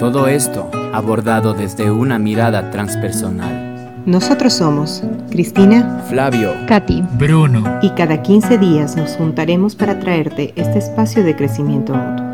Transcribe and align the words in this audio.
Todo 0.00 0.28
esto 0.28 0.70
abordado 0.94 1.52
desde 1.52 1.90
una 1.90 2.18
mirada 2.18 2.70
transpersonal. 2.70 4.02
Nosotros 4.06 4.54
somos 4.54 5.02
Cristina, 5.30 6.02
Flavio, 6.08 6.54
Katy, 6.66 7.04
Bruno. 7.18 7.62
y 7.82 7.90
cada 7.90 8.22
15 8.22 8.56
días 8.56 8.96
nos 8.96 9.10
juntaremos 9.16 9.76
para 9.76 10.00
traerte 10.00 10.54
este 10.56 10.78
espacio 10.78 11.22
de 11.22 11.36
crecimiento 11.36 11.92
mutuo. 11.92 12.24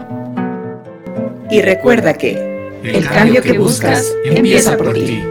Y 1.51 1.60
recuerda 1.60 2.15
que 2.15 2.79
el 2.84 3.05
cambio 3.09 3.43
que 3.43 3.59
buscas 3.59 4.15
empieza 4.24 4.77
por 4.77 4.93
ti. 4.93 5.24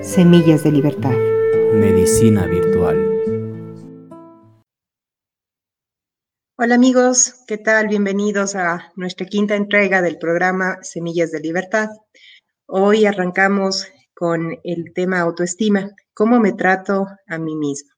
Semillas 0.00 0.64
de 0.64 0.72
Libertad. 0.72 1.12
Medicina 1.74 2.46
Virtual. 2.46 3.11
Hola 6.64 6.76
amigos, 6.76 7.42
¿qué 7.48 7.58
tal? 7.58 7.88
Bienvenidos 7.88 8.54
a 8.54 8.92
nuestra 8.94 9.26
quinta 9.26 9.56
entrega 9.56 10.00
del 10.00 10.16
programa 10.16 10.78
Semillas 10.82 11.32
de 11.32 11.40
Libertad. 11.40 11.88
Hoy 12.66 13.04
arrancamos 13.04 13.88
con 14.14 14.56
el 14.62 14.92
tema 14.94 15.18
autoestima, 15.18 15.90
cómo 16.14 16.38
me 16.38 16.52
trato 16.52 17.08
a 17.26 17.38
mí 17.38 17.56
mismo. 17.56 17.90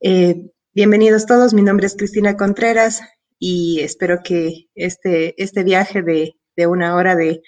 Eh, 0.00 0.52
bienvenidos 0.72 1.26
todos, 1.26 1.52
mi 1.52 1.62
nombre 1.62 1.88
es 1.88 1.96
Cristina 1.96 2.36
Contreras 2.36 3.02
y 3.40 3.80
espero 3.80 4.20
que 4.22 4.68
este, 4.76 5.34
este 5.42 5.64
viaje 5.64 6.02
de, 6.02 6.36
de 6.54 6.66
una 6.68 6.94
hora 6.94 7.16
de, 7.16 7.42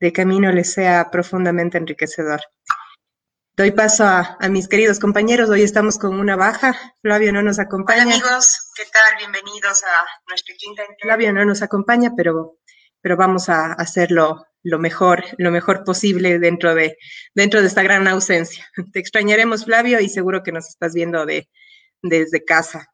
de 0.00 0.12
camino 0.12 0.50
les 0.50 0.72
sea 0.72 1.08
profundamente 1.12 1.78
enriquecedor. 1.78 2.40
Doy 3.56 3.70
paso 3.70 4.02
a, 4.02 4.36
a, 4.40 4.48
mis 4.48 4.66
queridos 4.66 4.98
compañeros. 4.98 5.48
Hoy 5.48 5.62
estamos 5.62 5.96
con 5.96 6.18
una 6.18 6.34
baja. 6.34 6.74
Flavio 7.02 7.32
no 7.32 7.40
nos 7.40 7.60
acompaña. 7.60 8.02
Hola 8.02 8.14
amigos, 8.14 8.72
¿qué 8.74 8.82
tal? 8.92 9.16
Bienvenidos 9.16 9.84
a 9.84 10.04
nuestra 10.26 10.56
quinta 10.58 10.82
entrega. 10.82 10.98
Flavio 11.02 11.32
no 11.32 11.44
nos 11.44 11.62
acompaña, 11.62 12.14
pero, 12.16 12.58
pero 13.00 13.16
vamos 13.16 13.48
a 13.48 13.74
hacerlo 13.74 14.44
lo 14.64 14.80
mejor, 14.80 15.22
lo 15.38 15.52
mejor 15.52 15.84
posible 15.84 16.40
dentro 16.40 16.74
de, 16.74 16.98
dentro 17.32 17.60
de 17.60 17.68
esta 17.68 17.84
gran 17.84 18.08
ausencia. 18.08 18.68
Te 18.92 18.98
extrañaremos, 18.98 19.66
Flavio, 19.66 20.00
y 20.00 20.08
seguro 20.08 20.42
que 20.42 20.50
nos 20.50 20.66
estás 20.66 20.92
viendo 20.92 21.24
de, 21.24 21.48
desde 22.02 22.44
casa. 22.44 22.90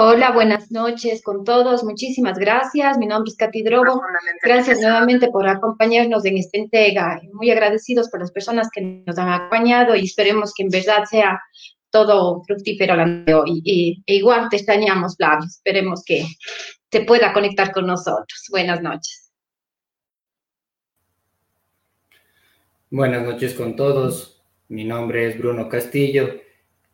Hola, 0.00 0.30
buenas 0.30 0.70
noches 0.70 1.22
con 1.22 1.42
todos. 1.42 1.82
Muchísimas 1.82 2.38
gracias. 2.38 2.96
Mi 2.98 3.06
nombre 3.06 3.30
es 3.30 3.36
Katy 3.36 3.64
Drobo. 3.64 4.00
Gracias 4.44 4.80
nuevamente 4.80 5.26
por 5.26 5.48
acompañarnos 5.48 6.24
en 6.24 6.38
esta 6.38 6.56
entrega. 6.56 7.20
Muy 7.32 7.50
agradecidos 7.50 8.08
por 8.08 8.20
las 8.20 8.30
personas 8.30 8.68
que 8.72 9.02
nos 9.04 9.18
han 9.18 9.28
acompañado 9.28 9.96
y 9.96 10.04
esperemos 10.04 10.54
que 10.54 10.62
en 10.62 10.68
verdad 10.68 11.02
sea 11.10 11.40
todo 11.90 12.44
fructífero 12.46 12.94
la 12.94 13.06
de 13.06 13.34
hoy. 13.34 13.60
Y, 13.64 14.04
e 14.06 14.14
igual 14.14 14.48
te 14.48 14.58
extrañamos, 14.58 15.16
Flavio. 15.16 15.48
Esperemos 15.48 16.04
que 16.06 16.24
te 16.90 17.00
pueda 17.00 17.32
conectar 17.32 17.72
con 17.72 17.88
nosotros. 17.88 18.44
Buenas 18.52 18.80
noches. 18.80 19.32
Buenas 22.88 23.24
noches 23.24 23.52
con 23.52 23.74
todos. 23.74 24.44
Mi 24.68 24.84
nombre 24.84 25.26
es 25.26 25.36
Bruno 25.36 25.68
Castillo 25.68 26.46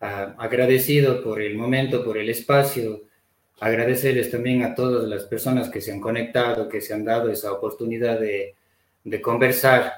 Uh, 0.04 0.34
agradecido 0.36 1.24
por 1.24 1.40
el 1.40 1.56
momento, 1.56 2.04
por 2.04 2.18
el 2.18 2.28
espacio, 2.28 3.04
agradecerles 3.58 4.30
también 4.30 4.62
a 4.62 4.74
todas 4.74 5.08
las 5.08 5.24
personas 5.24 5.70
que 5.70 5.80
se 5.80 5.92
han 5.92 6.00
conectado, 6.02 6.68
que 6.68 6.82
se 6.82 6.92
han 6.92 7.06
dado 7.06 7.30
esa 7.30 7.50
oportunidad 7.50 8.20
de, 8.20 8.54
de 9.02 9.20
conversar. 9.22 9.90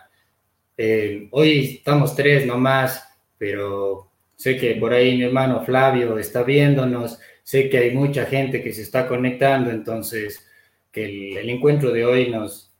Eh, 0.76 1.26
hoy 1.32 1.78
estamos 1.78 2.14
tres 2.14 2.46
nomás, 2.46 3.02
pero 3.36 4.08
sé 4.36 4.56
que 4.56 4.76
por 4.76 4.92
ahí 4.92 5.16
mi 5.16 5.24
hermano 5.24 5.64
Flavio 5.64 6.16
está 6.20 6.44
viéndonos, 6.44 7.18
sé 7.42 7.68
que 7.68 7.78
hay 7.78 7.90
mucha 7.90 8.26
gente 8.26 8.62
que 8.62 8.72
se 8.72 8.82
está 8.82 9.08
conectando, 9.08 9.70
entonces 9.70 10.46
que 10.92 11.04
el, 11.04 11.36
el 11.38 11.50
encuentro 11.50 11.90
de 11.90 12.04
hoy 12.04 12.30
nos, 12.30 12.72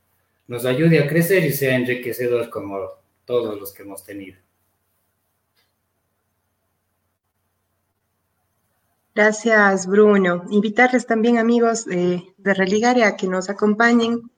nos 0.47 0.65
ayude 0.65 1.01
a 1.01 1.09
crecer 1.09 1.45
y 1.45 1.51
sea 1.51 1.75
enriquecedor 1.75 2.51
como 2.51 2.79
todos 3.25 3.59
los 3.59 3.75
que 3.75 3.83
hemos 3.83 4.05
tenido. 4.05 4.46
Gracias, 9.17 9.87
Bruno. 9.87 10.45
Invitarles 10.51 11.07
también, 11.07 11.39
amigos 11.39 11.87
de, 11.87 12.23
de 12.37 12.53
Religaria, 12.53 13.07
a 13.07 13.17
que 13.17 13.27
nos 13.27 13.49
acompañen 13.49 14.31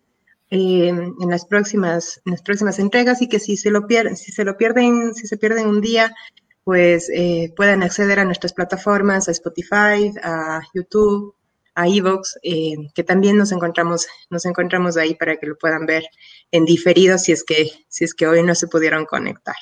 eh, 0.51 0.91
en 0.91 1.29
las 1.29 1.47
próximas, 1.47 2.23
en 2.25 2.31
las 2.31 2.43
próximas 2.43 2.79
entregas 2.79 3.21
y 3.21 3.29
que 3.29 3.41
si 3.41 3.57
se 3.57 3.73
lo 3.73 3.89
pierden, 3.89 4.17
si 4.17 4.31
se 4.31 4.45
lo 4.45 4.57
pierden, 4.57 5.17
si 5.17 5.27
se 5.27 5.37
pierden 5.37 5.67
un 5.67 5.81
día, 5.81 6.15
pues 6.63 7.11
eh, 7.13 7.53
puedan 7.57 7.83
acceder 7.83 8.21
a 8.21 8.25
nuestras 8.25 8.53
plataformas, 8.53 9.27
a 9.27 9.33
Spotify, 9.33 10.13
a 10.23 10.61
YouTube, 10.73 11.35
a 11.75 11.89
Evox, 11.89 12.39
eh, 12.45 12.77
que 12.95 13.03
también 13.03 13.37
nos 13.37 13.51
encontramos, 13.51 14.07
nos 14.31 14.47
encontramos 14.47 14.97
ahí 14.97 15.17
para 15.17 15.39
que 15.39 15.47
lo 15.49 15.59
puedan 15.59 15.87
ver 15.87 16.05
en 16.53 16.65
diferido 16.65 17.19
si 17.19 17.33
es 17.33 17.43
que, 17.43 17.69
si 17.89 18.05
es 18.05 18.15
que 18.15 18.29
hoy 18.29 18.45
no 18.45 18.55
se 18.55 18.69
pudieron 18.69 19.07
conectar. 19.07 19.57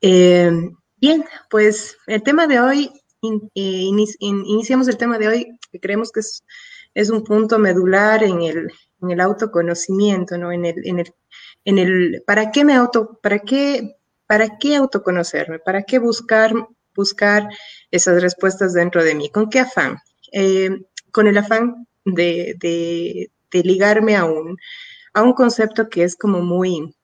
Eh, 0.00 0.50
bien, 0.96 1.24
pues 1.48 1.96
el 2.08 2.24
tema 2.24 2.48
de 2.48 2.58
hoy 2.58 2.90
In, 3.22 3.50
iniciamos 4.20 4.88
el 4.88 4.96
tema 4.96 5.18
de 5.18 5.28
hoy, 5.28 5.58
que 5.72 5.80
creemos 5.80 6.12
que 6.12 6.20
es, 6.20 6.44
es 6.94 7.10
un 7.10 7.24
punto 7.24 7.58
medular 7.58 8.22
en 8.22 8.42
el, 8.42 8.70
en 9.02 9.10
el 9.10 9.20
autoconocimiento, 9.20 10.38
¿no? 10.38 10.52
En 10.52 10.64
el, 10.64 10.86
en 10.86 10.98
el, 11.00 11.14
en 11.64 11.78
el, 11.78 12.22
¿para 12.26 12.50
qué 12.50 12.64
me 12.64 12.74
auto, 12.74 13.18
para 13.22 13.38
qué, 13.40 13.96
para 14.26 14.58
qué 14.58 14.76
autoconocerme? 14.76 15.58
¿Para 15.58 15.82
qué 15.82 15.98
buscar, 15.98 16.52
buscar 16.94 17.48
esas 17.90 18.22
respuestas 18.22 18.72
dentro 18.72 19.02
de 19.02 19.14
mí? 19.14 19.30
¿Con 19.30 19.48
qué 19.50 19.60
afán? 19.60 19.98
Eh, 20.32 20.70
con 21.10 21.26
el 21.26 21.38
afán 21.38 21.86
de, 22.04 22.54
de, 22.58 23.30
de 23.50 23.62
ligarme 23.62 24.16
a 24.16 24.24
un, 24.24 24.56
a 25.14 25.22
un 25.22 25.32
concepto 25.32 25.88
que 25.88 26.04
es 26.04 26.16
como 26.16 26.40
muy, 26.40 26.94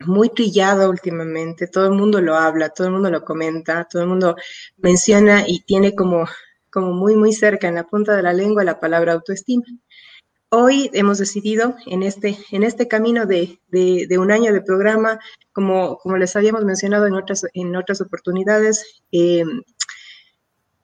muy 0.00 0.30
trillado 0.30 0.90
últimamente, 0.90 1.66
todo 1.66 1.86
el 1.86 1.92
mundo 1.92 2.20
lo 2.20 2.36
habla, 2.36 2.70
todo 2.70 2.86
el 2.86 2.92
mundo 2.92 3.10
lo 3.10 3.24
comenta, 3.24 3.86
todo 3.90 4.02
el 4.02 4.08
mundo 4.08 4.36
menciona 4.76 5.44
y 5.46 5.60
tiene 5.60 5.94
como, 5.94 6.26
como 6.70 6.92
muy, 6.92 7.16
muy 7.16 7.32
cerca 7.32 7.68
en 7.68 7.74
la 7.74 7.84
punta 7.84 8.16
de 8.16 8.22
la 8.22 8.32
lengua 8.32 8.64
la 8.64 8.80
palabra 8.80 9.14
autoestima. 9.14 9.64
Hoy 10.50 10.88
hemos 10.94 11.18
decidido 11.18 11.76
en 11.86 12.02
este, 12.02 12.38
en 12.52 12.62
este 12.62 12.88
camino 12.88 13.26
de, 13.26 13.60
de, 13.68 14.18
un 14.18 14.30
año 14.30 14.52
de 14.52 14.62
programa, 14.62 15.18
como, 15.52 15.98
como, 15.98 16.16
les 16.16 16.34
habíamos 16.36 16.64
mencionado 16.64 17.06
en 17.06 17.14
otras, 17.14 17.44
en 17.52 17.76
otras 17.76 18.00
oportunidades, 18.00 19.02
eh, 19.12 19.44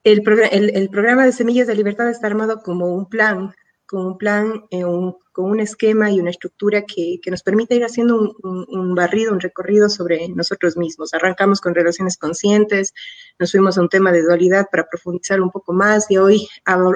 el, 0.03 0.23
el, 0.51 0.75
el, 0.75 0.89
programa 0.89 1.25
de 1.25 1.31
Semillas 1.31 1.65
de 1.65 1.73
Libertad 1.73 2.09
está 2.09 2.27
armado 2.27 2.61
como 2.61 2.93
un 2.93 3.09
plan, 3.09 3.55
con 3.85 4.05
un 4.05 4.17
plan, 4.17 4.65
eh, 4.71 4.83
un, 4.83 5.17
con 5.31 5.51
un 5.51 5.59
esquema 5.59 6.09
y 6.09 6.19
una 6.19 6.29
estructura 6.29 6.83
que, 6.83 7.19
que 7.21 7.31
nos 7.31 7.43
permite 7.43 7.75
ir 7.75 7.83
haciendo 7.83 8.17
un, 8.17 8.33
un, 8.43 8.65
un, 8.69 8.95
barrido, 8.95 9.33
un 9.33 9.39
recorrido 9.39 9.89
sobre 9.89 10.27
nosotros 10.29 10.77
mismos. 10.77 11.13
Arrancamos 11.13 11.61
con 11.61 11.75
relaciones 11.75 12.17
conscientes, 12.17 12.93
nos 13.37 13.51
fuimos 13.51 13.77
a 13.77 13.81
un 13.81 13.89
tema 13.89 14.11
de 14.11 14.23
dualidad 14.23 14.67
para 14.71 14.87
profundizar 14.87 15.41
un 15.41 15.51
poco 15.51 15.73
más 15.73 16.09
y 16.09 16.17
hoy 16.17 16.47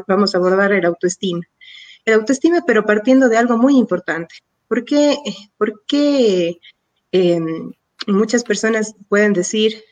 vamos 0.07 0.33
a 0.33 0.37
abordar 0.37 0.71
el 0.71 0.85
autoestima. 0.85 1.41
El 2.05 2.15
autoestima, 2.15 2.63
pero 2.65 2.85
partiendo 2.85 3.29
de 3.29 3.37
algo 3.37 3.57
muy 3.57 3.77
importante. 3.77 4.35
¿Por 4.67 4.85
qué, 4.85 5.17
por 5.57 5.83
qué 5.85 6.59
eh, 7.11 7.39
muchas 8.07 8.43
personas 8.43 8.95
pueden 9.07 9.33
decir, 9.33 9.83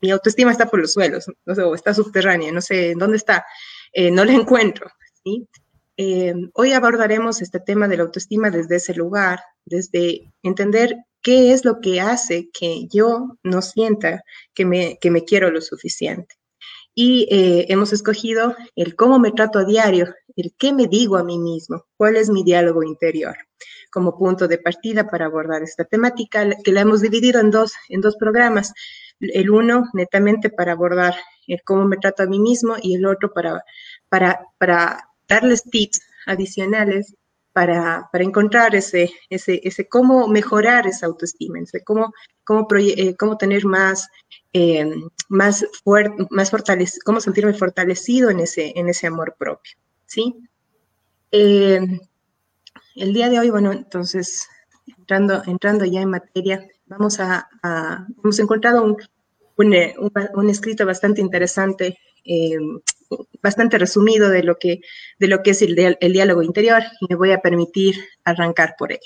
mi 0.00 0.10
autoestima 0.10 0.52
está 0.52 0.66
por 0.66 0.80
los 0.80 0.92
suelos, 0.92 1.26
o 1.46 1.74
está 1.74 1.92
subterránea, 1.92 2.52
no 2.52 2.60
sé, 2.60 2.94
¿dónde 2.96 3.16
está? 3.16 3.44
Eh, 3.92 4.10
no 4.10 4.24
la 4.24 4.32
encuentro, 4.32 4.90
¿sí? 5.24 5.46
Eh, 5.96 6.34
hoy 6.54 6.72
abordaremos 6.72 7.42
este 7.42 7.60
tema 7.60 7.88
de 7.88 7.96
la 7.96 8.04
autoestima 8.04 8.50
desde 8.50 8.76
ese 8.76 8.94
lugar, 8.94 9.40
desde 9.64 10.32
entender 10.42 10.96
qué 11.22 11.52
es 11.52 11.64
lo 11.64 11.80
que 11.80 12.00
hace 12.00 12.48
que 12.52 12.86
yo 12.88 13.36
no 13.42 13.62
sienta 13.62 14.24
que 14.54 14.64
me, 14.64 14.98
que 15.00 15.10
me 15.10 15.24
quiero 15.24 15.50
lo 15.50 15.60
suficiente. 15.60 16.36
Y 16.94 17.28
eh, 17.30 17.66
hemos 17.68 17.92
escogido 17.92 18.56
el 18.74 18.96
cómo 18.96 19.18
me 19.18 19.32
trato 19.32 19.58
a 19.58 19.64
diario, 19.64 20.12
el 20.36 20.52
qué 20.58 20.72
me 20.72 20.86
digo 20.86 21.16
a 21.16 21.24
mí 21.24 21.38
mismo, 21.38 21.84
cuál 21.96 22.16
es 22.16 22.30
mi 22.30 22.42
diálogo 22.42 22.82
interior, 22.82 23.36
como 23.92 24.18
punto 24.18 24.48
de 24.48 24.58
partida 24.58 25.08
para 25.08 25.26
abordar 25.26 25.62
esta 25.62 25.84
temática, 25.84 26.48
que 26.64 26.72
la 26.72 26.80
hemos 26.80 27.00
dividido 27.00 27.40
en 27.40 27.50
dos, 27.50 27.72
en 27.88 28.00
dos 28.00 28.16
programas. 28.16 28.72
El 29.20 29.50
uno 29.50 29.84
netamente 29.92 30.50
para 30.50 30.72
abordar 30.72 31.14
el 31.46 31.62
cómo 31.62 31.84
me 31.84 31.98
trato 31.98 32.22
a 32.22 32.26
mí 32.26 32.40
mismo 32.40 32.76
y 32.82 32.94
el 32.96 33.06
otro 33.06 33.32
para, 33.32 33.62
para, 34.08 34.40
para 34.58 35.09
darles 35.30 35.62
tips 35.62 36.02
adicionales 36.26 37.14
para, 37.52 38.08
encontrar 38.12 38.74
ese, 38.74 39.10
ese, 39.28 39.60
ese 39.64 39.88
cómo 39.88 40.28
mejorar 40.28 40.86
esa 40.86 41.06
autoestima, 41.06 41.58
ese 41.58 41.82
cómo, 41.82 42.12
cómo, 42.44 42.66
eh, 42.78 43.16
cómo 43.16 43.36
tener 43.36 43.64
más, 43.64 44.08
eh, 44.52 44.88
más 45.28 45.66
fuerte, 45.82 46.26
más 46.30 46.50
fortalecido, 46.50 47.02
cómo 47.04 47.20
sentirme 47.20 47.54
fortalecido 47.54 48.30
en 48.30 48.40
ese, 48.40 48.72
en 48.76 48.88
ese 48.88 49.06
amor 49.06 49.34
propio, 49.38 49.72
¿sí? 50.06 50.36
Eh, 51.32 51.80
el 52.96 53.12
día 53.12 53.28
de 53.28 53.38
hoy, 53.38 53.50
bueno, 53.50 53.72
entonces, 53.72 54.48
entrando, 54.86 55.42
entrando 55.46 55.84
ya 55.84 56.00
en 56.02 56.10
materia, 56.10 56.66
vamos 56.86 57.20
a, 57.20 57.48
hemos 58.22 58.38
encontrado 58.38 58.82
un, 58.82 58.96
un, 59.56 60.50
escrito 60.50 60.86
bastante 60.86 61.20
interesante 61.20 61.98
bastante 63.42 63.78
resumido 63.78 64.28
de 64.28 64.42
lo 64.42 64.56
que, 64.56 64.80
de 65.18 65.28
lo 65.28 65.42
que 65.42 65.50
es 65.50 65.62
el, 65.62 65.96
el 66.00 66.12
diálogo 66.12 66.42
interior 66.42 66.82
y 67.00 67.06
me 67.08 67.16
voy 67.16 67.32
a 67.32 67.40
permitir 67.40 67.96
arrancar 68.24 68.74
por 68.78 68.92
él. 68.92 69.00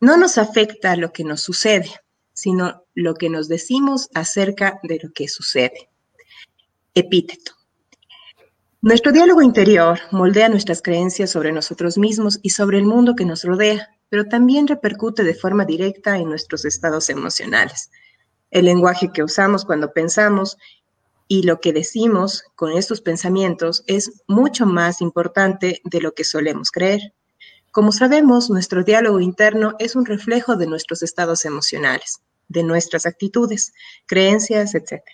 No 0.00 0.16
nos 0.16 0.38
afecta 0.38 0.96
lo 0.96 1.12
que 1.12 1.24
nos 1.24 1.42
sucede, 1.42 1.90
sino 2.32 2.84
lo 2.94 3.14
que 3.14 3.28
nos 3.28 3.48
decimos 3.48 4.08
acerca 4.14 4.80
de 4.82 5.00
lo 5.02 5.12
que 5.12 5.28
sucede. 5.28 5.90
Epíteto. 6.94 7.52
Nuestro 8.82 9.12
diálogo 9.12 9.42
interior 9.42 10.00
moldea 10.10 10.48
nuestras 10.48 10.80
creencias 10.80 11.30
sobre 11.30 11.52
nosotros 11.52 11.98
mismos 11.98 12.38
y 12.42 12.50
sobre 12.50 12.78
el 12.78 12.84
mundo 12.84 13.14
que 13.14 13.26
nos 13.26 13.44
rodea, 13.44 13.90
pero 14.08 14.24
también 14.24 14.66
repercute 14.66 15.22
de 15.22 15.34
forma 15.34 15.66
directa 15.66 16.16
en 16.16 16.30
nuestros 16.30 16.64
estados 16.64 17.10
emocionales. 17.10 17.90
El 18.50 18.64
lenguaje 18.64 19.12
que 19.12 19.22
usamos 19.22 19.66
cuando 19.66 19.92
pensamos 19.92 20.56
y 21.32 21.44
lo 21.44 21.60
que 21.60 21.72
decimos 21.72 22.42
con 22.56 22.72
estos 22.72 23.00
pensamientos 23.00 23.84
es 23.86 24.24
mucho 24.26 24.66
más 24.66 25.00
importante 25.00 25.80
de 25.84 26.00
lo 26.00 26.12
que 26.12 26.24
solemos 26.24 26.72
creer. 26.72 27.14
Como 27.70 27.92
sabemos, 27.92 28.50
nuestro 28.50 28.82
diálogo 28.82 29.20
interno 29.20 29.76
es 29.78 29.94
un 29.94 30.06
reflejo 30.06 30.56
de 30.56 30.66
nuestros 30.66 31.04
estados 31.04 31.44
emocionales, 31.44 32.20
de 32.48 32.64
nuestras 32.64 33.06
actitudes, 33.06 33.72
creencias, 34.06 34.74
etc. 34.74 35.04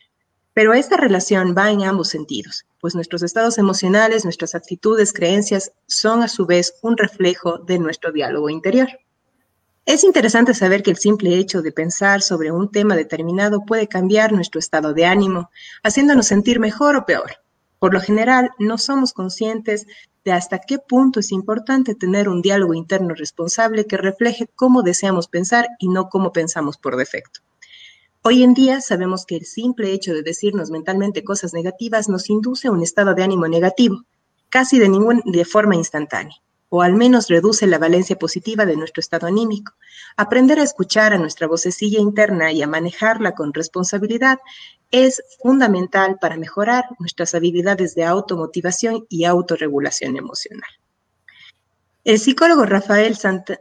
Pero 0.54 0.72
esta 0.72 0.96
relación 0.96 1.54
va 1.54 1.70
en 1.70 1.82
ambos 1.82 2.08
sentidos, 2.08 2.64
pues 2.80 2.94
nuestros 2.94 3.22
estados 3.22 3.58
emocionales, 3.58 4.24
nuestras 4.24 4.54
actitudes, 4.54 5.12
creencias 5.12 5.72
son 5.86 6.22
a 6.22 6.28
su 6.28 6.46
vez 6.46 6.76
un 6.80 6.96
reflejo 6.96 7.58
de 7.58 7.78
nuestro 7.78 8.10
diálogo 8.10 8.48
interior. 8.48 8.88
Es 9.86 10.02
interesante 10.02 10.52
saber 10.52 10.82
que 10.82 10.90
el 10.90 10.96
simple 10.96 11.38
hecho 11.38 11.62
de 11.62 11.70
pensar 11.70 12.20
sobre 12.20 12.50
un 12.50 12.72
tema 12.72 12.96
determinado 12.96 13.64
puede 13.64 13.86
cambiar 13.86 14.32
nuestro 14.32 14.58
estado 14.58 14.92
de 14.94 15.06
ánimo, 15.06 15.48
haciéndonos 15.84 16.26
sentir 16.26 16.58
mejor 16.58 16.96
o 16.96 17.06
peor. 17.06 17.36
Por 17.78 17.94
lo 17.94 18.00
general, 18.00 18.50
no 18.58 18.78
somos 18.78 19.12
conscientes 19.12 19.86
de 20.24 20.32
hasta 20.32 20.58
qué 20.58 20.80
punto 20.80 21.20
es 21.20 21.30
importante 21.30 21.94
tener 21.94 22.28
un 22.28 22.42
diálogo 22.42 22.74
interno 22.74 23.14
responsable 23.14 23.86
que 23.86 23.96
refleje 23.96 24.48
cómo 24.56 24.82
deseamos 24.82 25.28
pensar 25.28 25.68
y 25.78 25.88
no 25.88 26.08
cómo 26.08 26.32
pensamos 26.32 26.78
por 26.78 26.96
defecto. 26.96 27.42
Hoy 28.22 28.42
en 28.42 28.54
día 28.54 28.80
sabemos 28.80 29.24
que 29.24 29.36
el 29.36 29.46
simple 29.46 29.92
hecho 29.92 30.14
de 30.14 30.22
decirnos 30.22 30.72
mentalmente 30.72 31.22
cosas 31.22 31.54
negativas 31.54 32.08
nos 32.08 32.28
induce 32.28 32.66
a 32.66 32.72
un 32.72 32.82
estado 32.82 33.14
de 33.14 33.22
ánimo 33.22 33.46
negativo, 33.46 34.02
casi 34.48 34.80
de, 34.80 34.88
ningún, 34.88 35.22
de 35.24 35.44
forma 35.44 35.76
instantánea 35.76 36.34
o 36.76 36.82
al 36.82 36.92
menos 36.92 37.28
reduce 37.28 37.66
la 37.66 37.78
valencia 37.78 38.16
positiva 38.16 38.66
de 38.66 38.76
nuestro 38.76 39.00
estado 39.00 39.26
anímico. 39.26 39.72
Aprender 40.18 40.60
a 40.60 40.62
escuchar 40.62 41.14
a 41.14 41.18
nuestra 41.18 41.46
vocecilla 41.46 41.98
interna 41.98 42.52
y 42.52 42.60
a 42.60 42.66
manejarla 42.66 43.32
con 43.32 43.54
responsabilidad 43.54 44.40
es 44.90 45.22
fundamental 45.42 46.18
para 46.20 46.36
mejorar 46.36 46.84
nuestras 46.98 47.34
habilidades 47.34 47.94
de 47.94 48.04
automotivación 48.04 49.06
y 49.08 49.24
autorregulación 49.24 50.18
emocional. 50.18 50.68
El 52.04 52.18
psicólogo 52.18 52.66
Rafael 52.66 53.16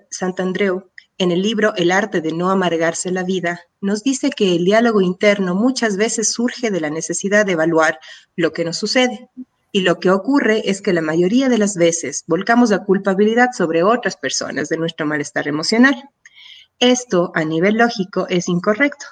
Santandreu, 0.09 0.91
en 1.17 1.31
el 1.31 1.41
libro 1.41 1.73
El 1.77 1.91
arte 1.91 2.19
de 2.19 2.33
no 2.33 2.51
amargarse 2.51 3.11
la 3.11 3.23
vida, 3.23 3.61
nos 3.79 4.03
dice 4.03 4.29
que 4.29 4.57
el 4.57 4.65
diálogo 4.65 4.99
interno 4.99 5.55
muchas 5.55 5.95
veces 5.95 6.33
surge 6.33 6.69
de 6.69 6.81
la 6.81 6.89
necesidad 6.89 7.45
de 7.45 7.53
evaluar 7.53 7.97
lo 8.35 8.51
que 8.51 8.65
nos 8.65 8.75
sucede, 8.75 9.29
y 9.75 9.81
lo 9.81 9.99
que 9.99 10.09
ocurre 10.09 10.69
es 10.69 10.81
que 10.81 10.93
la 10.93 11.01
mayoría 11.01 11.49
de 11.49 11.57
las 11.57 11.75
veces 11.75 12.23
volcamos 12.27 12.69
la 12.69 12.85
culpabilidad 12.85 13.49
sobre 13.51 13.83
otras 13.83 14.15
personas 14.15 14.69
de 14.69 14.77
nuestro 14.77 15.05
malestar 15.05 15.49
emocional. 15.49 16.11
Esto 16.79 17.33
a 17.35 17.43
nivel 17.43 17.75
lógico 17.75 18.25
es 18.29 18.47
incorrecto, 18.47 19.05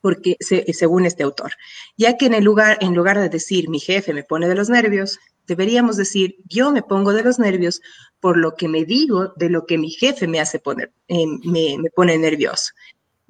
porque 0.00 0.38
según 0.40 1.04
este 1.04 1.24
autor, 1.24 1.52
ya 1.98 2.16
que 2.16 2.24
en, 2.24 2.32
el 2.32 2.42
lugar, 2.42 2.78
en 2.80 2.94
lugar 2.94 3.18
de 3.18 3.28
decir 3.28 3.68
mi 3.68 3.80
jefe 3.80 4.14
me 4.14 4.22
pone 4.22 4.48
de 4.48 4.54
los 4.54 4.70
nervios, 4.70 5.18
deberíamos 5.46 5.98
decir 5.98 6.36
yo 6.48 6.72
me 6.72 6.82
pongo 6.82 7.12
de 7.12 7.22
los 7.22 7.38
nervios 7.38 7.82
por 8.18 8.38
lo 8.38 8.54
que 8.54 8.66
me 8.66 8.86
digo 8.86 9.34
de 9.36 9.50
lo 9.50 9.66
que 9.66 9.76
mi 9.76 9.90
jefe 9.90 10.26
me 10.26 10.40
hace 10.40 10.58
poner, 10.58 10.90
eh, 11.08 11.26
me, 11.44 11.76
me 11.76 11.90
pone 11.90 12.16
nervioso. 12.16 12.72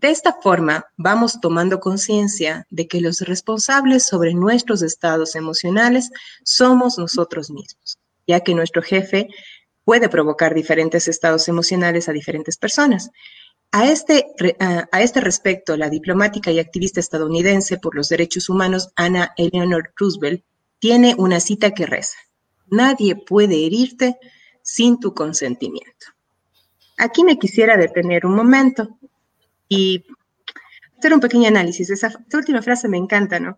De 0.01 0.09
esta 0.09 0.33
forma, 0.33 0.87
vamos 0.97 1.43
tomando 1.43 1.79
conciencia 1.79 2.67
de 2.71 2.89
que 2.89 3.03
los 3.03 3.21
responsables 3.21 4.07
sobre 4.07 4.33
nuestros 4.33 4.81
estados 4.81 5.37
emocionales 5.37 6.11
somos 6.43 6.97
nosotros 6.97 7.51
mismos, 7.51 7.99
ya 8.27 8.41
que 8.41 8.55
nuestro 8.55 8.81
jefe 8.81 9.29
puede 9.85 10.09
provocar 10.09 10.55
diferentes 10.55 11.07
estados 11.07 11.49
emocionales 11.49 12.09
a 12.09 12.13
diferentes 12.13 12.57
personas. 12.57 13.11
A 13.73 13.91
este, 13.91 14.25
a 14.59 15.03
este 15.03 15.21
respecto, 15.21 15.77
la 15.77 15.91
diplomática 15.91 16.51
y 16.51 16.61
activista 16.61 16.99
estadounidense 16.99 17.77
por 17.77 17.95
los 17.95 18.09
derechos 18.09 18.49
humanos 18.49 18.89
Anna 18.97 19.35
Eleanor 19.37 19.93
Roosevelt 19.97 20.43
tiene 20.79 21.15
una 21.19 21.41
cita 21.41 21.73
que 21.73 21.85
reza, 21.85 22.17
nadie 22.69 23.17
puede 23.17 23.67
herirte 23.67 24.17
sin 24.63 24.99
tu 24.99 25.13
consentimiento. 25.13 26.07
Aquí 26.97 27.23
me 27.23 27.39
quisiera 27.39 27.77
detener 27.77 28.25
un 28.25 28.35
momento 28.35 28.99
y 29.71 30.05
hacer 30.99 31.15
un 31.15 31.21
pequeño 31.21 31.49
análisis. 31.49 31.89
Esa, 31.89 32.13
última 32.35 32.61
frase 32.61 32.89
me 32.89 32.99
encanta, 32.99 33.41
¿no? 33.41 33.57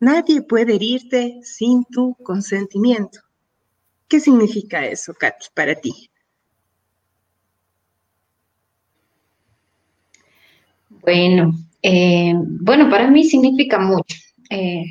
Nadie 0.00 0.42
puede 0.42 0.74
herirte 0.74 1.38
sin 1.44 1.84
tu 1.84 2.16
consentimiento. 2.24 3.20
¿Qué 4.08 4.18
significa 4.18 4.84
eso, 4.84 5.14
Katy, 5.14 5.46
para 5.54 5.76
ti? 5.76 6.10
Bueno, 10.88 11.52
eh, 11.82 12.34
bueno, 12.36 12.90
para 12.90 13.08
mí 13.08 13.24
significa 13.24 13.78
mucho. 13.78 14.16
Eh, 14.50 14.84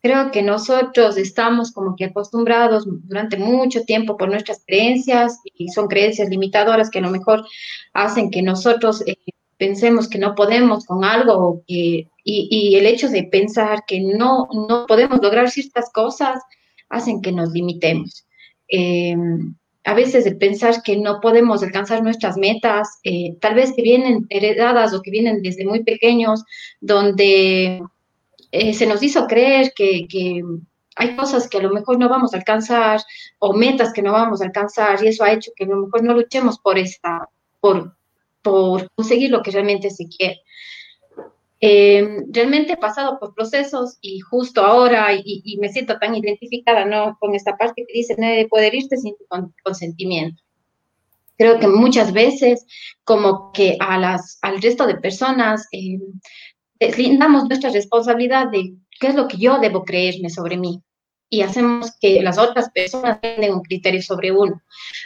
creo 0.00 0.30
que 0.30 0.42
nosotros 0.42 1.16
estamos 1.16 1.72
como 1.72 1.96
que 1.96 2.06
acostumbrados 2.06 2.84
durante 2.86 3.36
mucho 3.36 3.82
tiempo 3.82 4.16
por 4.16 4.28
nuestras 4.30 4.62
creencias 4.66 5.40
y 5.44 5.68
son 5.68 5.88
creencias 5.88 6.28
limitadoras 6.28 6.90
que 6.90 6.98
a 6.98 7.02
lo 7.02 7.10
mejor 7.10 7.44
hacen 7.92 8.30
que 8.30 8.42
nosotros 8.42 9.02
eh, 9.06 9.16
pensemos 9.58 10.08
que 10.08 10.18
no 10.18 10.34
podemos 10.34 10.86
con 10.86 11.04
algo 11.04 11.62
y, 11.66 12.08
y, 12.24 12.76
el 12.76 12.86
hecho 12.86 13.08
de 13.08 13.24
pensar 13.24 13.84
que 13.86 14.00
no, 14.00 14.48
no 14.52 14.86
podemos 14.86 15.20
lograr 15.20 15.50
ciertas 15.50 15.90
cosas 15.92 16.40
hacen 16.88 17.20
que 17.20 17.32
nos 17.32 17.50
limitemos. 17.50 18.24
Em, 18.68 19.54
a 19.84 19.94
veces 19.94 20.26
el 20.26 20.36
pensar 20.36 20.82
que 20.82 20.96
no 20.96 21.20
podemos 21.20 21.62
alcanzar 21.62 22.02
nuestras 22.02 22.36
metas, 22.36 23.00
eh, 23.04 23.36
tal 23.40 23.54
vez 23.54 23.72
que 23.74 23.82
vienen 23.82 24.26
heredadas 24.28 24.94
o 24.94 25.02
que 25.02 25.10
vienen 25.10 25.42
desde 25.42 25.66
muy 25.66 25.82
pequeños, 25.82 26.44
donde 26.80 27.82
eh, 28.52 28.74
se 28.74 28.86
nos 28.86 29.02
hizo 29.02 29.26
creer 29.26 29.72
que, 29.74 30.06
que 30.08 30.42
hay 30.96 31.16
cosas 31.16 31.48
que 31.48 31.58
a 31.58 31.62
lo 31.62 31.70
mejor 31.70 31.98
no 31.98 32.08
vamos 32.08 32.34
a 32.34 32.36
alcanzar 32.36 33.00
o 33.38 33.54
metas 33.54 33.92
que 33.92 34.02
no 34.02 34.12
vamos 34.12 34.40
a 34.40 34.44
alcanzar 34.44 35.02
y 35.02 35.08
eso 35.08 35.24
ha 35.24 35.32
hecho 35.32 35.52
que 35.56 35.64
a 35.64 35.68
lo 35.68 35.76
mejor 35.76 36.04
no 36.04 36.12
luchemos 36.12 36.58
por 36.58 36.78
esta, 36.78 37.28
por, 37.60 37.97
por 38.48 38.90
conseguir 38.94 39.30
lo 39.30 39.42
que 39.42 39.50
realmente 39.50 39.90
se 39.90 40.08
quiere. 40.08 40.40
Eh, 41.60 42.24
realmente 42.30 42.74
he 42.74 42.76
pasado 42.76 43.18
por 43.18 43.34
procesos 43.34 43.98
y 44.00 44.20
justo 44.20 44.64
ahora, 44.64 45.12
y, 45.12 45.58
me 45.60 45.68
siento 45.68 45.98
tan 45.98 46.14
identificada 46.14 46.84
¿no? 46.84 47.16
con 47.20 47.34
esta 47.34 47.56
parte 47.58 47.84
que 47.86 47.98
dice, 47.98 48.14
nadie 48.16 48.48
puede 48.48 48.74
irte 48.74 48.96
sin 48.96 49.14
tu 49.18 49.24
consentimiento. 49.62 50.42
Creo 51.36 51.58
que 51.58 51.68
muchas 51.68 52.12
veces 52.12 52.64
como 53.04 53.52
que 53.52 53.76
a 53.80 53.98
las, 53.98 54.38
al 54.42 54.62
resto 54.62 54.86
de 54.86 54.96
personas 54.96 55.66
eh, 55.72 55.98
deslindamos 56.80 57.44
nuestra 57.48 57.70
responsabilidad 57.70 58.50
de 58.50 58.74
qué 58.98 59.08
es 59.08 59.14
lo 59.14 59.28
que 59.28 59.36
yo 59.36 59.58
debo 59.58 59.84
creerme 59.84 60.30
sobre 60.30 60.56
mí 60.56 60.82
y 61.30 61.42
hacemos 61.42 61.92
que 62.00 62.22
las 62.22 62.38
otras 62.38 62.70
personas 62.70 63.20
tengan 63.20 63.54
un 63.54 63.62
criterio 63.62 64.02
sobre 64.02 64.32
uno. 64.32 64.62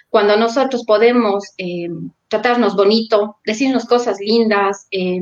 Cuando 0.08 0.36
nosotros 0.36 0.84
podemos 0.84 1.44
eh, 1.58 1.88
tratarnos 2.28 2.76
bonito, 2.76 3.38
decirnos 3.44 3.84
cosas 3.84 4.18
lindas, 4.20 4.86
eh, 4.90 5.20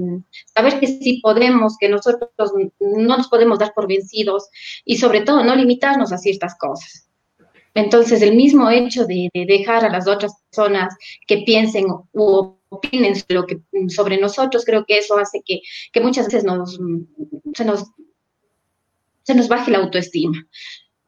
saber 0.54 0.78
que 0.78 0.86
sí 0.86 1.20
podemos, 1.22 1.76
que 1.78 1.88
nosotros 1.88 2.52
no 2.80 3.16
nos 3.16 3.28
podemos 3.28 3.58
dar 3.58 3.72
por 3.74 3.88
vencidos 3.88 4.48
y 4.84 4.98
sobre 4.98 5.22
todo 5.22 5.42
no 5.42 5.56
limitarnos 5.56 6.12
a 6.12 6.18
ciertas 6.18 6.56
cosas. 6.58 7.10
Entonces, 7.74 8.20
el 8.22 8.34
mismo 8.34 8.68
hecho 8.68 9.06
de, 9.06 9.30
dejar 9.32 9.84
a 9.84 9.90
las 9.90 10.06
otras 10.08 10.32
personas 10.50 10.94
que 11.26 11.38
piensen 11.38 11.86
o 12.12 12.58
opinen 12.68 13.14
sobre, 13.16 13.46
que, 13.46 13.88
sobre 13.88 14.18
nosotros, 14.18 14.64
creo 14.64 14.84
que 14.86 14.98
eso 14.98 15.16
hace 15.18 15.42
que, 15.44 15.60
que 15.92 16.00
muchas 16.00 16.26
veces 16.26 16.44
nos, 16.44 16.78
se, 17.54 17.64
nos, 17.64 17.84
se 19.22 19.34
nos 19.34 19.48
baje 19.48 19.70
la 19.70 19.78
autoestima. 19.78 20.46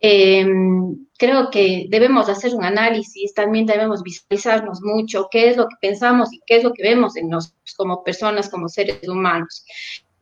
Em, 0.05 1.07
creo 1.17 1.49
que 1.51 1.87
debemos 1.89 2.29
hacer 2.29 2.55
un 2.57 2.65
análisis, 2.65 3.33
también 3.35 3.67
debemos 3.67 4.03
visualizarnos 4.03 4.83
mucho 4.83 5.29
qué 5.31 5.49
es 5.49 5.57
lo 5.57 5.69
que 5.69 5.77
pensamos 5.81 6.33
y 6.33 6.41
qué 6.45 6.57
es 6.57 6.65
lo 6.65 6.73
que 6.73 6.83
vemos 6.83 7.17
en 7.17 7.29
nosotros 7.29 7.75
como 7.77 8.03
personas, 8.03 8.51
como 8.51 8.69
seres 8.69 9.09
humanos. 9.09 9.65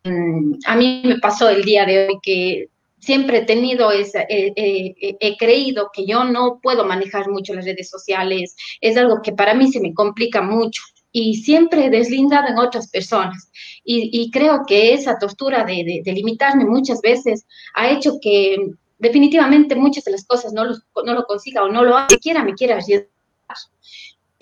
Mm, 0.04 0.56
a 0.66 0.76
mí 0.76 1.00
me 1.04 1.18
pasó 1.18 1.48
el 1.48 1.64
día 1.64 1.86
de 1.86 2.08
hoy 2.08 2.18
que 2.22 2.68
siempre 2.98 3.38
he 3.38 3.44
tenido 3.46 3.90
esa, 3.90 4.26
he 4.28 5.36
creído 5.38 5.90
que 5.94 6.04
yo 6.04 6.24
no 6.24 6.60
puedo 6.62 6.84
manejar 6.84 7.30
mucho 7.30 7.54
las 7.54 7.64
redes 7.64 7.88
sociales, 7.88 8.54
es 8.82 8.98
algo 8.98 9.22
que 9.22 9.32
para 9.32 9.54
mí 9.54 9.72
se 9.72 9.80
me 9.80 9.94
complica 9.94 10.42
mucho 10.42 10.82
y 11.12 11.36
siempre 11.36 11.86
he 11.86 11.90
deslindado 11.90 12.48
en 12.48 12.58
otras 12.58 12.90
personas. 12.90 13.50
Y, 13.82 14.30
creo 14.30 14.64
que 14.66 14.92
esa 14.92 15.18
tortura 15.18 15.64
de, 15.64 16.02
de, 16.04 16.12
limitarme 16.12 16.64
muchas 16.66 17.00
veces 17.00 17.46
ha 17.74 17.90
hecho 17.90 18.18
que 18.20 18.56
definitivamente 19.00 19.74
muchas 19.74 20.04
de 20.04 20.12
las 20.12 20.24
cosas 20.26 20.52
no, 20.52 20.64
no 20.64 21.14
lo 21.14 21.24
consiga 21.24 21.64
o 21.64 21.68
no 21.68 21.82
lo 21.82 21.96
haga, 21.96 22.08
siquiera 22.08 22.44
me 22.44 22.54
quiera 22.54 22.76
ayudar. 22.76 23.08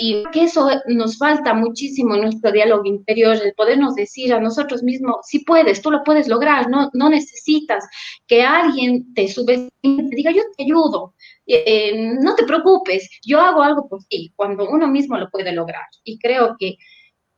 Y 0.01 0.23
que 0.33 0.45
eso 0.45 0.69
nos 0.87 1.19
falta 1.19 1.55
muchísimo 1.55 2.15
en 2.15 2.23
nuestro 2.23 2.53
diálogo 2.53 2.85
interior, 2.85 3.37
el 3.43 3.53
podernos 3.55 3.97
decir 3.97 4.33
a 4.33 4.41
nosotros 4.41 4.85
mismos, 4.85 5.17
si 5.27 5.41
puedes, 5.41 5.83
tú 5.83 5.91
lo 5.91 6.05
puedes 6.05 6.29
lograr, 6.29 6.71
no, 6.71 6.89
no 6.93 7.09
necesitas 7.09 7.85
que 8.29 8.43
alguien 8.43 9.13
te 9.15 9.27
subestime, 9.27 10.09
te 10.09 10.15
diga, 10.15 10.31
yo 10.31 10.43
te 10.57 10.63
ayudo, 10.63 11.15
eh, 11.47 12.15
no 12.21 12.37
te 12.37 12.45
preocupes, 12.45 13.09
yo 13.25 13.41
hago 13.41 13.63
algo 13.63 13.89
por 13.89 14.05
ti, 14.05 14.33
cuando 14.37 14.69
uno 14.69 14.87
mismo 14.87 15.19
lo 15.19 15.31
puede 15.31 15.51
lograr. 15.51 15.87
Y 16.05 16.19
creo 16.21 16.55
que 16.57 16.77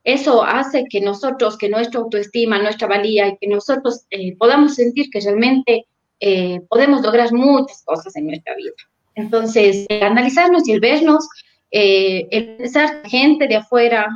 eso 0.03 0.43
hace 0.43 0.85
que 0.87 1.01
nosotros, 1.01 1.57
que 1.57 1.69
nuestra 1.69 1.99
autoestima, 1.99 2.61
nuestra 2.61 2.87
valía 2.87 3.27
y 3.27 3.37
que 3.37 3.47
nosotros 3.47 4.05
eh, 4.11 4.35
podamos 4.37 4.75
sentir 4.75 5.09
que 5.09 5.19
realmente 5.19 5.87
eh, 6.21 6.61
podemos 6.69 7.01
lograr 7.01 7.33
muchas 7.33 7.83
cosas 7.83 8.15
en 8.15 8.27
nuestra 8.27 8.55
vida. 8.55 8.71
Entonces, 9.15 9.85
el 9.89 10.03
analizarnos 10.03 10.67
y 10.67 10.71
el 10.71 10.79
vernos, 10.79 11.27
eh, 11.71 12.27
el 12.31 12.57
pensar 12.57 13.01
gente 13.09 13.47
de 13.47 13.57
afuera 13.57 14.07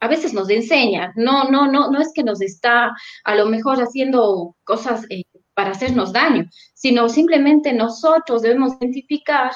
a 0.00 0.08
veces 0.08 0.32
nos 0.32 0.48
enseña, 0.48 1.12
no, 1.16 1.50
no, 1.50 1.70
no, 1.70 1.90
no 1.90 2.00
es 2.00 2.12
que 2.14 2.22
nos 2.22 2.40
está 2.40 2.94
a 3.24 3.34
lo 3.34 3.46
mejor 3.46 3.82
haciendo 3.82 4.56
cosas 4.64 5.04
eh, 5.10 5.24
para 5.52 5.72
hacernos 5.72 6.12
daño, 6.12 6.46
sino 6.72 7.08
simplemente 7.08 7.72
nosotros 7.74 8.40
debemos 8.40 8.74
identificar 8.80 9.50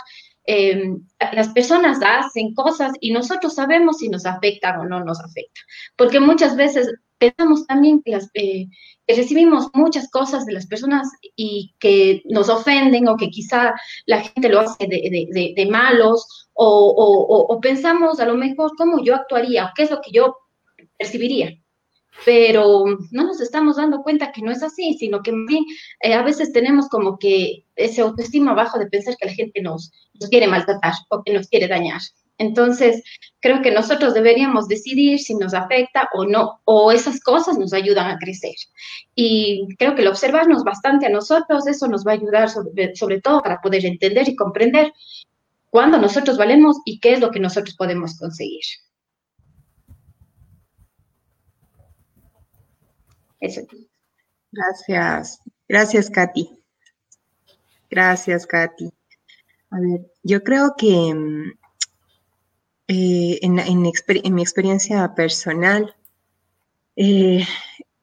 las 0.47 1.49
personas 1.51 1.99
hacen 2.05 2.55
cosas 2.55 2.93
y 3.01 3.13
nosotros 3.13 3.55
sabemos 3.55 3.99
si 3.99 4.09
nos 4.09 4.27
afectan 4.27 4.81
o 4.81 4.85
no 4.85 5.03
nos 5.03 5.21
afecta. 5.21 5.61
Porque 5.97 6.21
muchas 6.21 6.57
veces 6.57 6.93
pensamos 7.19 7.67
también 7.67 8.03
que 8.03 8.13
las, 8.13 8.31
recibimos 9.07 9.71
muchas 9.75 10.11
cosas 10.11 10.45
de 10.47 10.53
las 10.53 10.67
personas 10.67 11.09
y 11.37 11.75
que 11.79 12.23
nos 12.27 12.49
ofenden 12.49 13.09
o 13.09 13.17
que 13.17 13.31
quizá 13.31 13.75
la 14.07 14.23
gente 14.23 14.49
lo 14.49 14.61
hace 14.61 14.87
de, 14.87 15.69
malos 15.71 16.49
o, 16.55 17.59
pensamos 17.63 18.21
a 18.21 18.27
lo 18.27 18.35
mejor 18.35 18.73
cómo 18.77 19.03
yo 19.03 19.15
actuaría 19.15 19.67
o 19.67 19.71
qué 19.75 19.85
es 19.85 19.91
lo 19.91 20.01
que 20.01 20.13
yo 20.13 20.37
percibiría. 20.99 21.59
Pero 22.25 22.85
no 23.11 23.25
nos 23.25 23.41
estamos 23.41 23.77
dando 23.77 24.03
cuenta 24.03 24.33
que 24.33 24.43
no 24.43 24.51
es 24.51 24.63
así, 24.63 24.95
sino 24.95 25.23
que 25.23 25.33
eh, 26.01 26.15
a 26.15 26.23
veces 26.23 26.53
tenemos 26.53 26.89
como 26.89 27.19
que 27.19 27.65
ese 27.77 28.03
autoestima 28.03 28.55
bajo 28.55 28.79
de 28.79 28.87
pensar 28.87 29.17
que 29.17 29.27
la 29.27 29.35
gente 29.35 29.61
nos, 29.61 29.93
nos 30.21 30.31
quiere 30.31 30.47
maltratar 30.47 30.95
o 31.11 31.23
que 31.23 31.33
nos 31.33 31.49
quiere 31.49 31.69
dañar. 31.69 32.01
Entonces, 32.39 33.03
creo 33.41 33.63
que 33.63 33.71
nosotros 33.71 34.15
deberíamos 34.15 34.67
decidir 34.67 35.21
si 35.21 35.35
nos 35.35 35.55
afecta 35.55 36.09
o 36.15 36.25
no, 36.25 36.61
o 36.65 36.91
esas 36.91 37.21
cosas 37.21 37.59
nos 37.59 37.73
ayudan 37.73 38.11
a 38.11 38.19
crecer. 38.19 38.55
Y 39.15 39.69
creo 39.79 39.95
que 39.95 40.03
el 40.03 40.09
observarnos 40.09 40.65
bastante 40.65 41.07
a 41.07 41.11
nosotros, 41.11 41.67
eso 41.67 41.87
nos 41.87 42.05
va 42.05 42.13
a 42.13 42.15
ayudar 42.15 42.49
sobre, 42.51 43.21
todo 43.21 43.41
para 43.43 43.61
poder 43.61 43.87
entender 43.87 44.29
y 44.29 44.37
comprender 44.37 44.93
cuándo 45.71 45.99
nosotros 45.99 46.37
valemos 46.37 46.79
y 46.85 46.99
qué 46.99 47.13
es 47.13 47.21
lo 47.21 47.31
que 47.31 47.41
nosotros 47.41 47.77
podemos 47.77 48.19
conseguir. 48.19 48.63
Gracias. 54.53 55.41
Gracias, 55.69 56.11
Katy. 56.11 56.51
Gracias, 57.91 58.47
Katy. 58.47 58.91
A 59.71 59.81
ver, 59.81 60.07
yo 60.23 60.43
creo 60.43 60.75
que 60.77 61.15
mm, 61.15 61.53
eh, 62.89 63.39
en, 63.43 63.83
mi 64.35 64.43
experiencia 64.43 65.15
personal, 65.15 65.95
eh, 66.97 67.45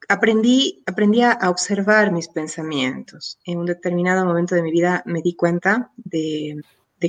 aprendí, 0.09 0.83
aprendí 0.85 1.21
a 1.21 1.37
observar 1.49 2.11
mis 2.11 2.27
pensamientos. 2.27 3.39
En 3.45 3.59
un 3.59 3.65
determinado 3.65 4.25
momento 4.25 4.55
de 4.55 4.63
mi 4.63 4.71
vida 4.71 5.03
me 5.05 5.21
di 5.21 5.35
cuenta 5.35 5.91
de, 5.97 6.61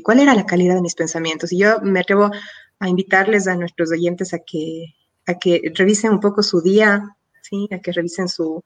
cuál 0.03 0.21
era 0.21 0.35
la 0.35 0.47
calidad 0.47 0.75
de 0.75 0.83
mis 0.83 0.95
pensamientos. 0.95 1.53
Y 1.53 1.59
yo 1.59 1.81
me 1.81 2.01
atrevo 2.01 2.31
a 2.79 2.89
invitarles 2.89 3.49
a 3.49 3.57
nuestros 3.57 3.91
oyentes 3.91 4.35
a 4.35 4.39
que, 4.41 4.95
a 5.27 5.35
que 5.39 5.73
revisen 5.75 6.12
un 6.12 6.21
poco 6.21 6.43
su 6.43 6.61
día, 6.61 7.17
a 7.71 7.78
que 7.80 7.92
revisen 7.92 8.28
su, 8.28 8.64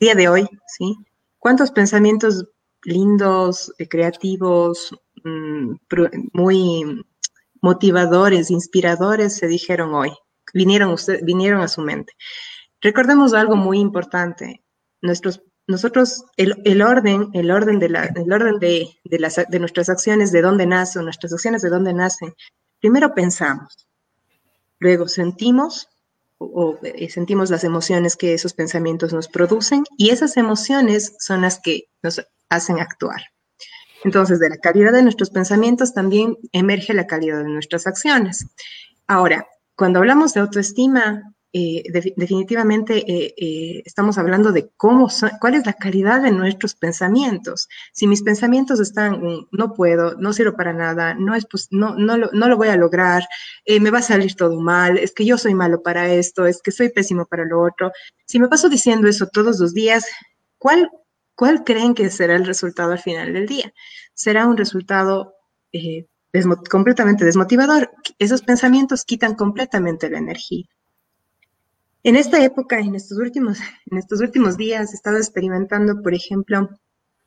día 0.00 0.14
de 0.14 0.28
hoy. 0.28 0.48
¿sí? 0.66 0.96
¿Cuántos 1.38 1.70
pensamientos 1.70 2.44
lindos, 2.82 3.72
eh, 3.78 3.88
creativos, 3.88 4.94
mm, 5.24 5.74
muy 6.32 7.04
motivadores, 7.60 8.50
inspiradores 8.50 9.36
se 9.36 9.48
dijeron 9.48 9.92
hoy, 9.94 10.12
vinieron, 10.54 10.96
vinieron 11.22 11.62
a 11.62 11.68
su 11.68 11.82
mente. 11.82 12.12
Recordemos 12.80 13.34
algo 13.34 13.56
muy 13.56 13.80
importante. 13.80 14.62
Nuestros, 15.02 15.42
nosotros, 15.66 16.24
el, 16.36 16.82
orden, 16.82 17.30
el 17.32 17.50
orden, 17.50 17.80
de, 17.80 17.88
la, 17.88 18.04
el 18.04 18.32
orden 18.32 18.58
de 18.60 19.58
nuestras 19.58 19.88
acciones, 19.88 20.30
de 20.30 20.42
dónde 20.42 20.66
nacen, 20.66 21.04
nuestras 21.04 21.32
acciones 21.32 21.62
de 21.62 21.70
dónde 21.70 21.92
nacen, 21.92 22.34
primero 22.80 23.14
pensamos, 23.14 23.88
luego 24.78 25.08
sentimos 25.08 25.88
o, 26.38 26.78
eh, 26.82 27.08
sentimos 27.10 27.50
las 27.50 27.64
emociones 27.64 28.16
que 28.16 28.34
esos 28.34 28.52
pensamientos 28.54 29.12
nos 29.12 29.28
producen 29.28 29.84
y 29.96 30.10
esas 30.10 30.36
emociones 30.36 31.14
son 31.18 31.42
las 31.42 31.60
que 31.60 31.88
nos 32.02 32.26
hacen 32.48 32.80
actuar. 32.80 33.22
Entonces, 34.04 34.38
de 34.38 34.50
la 34.50 34.58
calidad 34.58 34.92
de 34.92 35.02
nuestros 35.02 35.30
pensamientos 35.30 35.94
también 35.94 36.36
emerge 36.52 36.94
la 36.94 37.06
calidad 37.06 37.38
de 37.38 37.50
nuestras 37.50 37.86
acciones. 37.86 38.46
Ahora, 39.06 39.46
cuando 39.74 39.98
hablamos 39.98 40.34
de 40.34 40.40
autoestima, 40.40 41.34
eh, 41.58 41.84
definitivamente 42.16 42.98
eh, 43.10 43.34
eh, 43.38 43.82
estamos 43.86 44.18
hablando 44.18 44.52
de 44.52 44.68
cómo 44.76 45.08
cuál 45.40 45.54
es 45.54 45.64
la 45.64 45.72
calidad 45.72 46.20
de 46.20 46.30
nuestros 46.30 46.74
pensamientos. 46.74 47.66
Si 47.94 48.06
mis 48.06 48.22
pensamientos 48.22 48.78
están, 48.78 49.22
no 49.50 49.72
puedo, 49.72 50.16
no 50.18 50.34
sirvo 50.34 50.54
para 50.54 50.74
nada, 50.74 51.14
no, 51.14 51.34
es, 51.34 51.46
pues, 51.50 51.68
no, 51.70 51.94
no, 51.94 52.18
lo, 52.18 52.56
voy 52.58 52.68
a 52.68 52.76
lograr, 52.76 53.22
me 53.80 53.90
va 53.90 54.00
a 54.00 54.02
salir 54.02 54.34
todo 54.34 54.60
mal, 54.60 54.98
es 54.98 55.12
que 55.14 55.24
yo 55.24 55.38
soy 55.38 55.54
malo 55.54 55.82
para 55.82 56.12
esto, 56.12 56.44
es 56.44 56.60
que 56.60 56.72
soy 56.72 56.90
pésimo 56.90 57.24
para 57.24 57.46
lo 57.46 57.62
otro. 57.62 57.90
Si 58.26 58.38
me 58.38 58.48
paso 58.48 58.68
diciendo 58.68 59.08
eso 59.08 59.26
todos 59.26 59.58
los 59.58 59.72
días, 59.72 60.04
¿cuál 60.58 60.90
¿Cuál 61.34 61.64
creen 61.64 61.94
que 61.94 62.08
será 62.08 62.34
el 62.34 62.46
resultado 62.46 62.92
al 62.92 62.98
final 62.98 63.34
del 63.34 63.46
día? 63.46 63.70
Será 64.14 64.46
un 64.46 64.56
resultado 64.56 65.34
completamente 66.70 67.26
desmotivador. 67.26 67.90
Esos 68.18 68.40
pensamientos 68.40 69.04
quitan 69.04 69.34
completamente 69.34 70.08
la 70.08 70.16
energía. 70.16 70.64
En 72.06 72.14
esta 72.14 72.40
época, 72.44 72.78
en 72.78 72.94
estos 72.94 73.18
últimos, 73.18 73.58
en 73.90 73.98
estos 73.98 74.20
últimos 74.20 74.56
días, 74.56 74.92
he 74.92 74.94
estado 74.94 75.16
experimentando, 75.16 76.02
por 76.02 76.14
ejemplo, 76.14 76.70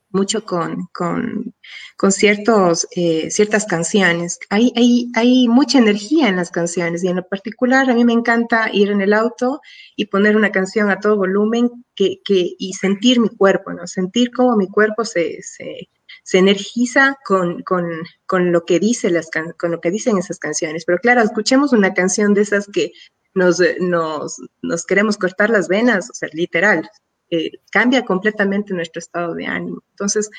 mucho 0.09 0.45
con, 0.45 0.87
con, 0.93 1.53
con 1.97 2.13
ciertos, 2.13 2.87
eh, 2.95 3.29
ciertas 3.29 3.65
canciones. 3.65 4.39
Hay, 4.49 4.71
hay, 4.77 5.11
hay, 5.15 5.49
mucha 5.49 5.79
energía 5.79 6.29
en 6.29 6.37
las 6.37 6.49
canciones 6.49 7.03
y 7.03 7.09
en 7.09 7.17
lo 7.17 7.27
particular 7.27 7.89
a 7.89 7.93
mí 7.93 8.05
me 8.05 8.13
encanta 8.13 8.69
ir 8.71 8.89
en 8.89 9.01
el 9.01 9.11
auto 9.11 9.59
y 9.97 10.05
poner 10.05 10.37
una 10.37 10.49
canción 10.49 10.89
a 10.89 11.01
todo 11.01 11.17
volumen 11.17 11.69
que, 11.93 12.21
que, 12.23 12.55
y 12.57 12.71
sentir 12.71 13.19
mi 13.19 13.27
cuerpo, 13.27 13.73
¿no? 13.73 13.85
Sentir 13.85 14.31
cómo 14.31 14.55
mi 14.55 14.69
cuerpo 14.69 15.03
se, 15.03 15.41
se, 15.41 15.89
se 16.23 16.37
energiza 16.37 17.17
con, 17.25 17.63
con, 17.63 17.85
con, 18.25 18.53
lo 18.53 18.63
que 18.63 18.79
dice 18.79 19.09
las, 19.09 19.29
con 19.57 19.71
lo 19.71 19.81
que 19.81 19.91
dicen 19.91 20.17
esas 20.17 20.39
canciones. 20.39 20.85
Pero 20.85 20.99
claro, 20.99 21.21
escuchemos 21.21 21.73
una 21.73 21.93
canción 21.93 22.33
de 22.33 22.43
esas 22.43 22.65
que 22.67 22.93
nos, 23.33 24.85
queremos 24.87 25.17
cortar 25.17 25.49
las 25.49 25.67
venas, 25.67 26.09
o 26.09 26.13
sea, 26.13 26.29
literal, 26.33 26.89
eh, 27.29 27.51
cambia 27.71 28.05
completamente 28.05 28.73
nuestro 28.73 28.99
estado 28.99 29.33
de 29.35 29.45
ánimo. 29.45 29.83
Entonces, 29.91 30.29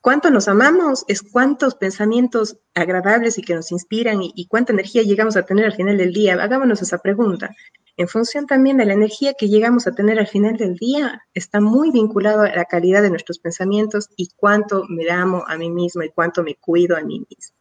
cuánto 0.00 0.30
nos 0.30 0.46
amamos 0.46 1.04
es 1.08 1.20
cuántos 1.20 1.74
pensamientos 1.74 2.58
agradables 2.74 3.38
y 3.38 3.42
que 3.42 3.56
nos 3.56 3.72
inspiran 3.72 4.20
y, 4.22 4.46
cuánta 4.46 4.72
energía 4.72 5.02
llegamos 5.02 5.36
a 5.36 5.44
tener 5.44 5.64
al 5.64 5.74
final 5.74 5.96
del 5.96 6.12
día. 6.12 6.34
Hagámonos 6.34 6.80
esa 6.80 6.98
pregunta. 6.98 7.54
En 7.96 8.06
función 8.06 8.46
también 8.46 8.76
de 8.76 8.84
la 8.84 8.92
energía 8.92 9.34
que 9.34 9.48
llegamos 9.48 9.86
a 9.86 9.94
tener 9.96 10.18
al 10.18 10.26
final 10.28 10.56
del 10.58 10.76
día, 10.76 11.22
está 11.34 11.60
muy 11.60 11.90
vinculado 11.90 12.42
a 12.42 12.54
la 12.54 12.66
calidad 12.66 13.02
de 13.02 13.10
nuestros 13.10 13.38
pensamientos 13.38 14.08
y 14.16 14.28
cuánto 14.36 14.84
me 14.88 15.10
amo 15.10 15.44
a 15.48 15.56
mí 15.56 15.70
mismo 15.70 16.02
y 16.02 16.10
cuánto 16.10 16.42
me 16.42 16.54
cuido 16.54 16.96
a 16.96 17.00
mí 17.00 17.26
mismo. 17.28 17.56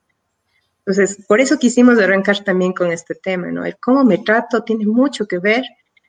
Entonces, 0.86 1.26
por 1.28 1.42
eso 1.42 1.58
quisimos 1.58 1.98
arrancar 2.00 2.44
también 2.44 2.74
con 2.74 2.92
este 2.92 3.16
tema, 3.16 3.52
¿no? 3.52 3.66
El 3.66 3.78
cómo 3.80 4.04
me 4.04 4.20
trato 4.20 4.64
tiene 4.64 4.86
mucho 4.86 5.26
que 5.26 5.40
ver 5.40 5.64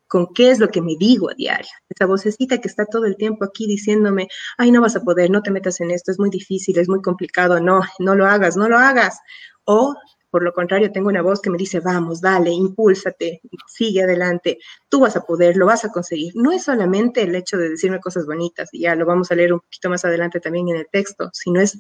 con 0.07 0.29
qué 0.35 0.51
es 0.51 0.59
lo 0.59 0.69
que 0.69 0.83
me 0.83 0.97
digo 0.99 1.31
a 1.31 1.35
diario. 1.35 1.71
Esa 1.89 2.07
vocecita 2.07 2.59
que 2.59 2.69
está 2.69 2.85
todo 2.87 3.07
el 3.07 3.17
tiempo 3.17 3.45
aquí 3.45 3.67
diciéndome, 3.67 4.29
ay, 4.59 4.71
no 4.71 4.81
vas 4.81 4.95
a 4.97 5.03
poder, 5.03 5.31
no 5.31 5.43
te 5.43 5.51
metas 5.51 5.81
en 5.81 5.91
esto, 5.91 6.13
es 6.13 6.19
muy 6.19 6.31
difícil, 6.31 6.79
es 6.79 6.89
muy 6.89 7.01
complicado, 7.03 7.61
no, 7.61 7.81
no 7.99 8.15
lo 8.15 8.27
hagas, 8.27 8.57
no 8.57 8.69
lo 8.69 8.79
hagas. 8.79 9.19
O 9.65 9.95
por 10.31 10.43
lo 10.43 10.53
contrario, 10.53 10.93
tengo 10.93 11.09
una 11.09 11.23
voz 11.23 11.41
que 11.41 11.49
me 11.49 11.57
dice, 11.57 11.81
vamos, 11.81 12.21
dale, 12.21 12.51
impúlsate, 12.51 13.41
sigue 13.69 14.03
adelante, 14.03 14.59
tú 14.91 15.01
vas 15.01 15.17
a 15.17 15.23
poder, 15.25 15.57
lo 15.57 15.65
vas 15.65 15.87
a 15.87 15.91
conseguir. 15.91 16.33
No 16.37 16.53
es 16.53 16.65
solamente 16.65 17.23
el 17.23 17.35
hecho 17.35 17.57
de 17.57 17.71
decirme 17.71 18.01
cosas 18.01 18.27
bonitas, 18.27 18.69
y 18.73 18.81
ya 18.81 18.95
lo 18.95 19.07
vamos 19.07 19.31
a 19.31 19.35
leer 19.35 19.55
un 19.55 19.61
poquito 19.61 19.89
más 19.89 20.05
adelante 20.05 20.39
también 20.39 20.69
en 20.69 20.77
el 20.77 20.89
texto, 20.93 21.31
sino 21.33 21.61
es 21.61 21.79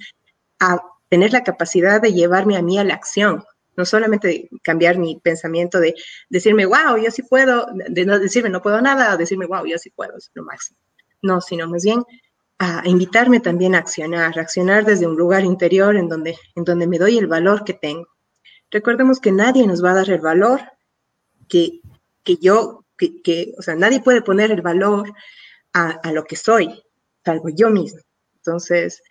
a 0.58 0.80
tener 1.08 1.32
la 1.32 1.44
capacidad 1.44 2.00
de 2.00 2.12
llevarme 2.12 2.56
a 2.56 2.62
mí 2.62 2.78
a 2.78 2.84
la 2.84 2.94
acción, 2.94 3.44
no 3.76 3.84
solamente 3.84 4.48
cambiar 4.62 4.98
mi 4.98 5.20
pensamiento 5.20 5.78
de 5.78 5.94
decirme, 6.28 6.66
wow, 6.66 6.96
yo 7.02 7.10
sí 7.10 7.22
puedo, 7.22 7.66
de 7.88 8.04
no 8.04 8.18
decirme 8.18 8.48
no 8.48 8.62
puedo 8.62 8.80
nada, 8.80 9.14
o 9.14 9.16
decirme, 9.16 9.46
wow, 9.46 9.66
yo 9.66 9.78
sí 9.78 9.90
puedo, 9.90 10.16
es 10.16 10.30
lo 10.34 10.44
máximo. 10.44 10.78
No, 11.22 11.40
sino 11.40 11.68
más 11.68 11.84
bien 11.84 12.02
a 12.58 12.82
invitarme 12.86 13.40
también 13.40 13.74
a 13.74 13.78
accionar, 13.78 14.38
a 14.38 14.42
accionar 14.42 14.84
desde 14.84 15.06
un 15.06 15.16
lugar 15.16 15.44
interior 15.44 15.96
en 15.96 16.08
donde, 16.08 16.36
en 16.54 16.64
donde 16.64 16.86
me 16.86 16.98
doy 16.98 17.18
el 17.18 17.26
valor 17.26 17.64
que 17.64 17.74
tengo. 17.74 18.08
Recordemos 18.70 19.20
que 19.20 19.30
nadie 19.30 19.66
nos 19.66 19.84
va 19.84 19.90
a 19.90 19.96
dar 19.96 20.10
el 20.10 20.20
valor 20.20 20.60
que, 21.48 21.80
que 22.24 22.36
yo, 22.38 22.84
que, 22.96 23.20
que, 23.22 23.52
o 23.58 23.62
sea, 23.62 23.74
nadie 23.74 24.00
puede 24.00 24.22
poner 24.22 24.50
el 24.50 24.62
valor 24.62 25.12
a, 25.74 25.90
a 26.02 26.12
lo 26.12 26.24
que 26.24 26.36
soy, 26.36 26.82
salvo 27.24 27.50
yo 27.50 27.68
mismo. 27.68 28.00
Entonces, 28.36 29.02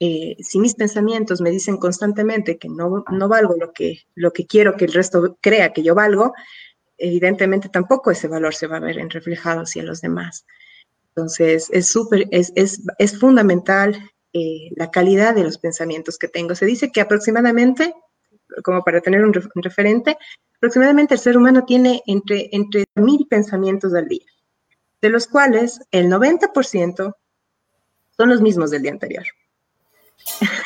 eh, 0.00 0.36
si 0.40 0.60
mis 0.60 0.74
pensamientos 0.74 1.40
me 1.40 1.50
dicen 1.50 1.76
constantemente 1.76 2.58
que 2.58 2.68
no, 2.68 3.04
no 3.10 3.28
valgo 3.28 3.56
lo 3.56 3.72
que, 3.72 4.02
lo 4.14 4.32
que 4.32 4.46
quiero 4.46 4.76
que 4.76 4.84
el 4.84 4.92
resto 4.92 5.36
crea 5.40 5.72
que 5.72 5.82
yo 5.82 5.94
valgo, 5.94 6.34
evidentemente 6.96 7.68
tampoco 7.68 8.10
ese 8.10 8.28
valor 8.28 8.54
se 8.54 8.66
va 8.68 8.76
a 8.76 8.80
ver 8.80 8.96
reflejado 9.08 9.62
hacia 9.62 9.82
los 9.82 10.00
demás. 10.00 10.46
Entonces, 11.08 11.68
es 11.72 11.88
súper, 11.88 12.26
es, 12.30 12.52
es, 12.54 12.82
es, 12.98 13.18
fundamental 13.18 14.10
eh, 14.32 14.70
la 14.76 14.90
calidad 14.90 15.34
de 15.34 15.42
los 15.42 15.58
pensamientos 15.58 16.16
que 16.16 16.28
tengo. 16.28 16.54
Se 16.54 16.66
dice 16.66 16.92
que 16.92 17.00
aproximadamente, 17.00 17.92
como 18.62 18.84
para 18.84 19.00
tener 19.00 19.24
un, 19.24 19.32
un 19.54 19.62
referente, 19.62 20.16
aproximadamente 20.56 21.14
el 21.14 21.20
ser 21.20 21.36
humano 21.36 21.64
tiene 21.64 22.02
entre, 22.06 22.48
entre 22.52 22.84
mil 22.94 23.26
pensamientos 23.28 23.94
al 23.94 24.06
día, 24.06 24.26
de 25.00 25.08
los 25.08 25.26
cuales 25.26 25.80
el 25.90 26.06
90% 26.08 27.16
son 28.16 28.28
los 28.28 28.40
mismos 28.40 28.70
del 28.70 28.82
día 28.82 28.92
anterior. 28.92 29.24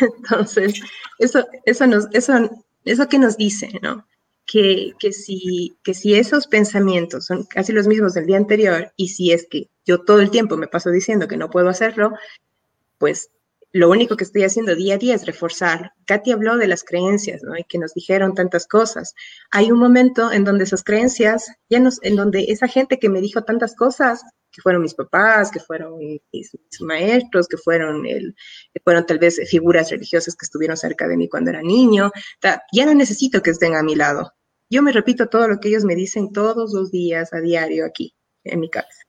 Entonces, 0.00 0.80
eso, 1.18 1.46
eso, 1.64 1.86
nos, 1.86 2.08
eso, 2.12 2.50
eso 2.84 3.08
que 3.08 3.18
nos 3.18 3.36
dice, 3.36 3.70
¿no? 3.82 4.06
Que, 4.46 4.92
que, 4.98 5.12
si, 5.12 5.76
que 5.84 5.94
si 5.94 6.14
esos 6.14 6.46
pensamientos 6.46 7.26
son 7.26 7.44
casi 7.44 7.72
los 7.72 7.86
mismos 7.86 8.14
del 8.14 8.26
día 8.26 8.36
anterior 8.36 8.92
y 8.96 9.08
si 9.08 9.32
es 9.32 9.46
que 9.48 9.68
yo 9.86 10.02
todo 10.02 10.20
el 10.20 10.30
tiempo 10.30 10.56
me 10.56 10.66
paso 10.66 10.90
diciendo 10.90 11.28
que 11.28 11.36
no 11.36 11.48
puedo 11.48 11.68
hacerlo, 11.68 12.12
pues 12.98 13.30
lo 13.72 13.88
único 13.88 14.16
que 14.16 14.24
estoy 14.24 14.44
haciendo 14.44 14.74
día 14.74 14.94
a 14.94 14.98
día 14.98 15.14
es 15.14 15.24
reforzar. 15.24 15.92
Katy 16.06 16.32
habló 16.32 16.58
de 16.58 16.66
las 16.66 16.84
creencias, 16.84 17.42
¿no? 17.42 17.56
Y 17.56 17.64
que 17.64 17.78
nos 17.78 17.94
dijeron 17.94 18.34
tantas 18.34 18.66
cosas. 18.66 19.14
Hay 19.50 19.72
un 19.72 19.78
momento 19.78 20.30
en 20.30 20.44
donde 20.44 20.64
esas 20.64 20.84
creencias, 20.84 21.46
ya 21.70 21.80
nos, 21.80 22.02
en 22.02 22.16
donde 22.16 22.44
esa 22.48 22.68
gente 22.68 22.98
que 22.98 23.08
me 23.08 23.22
dijo 23.22 23.44
tantas 23.44 23.74
cosas, 23.74 24.22
que 24.50 24.60
fueron 24.60 24.82
mis 24.82 24.94
papás, 24.94 25.50
que 25.50 25.60
fueron 25.60 25.96
mis, 25.96 26.20
maestros, 26.80 27.48
que 27.48 27.56
fueron, 27.56 28.04
el, 28.04 28.34
que 28.74 28.80
fueron 28.84 29.06
tal 29.06 29.18
vez 29.18 29.40
figuras 29.48 29.90
religiosas 29.90 30.36
que 30.36 30.44
estuvieron 30.44 30.76
cerca 30.76 31.08
de 31.08 31.16
mí 31.16 31.26
cuando 31.26 31.50
era 31.50 31.62
niño, 31.62 32.12
ya 32.72 32.84
no 32.84 32.92
necesito 32.92 33.42
que 33.42 33.50
estén 33.50 33.74
a 33.74 33.82
mi 33.82 33.94
lado. 33.94 34.34
Yo 34.68 34.82
me 34.82 34.92
repito 34.92 35.28
todo 35.28 35.48
lo 35.48 35.58
que 35.58 35.68
ellos 35.68 35.84
me 35.84 35.94
dicen 35.94 36.32
todos 36.32 36.74
los 36.74 36.90
días, 36.90 37.32
a 37.32 37.40
diario, 37.40 37.86
aquí, 37.86 38.14
en 38.44 38.60
mi 38.60 38.68
cabeza 38.68 39.02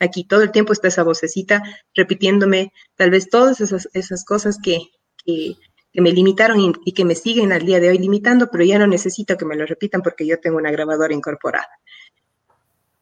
aquí 0.00 0.24
todo 0.24 0.42
el 0.42 0.50
tiempo 0.50 0.72
está 0.72 0.88
esa 0.88 1.04
vocecita 1.04 1.62
repitiéndome 1.94 2.72
tal 2.96 3.10
vez 3.10 3.28
todas 3.28 3.60
esas, 3.60 3.88
esas 3.92 4.24
cosas 4.24 4.58
que, 4.60 4.80
que, 5.24 5.56
me 5.94 6.12
limitaron 6.12 6.74
y, 6.84 6.92
que 6.92 7.04
me 7.04 7.14
siguen 7.14 7.52
al 7.52 7.66
día 7.66 7.80
de 7.80 7.90
hoy 7.90 7.98
limitando, 7.98 8.48
pero 8.50 8.64
ya 8.64 8.78
no 8.78 8.86
necesito 8.86 9.36
que 9.36 9.44
me 9.44 9.56
lo 9.56 9.66
repitan 9.66 10.02
porque 10.02 10.26
yo 10.26 10.40
tengo 10.40 10.56
una 10.56 10.70
grabadora 10.70 11.12
incorporada. 11.12 11.68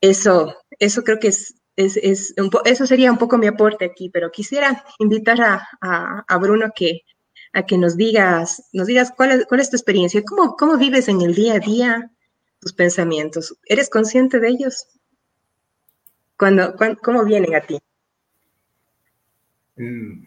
Eso, 0.00 0.56
eso 0.78 1.02
creo 1.04 1.18
que 1.18 1.28
es, 1.28 1.54
es, 1.76 1.96
es 1.96 2.34
eso 2.64 2.86
sería 2.86 3.12
un 3.12 3.18
poco 3.18 3.38
mi 3.38 3.46
aporte 3.46 3.84
aquí, 3.84 4.10
pero 4.10 4.30
quisiera 4.30 4.84
invitar 4.98 5.40
a, 5.40 5.68
a, 5.80 6.24
a 6.26 6.38
Bruno 6.38 6.70
que, 6.74 7.02
a 7.52 7.64
que 7.66 7.78
nos 7.78 7.96
digas, 7.96 8.64
nos 8.72 8.86
digas 8.86 9.12
cuál 9.16 9.32
es, 9.32 9.46
cuál 9.46 9.60
es 9.60 9.70
tu 9.70 9.76
experiencia, 9.76 10.22
cómo, 10.24 10.56
cómo 10.56 10.76
vives 10.76 11.08
en 11.08 11.20
el 11.20 11.34
día 11.34 11.54
a 11.54 11.58
día 11.58 12.10
tus 12.60 12.72
pensamientos. 12.72 13.56
¿Eres 13.66 13.90
consciente 13.90 14.40
de 14.40 14.48
ellos? 14.48 14.86
Cuando, 16.38 16.76
¿Cómo 17.02 17.24
vienen 17.24 17.52
a 17.56 17.60
ti? 17.60 17.78
Mm, 19.76 20.24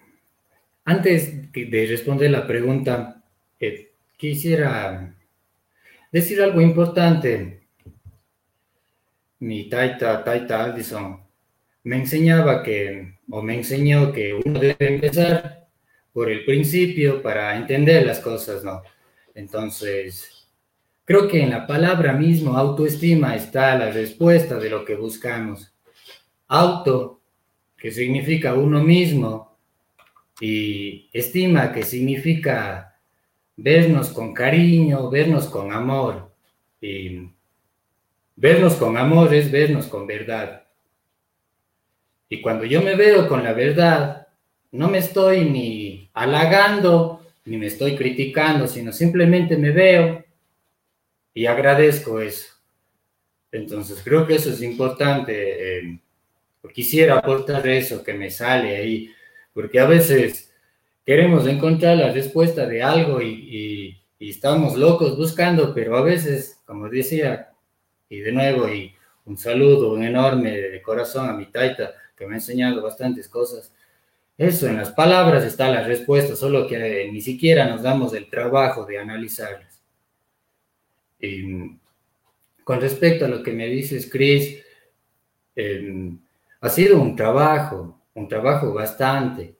antes 0.83 1.51
de 1.53 1.85
responder 1.87 2.29
la 2.31 2.45
pregunta, 2.45 3.23
eh, 3.57 3.93
quisiera 4.17 5.15
decir 6.11 6.41
algo 6.41 6.59
importante. 6.59 7.61
Mi 9.39 9.69
taita, 9.69 10.21
taita 10.23 10.65
Aldison, 10.65 11.21
me 11.83 11.95
enseñaba 11.95 12.61
que, 12.61 13.19
o 13.29 13.41
me 13.41 13.55
enseñó 13.55 14.11
que 14.11 14.33
uno 14.33 14.59
debe 14.59 14.95
empezar 14.95 15.67
por 16.11 16.29
el 16.29 16.43
principio 16.43 17.21
para 17.21 17.55
entender 17.55 18.05
las 18.05 18.19
cosas, 18.19 18.65
¿no? 18.65 18.83
Entonces, 19.33 20.49
creo 21.05 21.29
que 21.29 21.41
en 21.41 21.51
la 21.51 21.65
palabra 21.65 22.11
mismo, 22.11 22.57
autoestima, 22.57 23.33
está 23.33 23.77
la 23.77 23.91
respuesta 23.91 24.59
de 24.59 24.69
lo 24.69 24.83
que 24.83 24.95
buscamos 24.95 25.70
auto, 26.51 27.21
que 27.77 27.91
significa 27.91 28.53
uno 28.53 28.83
mismo, 28.83 29.57
y 30.39 31.09
estima, 31.13 31.71
que 31.71 31.83
significa 31.83 32.99
vernos 33.55 34.09
con 34.09 34.33
cariño, 34.33 35.09
vernos 35.09 35.47
con 35.47 35.71
amor. 35.71 36.31
Y 36.81 37.29
vernos 38.35 38.75
con 38.75 38.97
amor 38.97 39.33
es 39.33 39.49
vernos 39.49 39.87
con 39.87 40.05
verdad. 40.05 40.63
Y 42.27 42.41
cuando 42.41 42.65
yo 42.65 42.81
me 42.81 42.95
veo 42.95 43.27
con 43.27 43.43
la 43.43 43.53
verdad, 43.53 44.27
no 44.71 44.89
me 44.89 44.97
estoy 44.97 45.45
ni 45.45 46.09
halagando, 46.13 47.21
ni 47.45 47.57
me 47.57 47.67
estoy 47.67 47.95
criticando, 47.95 48.67
sino 48.67 48.91
simplemente 48.91 49.57
me 49.57 49.71
veo 49.71 50.23
y 51.33 51.45
agradezco 51.45 52.19
eso. 52.19 52.55
Entonces 53.51 54.01
creo 54.03 54.25
que 54.25 54.35
eso 54.35 54.49
es 54.49 54.61
importante. 54.61 55.77
Eh, 55.77 55.99
quisiera 56.69 57.17
aportar 57.17 57.67
eso 57.67 58.03
que 58.03 58.13
me 58.13 58.29
sale 58.29 58.77
ahí, 58.77 59.11
porque 59.53 59.79
a 59.79 59.85
veces 59.85 60.53
queremos 61.05 61.47
encontrar 61.47 61.97
la 61.97 62.11
respuesta 62.11 62.65
de 62.65 62.83
algo 62.83 63.21
y, 63.21 63.97
estamos 64.19 64.77
locos 64.77 65.17
buscando, 65.17 65.73
pero 65.73 65.97
a 65.97 66.03
veces, 66.03 66.61
como 66.65 66.87
decía, 66.87 67.49
y 68.07 68.19
de 68.19 68.31
nuevo, 68.31 68.69
y 68.69 68.93
un 69.25 69.35
saludo 69.35 69.93
un 69.93 70.03
enorme 70.03 70.51
de 70.51 70.81
corazón 70.83 71.27
a 71.27 71.33
mi 71.33 71.47
taita, 71.47 71.95
que 72.15 72.27
me 72.27 72.33
ha 72.33 72.37
enseñado 72.37 72.83
bastantes 72.83 73.27
cosas. 73.27 73.73
Eso, 74.37 74.67
en 74.67 74.77
las 74.77 74.91
palabras 74.91 75.43
está 75.43 75.71
la 75.71 75.83
respuesta, 75.83 76.35
solo 76.35 76.67
que 76.67 77.09
ni 77.11 77.19
siquiera 77.19 77.65
nos 77.65 77.81
damos 77.81 78.13
el 78.13 78.29
trabajo 78.29 78.85
de 78.85 78.99
analizarlas. 78.99 79.81
Y 81.19 81.77
con 82.63 82.79
respecto 82.79 83.25
a 83.25 83.27
lo 83.27 83.41
que 83.41 83.53
me 83.53 83.67
dices, 83.67 84.07
Chris, 84.11 84.63
eh, 85.55 86.11
ha 86.61 86.69
sido 86.69 87.01
un 87.01 87.15
trabajo, 87.15 87.99
un 88.13 88.27
trabajo 88.27 88.71
bastante. 88.71 89.57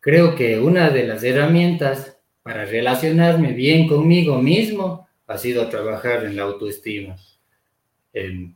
Creo 0.00 0.36
que 0.36 0.60
una 0.60 0.90
de 0.90 1.06
las 1.06 1.24
herramientas 1.24 2.18
para 2.42 2.66
relacionarme 2.66 3.52
bien 3.52 3.88
conmigo 3.88 4.38
mismo 4.38 5.08
ha 5.26 5.38
sido 5.38 5.68
trabajar 5.68 6.24
en 6.24 6.36
la 6.36 6.42
autoestima. 6.42 7.16
Em, 8.12 8.54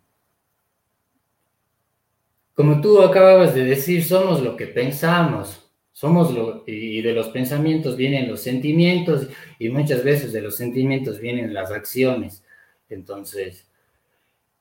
como 2.55 2.81
tú 2.81 3.03
acababas 3.03 3.55
de 3.55 3.64
decir, 3.64 4.05
somos 4.05 4.42
lo 4.42 4.57
que 4.57 4.66
pensamos, 4.66 5.70
somos 5.92 6.33
lo, 6.35 6.64
y 6.66 7.00
de 7.00 7.12
los 7.12 7.29
pensamientos 7.29 7.96
vienen 7.96 8.29
los 8.29 8.40
sentimientos 8.40 9.29
y 9.59 9.70
muchas 9.70 10.05
veces 10.05 10.33
de 10.33 10.42
los 10.42 10.57
sentimientos 10.57 11.18
vienen 11.18 11.55
las 11.55 11.70
acciones. 11.70 12.44
Entonces, 12.88 13.70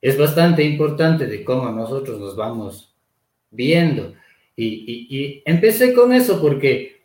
es 0.01 0.17
bastante 0.17 0.63
importante 0.63 1.27
de 1.27 1.43
cómo 1.43 1.69
nosotros 1.71 2.19
nos 2.19 2.35
vamos 2.35 2.92
viendo. 3.53 4.13
Y, 4.55 5.41
empecé 5.45 5.93
con 5.93 6.13
eso 6.13 6.41
porque 6.41 7.01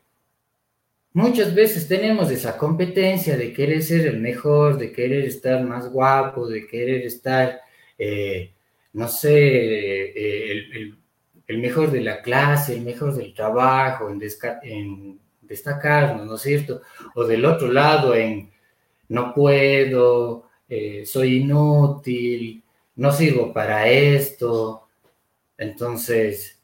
muchas 1.12 1.54
veces 1.54 1.88
tenemos 1.88 2.30
esa 2.30 2.58
competencia 2.58 3.36
de 3.36 3.52
querer 3.52 3.82
ser 3.82 4.06
el 4.06 4.18
mejor, 4.18 4.78
de 4.78 4.92
querer 4.92 5.24
estar 5.24 5.64
más 5.64 5.90
guapo, 5.90 6.48
de 6.48 6.66
querer 6.66 7.06
estar, 7.06 7.60
eh, 7.98 8.52
no 8.92 9.08
sé, 9.08 9.30
eh, 9.32 10.92
el, 11.46 11.58
mejor 11.58 11.90
de 11.90 12.02
la 12.02 12.20
clase, 12.20 12.74
el 12.74 12.82
mejor 12.82 13.14
del 13.14 13.32
trabajo, 13.32 14.10
en, 14.10 14.20
en 14.62 15.18
destacarnos, 15.40 16.26
¿no 16.26 16.34
es 16.34 16.42
cierto? 16.42 16.82
O 17.14 17.24
del 17.24 17.44
otro 17.44 17.72
lado, 17.72 18.14
en 18.14 18.50
no 19.08 19.32
puedo, 19.34 20.48
eh, 20.68 21.04
soy 21.06 21.38
inútil, 21.38 22.62
no 22.96 23.12
sirvo 23.12 23.52
para 23.52 23.88
esto. 23.88 24.87
Entonces, 25.58 26.62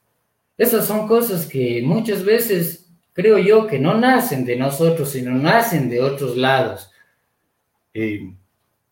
esas 0.56 0.86
son 0.86 1.06
cosas 1.08 1.46
que 1.46 1.82
muchas 1.82 2.24
veces 2.24 2.88
creo 3.12 3.38
yo 3.38 3.66
que 3.66 3.78
no 3.78 3.94
nacen 3.94 4.44
de 4.44 4.56
nosotros, 4.56 5.10
sino 5.10 5.32
nacen 5.32 5.90
de 5.90 6.00
otros 6.00 6.36
lados. 6.36 6.90
Y, 7.92 8.34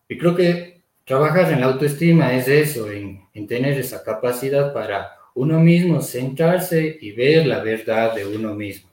creo 0.07 0.35
que 0.35 0.83
trabajar 1.05 1.51
en 1.51 1.61
la 1.61 1.67
autoestima 1.67 2.33
es 2.33 2.47
eso, 2.47 2.91
en, 2.91 3.21
en 3.33 3.47
tener 3.47 3.79
esa 3.79 4.03
capacidad 4.03 4.73
para 4.73 5.13
uno 5.35 5.59
mismo 5.59 6.01
centrarse 6.01 6.97
y 7.01 7.11
ver 7.13 7.47
la 7.47 7.63
verdad 7.63 8.13
de 8.13 8.27
uno 8.27 8.53
mismo. 8.53 8.89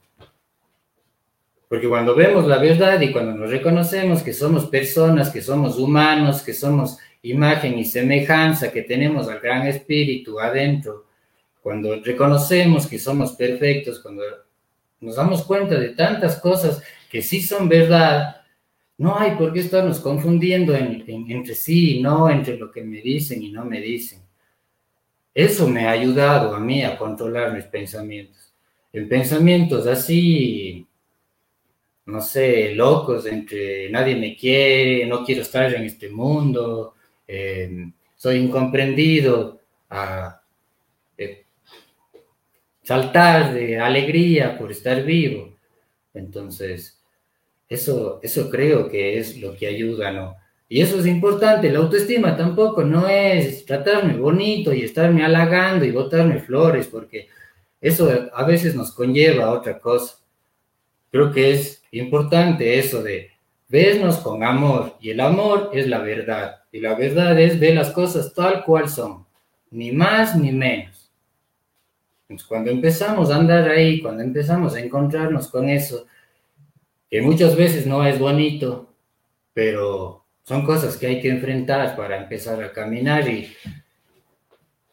Porque 1.69 1.87
cuando 1.87 2.15
vemos 2.15 2.47
la 2.47 2.57
verdad 2.57 2.99
y 2.99 3.13
cuando 3.13 3.33
nos 3.33 3.49
reconocemos 3.49 4.23
que 4.23 4.33
somos 4.33 4.65
personas, 4.65 5.29
que 5.29 5.41
somos 5.41 5.77
humanos, 5.77 6.41
que 6.41 6.53
somos 6.53 6.97
imagen 7.23 7.77
y 7.77 7.85
semejanza, 7.85 8.71
que 8.71 8.81
tenemos 8.81 9.27
al 9.27 9.39
gran 9.39 9.67
espíritu 9.67 10.39
adentro, 10.39 11.05
cuando 11.61 11.95
reconocemos 12.01 12.87
que 12.87 12.97
somos 12.97 13.33
perfectos, 13.33 13.99
cuando 13.99 14.23
nos 14.99 15.15
damos 15.15 15.43
cuenta 15.43 15.79
de 15.79 15.89
tantas 15.89 16.39
cosas 16.39 16.81
que 17.09 17.21
sí 17.21 17.41
son 17.41 17.69
verdad, 17.69 18.37
no 18.97 19.17
hay 19.17 19.31
por 19.31 19.53
qué 19.53 19.61
estarnos 19.61 19.99
confundiendo 19.99 20.75
entre 20.75 21.55
sí 21.55 21.97
y 21.97 22.01
no 22.01 22.29
entre 22.29 22.57
lo 22.57 22.71
que 22.71 22.83
me 22.83 23.01
dicen 23.01 23.41
y 23.41 23.51
no 23.51 23.65
me 23.65 23.81
dicen. 23.81 24.21
Eso 25.33 25.67
me 25.67 25.87
ha 25.87 25.91
ayudado 25.91 26.53
a 26.53 26.59
mí 26.59 26.83
a 26.83 26.97
controlar 26.97 27.53
mis 27.53 27.65
pensamientos. 27.65 28.53
En 28.93 29.07
pensamientos 29.07 29.87
así, 29.87 30.85
no 32.05 32.21
sé, 32.21 32.75
locos, 32.75 33.25
entre 33.25 33.89
nadie 33.89 34.15
me 34.15 34.35
quiere, 34.35 35.05
no 35.05 35.23
quiero 35.23 35.43
estar 35.43 35.73
en 35.73 35.83
este 35.83 36.09
mundo, 36.09 36.95
soy 38.15 38.37
incomprendido, 38.37 39.61
a 39.89 40.41
eh, 41.17 41.45
saltar 42.81 43.53
de 43.53 43.79
alegría 43.79 44.57
por 44.57 44.71
estar 44.71 45.03
vivo. 45.03 45.57
Entonces, 46.13 47.01
eso, 47.67 48.19
eso 48.23 48.49
creo 48.49 48.89
que 48.89 49.17
es 49.17 49.37
lo 49.37 49.55
que 49.55 49.67
ayuda, 49.67 50.11
¿no? 50.11 50.35
Y 50.69 50.81
eso 50.81 50.99
es 50.99 51.05
importante, 51.05 51.69
la 51.69 51.79
autoestima 51.79 52.37
tampoco 52.37 52.83
no 52.83 53.07
es 53.09 53.65
tratarme 53.65 54.15
bonito 54.15 54.73
y 54.73 54.83
estarme 54.83 55.25
halagando 55.25 55.83
y 55.83 55.91
botarme 55.91 56.39
flores, 56.39 56.87
porque 56.87 57.27
eso 57.81 58.29
a 58.33 58.43
veces 58.45 58.73
nos 58.73 58.91
conlleva 58.93 59.45
a 59.45 59.51
otra 59.51 59.79
cosa. 59.79 60.15
Creo 61.11 61.31
que 61.33 61.51
es 61.51 61.83
importante 61.91 62.79
eso 62.79 63.03
de 63.03 63.31
vernos 63.67 64.17
con 64.19 64.43
amor, 64.43 64.95
y 65.01 65.09
el 65.09 65.19
amor 65.19 65.71
es 65.73 65.87
la 65.87 65.99
verdad, 65.99 66.60
y 66.71 66.79
la 66.79 66.95
verdad 66.95 67.39
es 67.39 67.59
ver 67.59 67.75
las 67.75 67.91
cosas 67.91 68.33
tal 68.33 68.63
cual 68.63 68.89
son, 68.89 69.25
ni 69.71 69.91
más 69.91 70.35
ni 70.35 70.51
menos. 70.51 71.11
Entonces, 72.23 72.47
cuando 72.47 72.71
empezamos 72.71 73.29
a 73.29 73.35
andar 73.35 73.69
ahí, 73.69 74.01
cuando 74.01 74.23
empezamos 74.23 74.73
a 74.73 74.79
encontrarnos 74.79 75.49
con 75.49 75.67
eso, 75.67 76.07
que 77.09 77.21
muchas 77.21 77.57
veces 77.57 77.85
no 77.85 78.05
es 78.05 78.17
bonito, 78.17 78.93
pero 79.53 80.23
son 80.43 80.65
cosas 80.65 80.95
que 80.95 81.07
hay 81.07 81.21
que 81.21 81.29
enfrentar 81.29 81.95
para 81.97 82.21
empezar 82.21 82.63
a 82.63 82.71
caminar 82.71 83.27
y, 83.27 83.51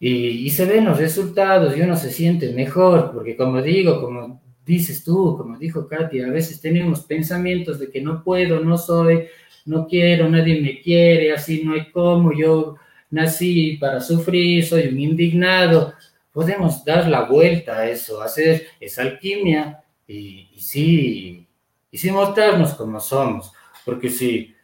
y, 0.01 0.51
se 0.51 0.65
ven 0.65 0.85
los 0.85 0.99
resultados 0.99 1.77
y 1.77 1.81
uno 1.81 1.97
se 1.97 2.11
siente 2.11 2.53
mejor, 2.53 3.13
porque 3.13 3.37
como 3.37 3.63
digo, 3.63 4.01
como 4.01 4.43
dices 4.67 5.05
tú, 5.05 5.37
como 5.39 5.57
dijo 5.59 5.87
Katy, 5.87 6.21
a 6.21 6.31
veces 6.31 6.61
tenemos 6.61 7.01
pensamientos 7.03 7.79
de 7.79 7.89
que 7.89 8.01
no 8.01 8.23
puedo, 8.23 8.61
no 8.61 8.77
soy, 8.77 9.29
no 9.69 9.87
quiero, 9.87 10.29
nadie 10.29 10.61
me 10.61 10.81
quiere, 10.81 11.33
así 11.33 11.63
no 11.63 11.75
hay 11.75 11.91
como, 11.91 12.33
yo 12.33 12.77
nací 13.11 13.77
para 13.77 14.01
sufrir, 14.01 14.65
soy 14.65 14.89
un 14.89 14.99
indignado. 14.99 15.95
Podemos 16.33 16.85
dar 16.85 17.09
la 17.09 17.23
vuelta 17.23 17.79
a 17.79 17.89
eso, 17.89 18.23
hacer 18.23 18.69
esa 18.81 19.03
alquimia 19.03 19.83
y, 20.07 20.49
y 20.55 20.61
sí, 20.61 21.47
y 21.91 21.99
sin 21.99 22.15
mostrarnos 22.15 22.75
como 22.75 22.99
somos, 23.01 23.53
porque 23.85 24.09
si 24.09 24.55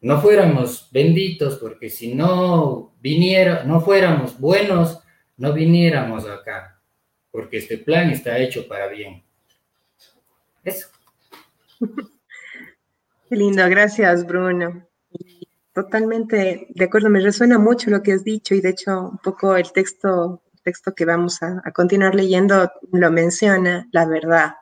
no 0.00 0.20
fuéramos 0.20 0.88
benditos, 0.90 1.56
porque 1.56 1.90
si 1.90 2.14
no 2.14 2.94
viniera, 3.00 3.64
no 3.64 3.80
fuéramos 3.80 4.38
buenos, 4.38 5.00
no 5.36 5.52
viniéramos 5.52 6.26
acá, 6.26 6.80
porque 7.30 7.58
este 7.58 7.78
plan 7.78 8.10
está 8.10 8.38
hecho 8.38 8.66
para 8.68 8.86
bien. 8.86 9.22
Eso. 10.64 10.88
Qué 13.30 13.36
lindo, 13.36 13.62
gracias 13.68 14.26
Bruno. 14.26 14.88
Totalmente 15.72 16.66
de 16.68 16.84
acuerdo, 16.84 17.10
me 17.10 17.20
resuena 17.20 17.60
mucho 17.60 17.88
lo 17.88 18.02
que 18.02 18.12
has 18.12 18.24
dicho 18.24 18.56
y 18.56 18.60
de 18.60 18.70
hecho 18.70 19.02
un 19.02 19.18
poco 19.18 19.54
el 19.54 19.70
texto, 19.70 20.42
texto 20.64 20.92
que 20.96 21.04
vamos 21.04 21.40
a, 21.40 21.62
a 21.64 21.70
continuar 21.70 22.16
leyendo 22.16 22.68
lo 22.90 23.10
menciona, 23.12 23.88
la 23.92 24.04
verdad. 24.04 24.54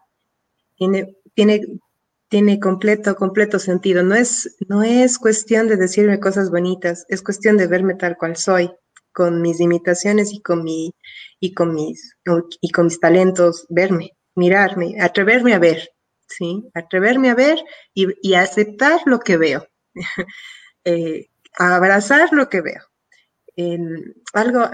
Tiene 0.76 1.16
tiene, 1.32 1.80
tiene 2.28 2.60
completo, 2.60 3.16
completo 3.16 3.58
sentido. 3.58 4.02
No 4.02 4.14
es, 4.14 4.56
no 4.68 4.82
es 4.82 5.18
cuestión 5.18 5.66
de 5.66 5.78
decirme 5.78 6.20
cosas 6.20 6.50
bonitas, 6.50 7.06
es 7.08 7.22
cuestión 7.22 7.56
de 7.56 7.68
verme 7.68 7.94
tal 7.94 8.18
cual 8.18 8.36
soy, 8.36 8.70
con 9.12 9.40
mis 9.40 9.60
limitaciones 9.60 10.30
y 10.30 10.42
con, 10.42 10.62
mi, 10.62 10.94
y 11.40 11.54
con, 11.54 11.74
mis, 11.74 12.18
y 12.60 12.70
con 12.70 12.84
mis 12.84 13.00
talentos, 13.00 13.64
verme, 13.70 14.10
mirarme, 14.34 15.00
atreverme 15.00 15.54
a 15.54 15.58
ver, 15.58 15.88
¿sí? 16.28 16.68
Atreverme 16.74 17.30
a 17.30 17.34
ver 17.34 17.58
y, 17.94 18.34
aceptar 18.34 19.00
lo 19.06 19.18
que 19.20 19.36
veo, 19.36 19.66
eh, 20.84 21.26
abrazar 21.58 22.28
lo 22.32 22.48
que 22.48 22.60
veo. 22.60 22.82
algo, 24.34 24.70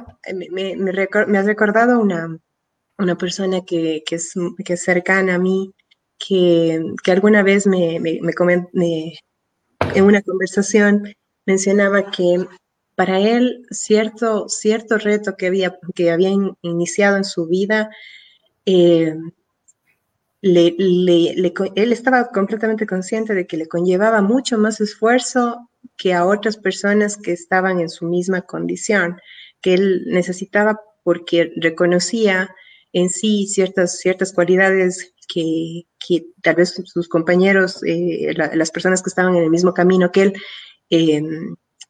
me, 0.50 0.76
me, 0.76 1.38
has 1.38 1.46
recordado 1.46 2.00
una, 2.00 2.38
una 2.98 3.16
persona 3.16 3.64
que, 3.64 4.02
que, 4.06 4.16
es, 4.16 4.34
que 4.64 4.76
cercana 4.76 5.36
a 5.36 5.38
mí, 5.38 5.72
que, 6.18 6.80
alguna 7.06 7.42
vez 7.42 7.66
me, 7.66 7.98
me, 8.00 8.20
en 9.94 10.04
una 10.04 10.22
conversación 10.22 11.14
mencionaba 11.46 12.10
que 12.10 12.46
para 12.94 13.18
él 13.18 13.66
cierto, 13.70 14.48
cierto 14.48 14.98
reto 14.98 15.36
que 15.36 15.48
había, 15.48 15.78
que 15.94 16.10
había 16.10 16.30
iniciado 16.62 17.16
en 17.16 17.24
su 17.24 17.46
vida, 17.46 17.90
eh, 18.66 19.14
él 20.44 21.92
estaba 21.92 22.28
completamente 22.28 22.86
consciente 22.86 23.34
de 23.34 23.46
que 23.46 23.56
le 23.56 23.66
conllevaba 23.66 24.20
mucho 24.20 24.58
más 24.58 24.80
esfuerzo 24.80 25.70
que 25.96 26.12
a 26.12 26.26
otras 26.26 26.56
personas 26.56 27.16
que 27.16 27.32
estaban 27.32 27.80
en 27.80 27.88
su 27.88 28.06
misma 28.06 28.42
condición, 28.42 29.20
que 29.60 29.74
él 29.74 30.04
necesitaba 30.06 30.80
porque 31.02 31.52
reconocía 31.56 32.54
en 32.92 33.08
sí 33.08 33.46
ciertas, 33.46 33.98
ciertas 33.98 34.32
cualidades 34.32 35.14
que, 35.26 35.86
tal 36.42 36.56
vez 36.56 36.74
sus 36.84 37.08
compañeros, 37.08 37.82
eh, 37.82 38.34
las 38.34 38.70
personas 38.70 39.02
que 39.02 39.08
estaban 39.08 39.36
en 39.36 39.44
el 39.44 39.50
mismo 39.50 39.72
camino 39.72 40.12
que 40.12 40.22
él, 40.22 40.34
eh, 40.90 41.22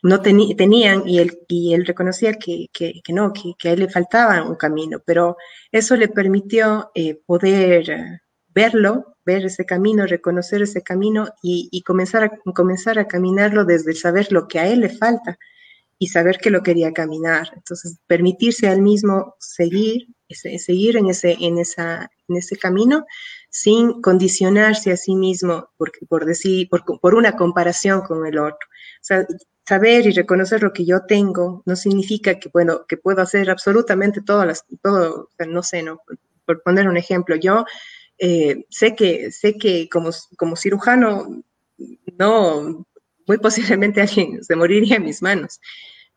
no 0.03 0.21
tenían 0.21 1.09
y 1.09 1.19
él, 1.19 1.38
y 1.49 1.73
él 1.73 1.87
reconocía 1.87 2.35
que, 2.35 2.69
no, 3.09 3.33
que, 3.33 3.69
a 3.69 3.73
él 3.73 3.81
le 3.81 3.88
faltaba 3.88 4.43
un 4.43 4.55
camino, 4.55 5.03
pero 5.05 5.37
eso 5.73 5.97
le 5.97 6.09
permitió 6.09 6.90
eh, 6.95 7.19
poder 7.27 8.23
verlo, 8.55 9.17
ver 9.25 9.45
ese 9.45 9.64
camino, 9.64 10.07
reconocer 10.07 10.62
ese 10.62 10.83
camino 10.83 11.29
y, 11.43 11.83
comenzar, 11.83 12.25
a, 12.25 12.53
comenzar 12.53 12.99
a 12.99 13.09
caminarlo 13.09 13.64
desde 13.64 13.95
saber 13.95 14.31
lo 14.31 14.47
que 14.47 14.59
a 14.59 14.69
él 14.69 14.81
le 14.81 14.90
falta 14.90 15.38
y 15.99 16.09
saber 16.09 16.38
que 16.38 16.51
lo 16.51 16.62
quería 16.62 16.93
caminar. 16.93 17.51
Entonces, 17.55 17.99
permitirse 18.07 18.69
a 18.69 18.73
él 18.73 18.83
mismo 18.83 19.35
seguir, 19.38 20.09
seguir 20.29 20.97
en 20.97 21.07
ese, 21.07 21.37
en 21.40 21.59
esa, 21.59 22.11
en 22.29 22.37
ese 22.37 22.57
camino 22.57 23.05
sin 23.51 24.01
condicionarse 24.03 24.93
a 24.93 24.97
sí 24.97 25.14
mismo 25.14 25.71
por, 25.77 25.93
por 26.09 26.25
decir, 26.25 26.69
por, 26.69 26.85
por, 27.01 27.14
una 27.14 27.33
comparación 27.37 28.03
con 28.03 28.27
el 28.27 28.38
otro. 28.38 28.69
Saber 29.67 30.07
y 30.07 30.11
reconocer 30.11 30.62
lo 30.62 30.73
que 30.73 30.85
yo 30.85 31.07
tengo 31.07 31.62
no 31.64 31.75
significa 31.75 32.38
que, 32.38 32.51
bueno, 32.53 32.85
que 32.87 32.99
puedo 32.99 33.23
hacer 33.23 33.49
absolutamente 33.51 34.21
todas 34.21 34.47
las, 34.47 34.64
todo, 34.83 35.31
no 35.49 35.62
sé, 35.62 35.83
no, 35.83 36.01
por 36.45 36.62
poner 36.62 36.88
un 36.88 36.97
ejemplo, 36.97 37.37
yo 37.37 37.64
eh, 38.18 38.64
sé 38.68 38.94
que, 38.94 39.33
sé 39.33 39.55
que 39.55 39.88
como, 39.88 40.11
como 40.37 40.57
cirujano, 40.57 41.42
no, 42.18 42.87
muy 43.27 43.38
posiblemente 43.38 44.00
alguien 44.03 44.42
se 44.44 44.57
moriría 44.57 44.96
en 44.96 45.05
mis 45.05 45.22
manos, 45.22 45.61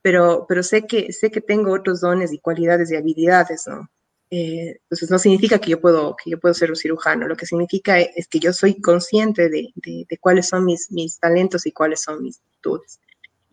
pero, 0.02 0.46
pero 0.48 0.64
sé, 0.64 0.86
que, 0.86 1.12
sé 1.14 1.32
que 1.32 1.42
tengo 1.42 1.74
otros 1.74 2.02
dones 2.02 2.32
y 2.32 2.40
cualidades 2.40 2.92
y 2.92 2.96
habilidades, 2.96 3.68
¿no? 3.68 3.90
Eh, 4.30 4.80
entonces 4.84 5.10
no 5.10 5.20
significa 5.20 5.60
que 5.60 5.72
yo, 5.72 5.80
puedo, 5.80 6.16
que 6.22 6.30
yo 6.32 6.40
puedo 6.40 6.54
ser 6.54 6.70
un 6.70 6.76
cirujano, 6.76 7.28
lo 7.28 7.38
que 7.38 7.46
significa 7.46 8.00
es 8.00 8.28
que 8.28 8.40
yo 8.40 8.52
soy 8.52 8.82
consciente 8.82 9.50
de, 9.50 9.72
de, 9.76 10.18
cuáles 10.20 10.50
son 10.50 10.66
mis, 10.66 10.92
mis, 10.92 11.18
talentos 11.18 11.66
y 11.66 11.72
cuáles 11.72 12.02
son 12.02 12.22
mis 12.24 12.42
virtudes 12.44 13.00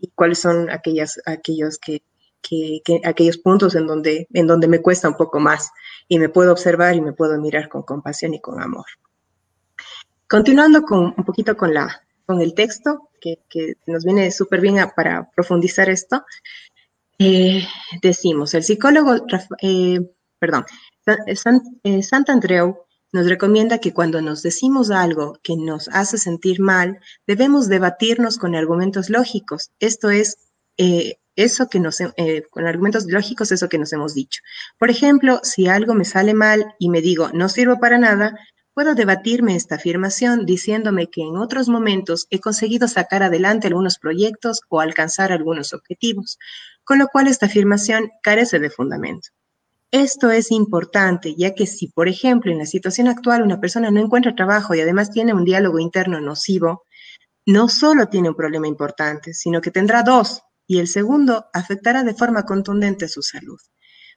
y 0.00 0.08
cuáles 0.08 0.40
son 0.40 0.70
aquellas, 0.70 1.20
aquellos, 1.26 1.78
que, 1.78 2.02
que, 2.48 2.82
aquellos 3.04 3.38
puntos 3.38 3.74
en 3.74 3.86
donde, 3.86 4.28
en 4.32 4.46
donde 4.46 4.68
me 4.68 4.80
cuesta 4.80 5.08
un 5.08 5.16
poco 5.16 5.40
más 5.40 5.70
y 6.08 6.18
me 6.18 6.28
puedo 6.28 6.52
observar 6.52 6.94
y 6.94 7.00
me 7.00 7.12
puedo 7.12 7.40
mirar 7.40 7.68
con 7.68 7.82
compasión 7.82 8.34
y 8.34 8.40
con 8.40 8.60
amor. 8.60 8.86
Continuando 10.28 10.82
con, 10.82 11.14
un 11.16 11.24
poquito 11.24 11.56
con, 11.56 11.72
la, 11.72 12.02
con 12.26 12.40
el 12.40 12.54
texto, 12.54 13.10
que, 13.20 13.38
que 13.48 13.74
nos 13.86 14.04
viene 14.04 14.30
súper 14.30 14.60
bien 14.60 14.76
para 14.94 15.30
profundizar 15.34 15.88
esto, 15.88 16.24
eh, 17.18 17.66
decimos, 18.02 18.54
el 18.54 18.64
psicólogo, 18.64 19.14
eh, 19.62 20.00
perdón, 20.38 20.64
eh, 21.84 22.02
Santandreu 22.02 22.78
nos 23.12 23.28
recomienda 23.28 23.78
que 23.78 23.92
cuando 23.92 24.20
nos 24.20 24.42
decimos 24.42 24.90
algo 24.90 25.38
que 25.42 25.56
nos 25.56 25.88
hace 25.88 26.18
sentir 26.18 26.60
mal, 26.60 26.98
debemos 27.26 27.68
debatirnos 27.68 28.38
con 28.38 28.56
argumentos 28.56 29.08
lógicos. 29.08 29.70
Esto 29.78 30.10
es, 30.10 30.38
eso 31.36 31.68
que 31.68 31.80
nos, 31.80 31.98
con 32.50 32.66
argumentos 32.66 33.06
lógicos, 33.06 33.52
eso 33.52 33.68
que 33.68 33.78
nos 33.78 33.92
hemos 33.92 34.14
dicho. 34.14 34.40
Por 34.78 34.90
ejemplo, 34.90 35.40
si 35.42 35.66
algo 35.66 35.94
me 35.94 36.04
sale 36.04 36.34
mal 36.34 36.74
y 36.78 36.88
me 36.88 37.00
digo, 37.00 37.30
no 37.32 37.48
sirvo 37.48 37.78
para 37.78 37.98
nada, 37.98 38.36
Puedo 38.74 38.96
debatirme 38.96 39.54
esta 39.54 39.76
afirmación 39.76 40.46
diciéndome 40.46 41.08
que 41.08 41.22
en 41.22 41.36
otros 41.36 41.68
momentos 41.68 42.26
he 42.30 42.40
conseguido 42.40 42.88
sacar 42.88 43.22
adelante 43.22 43.68
algunos 43.68 44.00
proyectos 44.00 44.62
o 44.68 44.80
alcanzar 44.80 45.30
algunos 45.30 45.72
objetivos, 45.72 46.40
con 46.82 46.98
lo 46.98 47.06
cual 47.06 47.28
esta 47.28 47.46
afirmación 47.46 48.10
carece 48.20 48.58
de 48.58 48.70
fundamento. 48.70 49.28
Esto 49.92 50.32
es 50.32 50.50
importante, 50.50 51.36
ya 51.36 51.54
que 51.54 51.68
si, 51.68 51.86
por 51.86 52.08
ejemplo, 52.08 52.50
en 52.50 52.58
la 52.58 52.66
situación 52.66 53.06
actual 53.06 53.42
una 53.42 53.60
persona 53.60 53.92
no 53.92 54.00
encuentra 54.00 54.34
trabajo 54.34 54.74
y 54.74 54.80
además 54.80 55.12
tiene 55.12 55.32
un 55.32 55.44
diálogo 55.44 55.78
interno 55.78 56.20
nocivo, 56.20 56.82
no 57.46 57.68
solo 57.68 58.08
tiene 58.08 58.30
un 58.30 58.34
problema 58.34 58.66
importante, 58.66 59.34
sino 59.34 59.60
que 59.60 59.70
tendrá 59.70 60.02
dos, 60.02 60.42
y 60.66 60.78
el 60.78 60.88
segundo 60.88 61.46
afectará 61.52 62.04
de 62.04 62.14
forma 62.14 62.44
contundente 62.44 63.08
su 63.08 63.22
salud. 63.22 63.58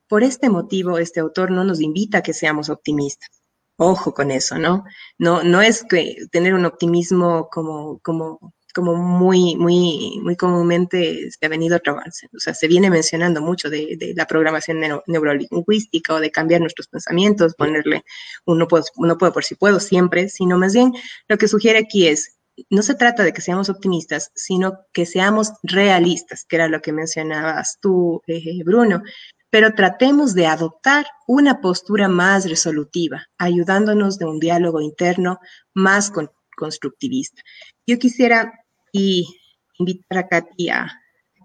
Por 0.07 0.23
este 0.23 0.49
motivo, 0.49 0.97
este 0.97 1.19
autor 1.19 1.51
no 1.51 1.63
nos 1.63 1.81
invita 1.81 2.19
a 2.19 2.23
que 2.23 2.33
seamos 2.33 2.69
optimistas 2.69 3.38
Ojo 3.79 4.13
con 4.13 4.31
eso, 4.31 4.57
¿no? 4.57 4.86
No, 5.19 5.43
no 5.43 5.62
es 5.62 5.83
que 5.83 6.15
tener 6.31 6.55
un 6.55 6.65
optimismo 6.65 7.47
como, 7.51 7.99
como, 7.99 8.53
como 8.73 8.95
muy, 8.95 9.55
muy, 9.55 10.19
muy 10.23 10.36
comúnmente 10.36 11.29
se 11.29 11.45
ha 11.45 11.49
venido 11.49 11.75
a 11.75 11.79
trabarse. 11.79 12.27
O 12.36 12.39
sea, 12.39 12.55
se 12.55 12.67
viene 12.67 12.89
mencionando 12.89 13.39
mucho 13.39 13.69
de, 13.69 14.13
la 14.15 14.25
programación 14.25 14.79
neurolingüística 15.05 16.15
o 16.15 16.19
de 16.19 16.31
cambiar 16.31 16.62
nuestros 16.62 16.88
pensamientos, 16.88 17.53
ponerle 17.53 18.03
uno 18.45 18.62
no 18.62 18.67
puedo, 18.67 18.83
uno 18.95 19.15
puedo 19.15 19.31
por 19.31 19.43
si 19.43 19.53
puedo 19.53 19.79
siempre, 19.79 20.27
sino 20.29 20.57
más 20.57 20.73
bien 20.73 20.93
lo 21.27 21.38
que 21.38 21.47
sugiere 21.47 21.77
aquí 21.77 22.07
es 22.07 22.37
no 22.70 22.82
se 22.82 22.96
trata 22.96 23.24
de 23.24 23.34
que 23.34 23.41
seamos 23.41 23.70
optimistas, 23.70 24.32
sino 24.36 24.80
que 24.93 25.06
seamos 25.06 25.54
realistas, 25.63 26.46
que 26.46 26.56
era 26.56 26.67
lo 26.67 26.82
que 26.82 26.91
mencionabas 26.91 27.78
tú, 27.80 28.22
eh, 28.28 28.63
Bruno 28.63 29.04
pero 29.50 29.74
tratemos 29.74 30.34
de 30.34 30.46
adoptar 30.46 31.08
una 31.26 31.62
postura 31.62 32.08
más 32.08 32.50
resolutiva, 32.50 33.28
ayudándonos 33.38 34.17
de 34.17 34.26
un 34.26 34.39
diálogo 34.39 34.82
interno 34.82 35.39
más 35.74 36.12
constructivista. 36.56 37.41
Yo 37.86 37.98
quisiera 37.98 38.54
y 38.91 39.39
invitar 39.80 40.17
a 40.17 40.28
Katy 40.28 40.70
a 40.70 41.02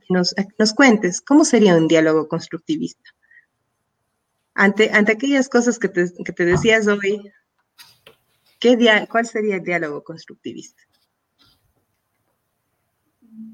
que, 0.09 0.15
nos, 0.59 0.75
cuentes 0.75 1.21
cómo 1.21 1.45
sería 1.45 1.77
un 1.77 1.87
diálogo 1.87 2.29
constructivista. 2.29 3.11
Ante, 4.55 4.91
aquellas 4.93 5.49
cosas 5.49 5.79
que 5.79 5.89
te, 5.89 6.13
que 6.25 6.33
te 6.33 6.45
decías 6.45 6.87
hoy, 6.89 7.33
¿qué 8.59 9.07
¿cuál 9.11 9.27
sería 9.27 9.57
el 9.57 9.65
diálogo 9.65 10.03
constructivista? 10.03 10.83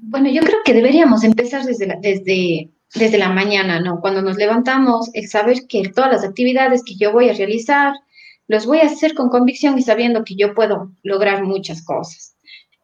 Bueno, 0.09 0.29
yo 0.29 0.41
creo 0.41 0.59
que 0.65 0.73
deberíamos 0.73 1.23
empezar 1.23 1.63
desde, 1.63 1.97
desde 2.01 2.69
desde 2.95 3.17
la 3.17 3.29
mañana, 3.29 3.79
¿no? 3.79 3.99
Cuando 4.01 4.21
nos 4.21 4.37
levantamos, 4.37 5.09
el 5.13 5.27
saber 5.27 5.67
que 5.67 5.89
todas 5.89 6.11
las 6.11 6.23
actividades 6.23 6.83
que 6.83 6.95
yo 6.95 7.11
voy 7.11 7.29
a 7.29 7.33
realizar, 7.33 7.93
los 8.47 8.65
voy 8.65 8.79
a 8.79 8.87
hacer 8.87 9.13
con 9.13 9.29
convicción 9.29 9.77
y 9.77 9.83
sabiendo 9.83 10.23
que 10.23 10.35
yo 10.35 10.55
puedo 10.55 10.91
lograr 11.03 11.43
muchas 11.43 11.83
cosas. 11.83 12.35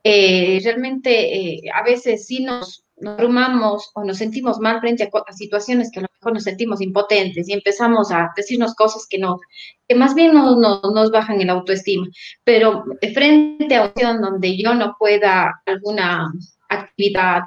Eh, 0.04 0.62
realmente 0.64 1.36
eh, 1.36 1.62
a 1.74 1.82
veces 1.82 2.28
sí 2.28 2.44
nos, 2.44 2.86
nos 2.98 3.14
abrumamos 3.16 3.90
o 3.96 4.04
nos 4.04 4.18
sentimos 4.18 4.60
mal 4.60 4.80
frente 4.80 5.04
a, 5.04 5.34
situaciones 5.34 5.90
que 5.92 6.00
a 6.00 6.04
lo 6.04 6.10
mejor 6.14 6.34
nos 6.34 6.44
sentimos 6.44 6.82
impotentes 6.82 7.50
y 7.50 7.54
empezamos 7.54 8.12
a 8.12 8.32
decirnos 8.38 8.76
cosas 8.76 9.08
que 9.10 9.18
no, 9.18 9.40
que 9.88 9.96
más 9.96 10.14
bien 10.14 10.36
no, 10.36 10.56
nos 10.56 11.10
bajan 11.10 11.42
el 11.42 11.50
autoestima. 11.50 12.06
Pero 12.44 12.84
frente 13.16 13.76
a 13.76 13.92
una 13.96 14.30
donde 14.30 14.56
yo 14.56 14.76
no 14.76 14.96
pueda 15.00 15.52
alguna 15.66 16.32
actividad 16.70 17.44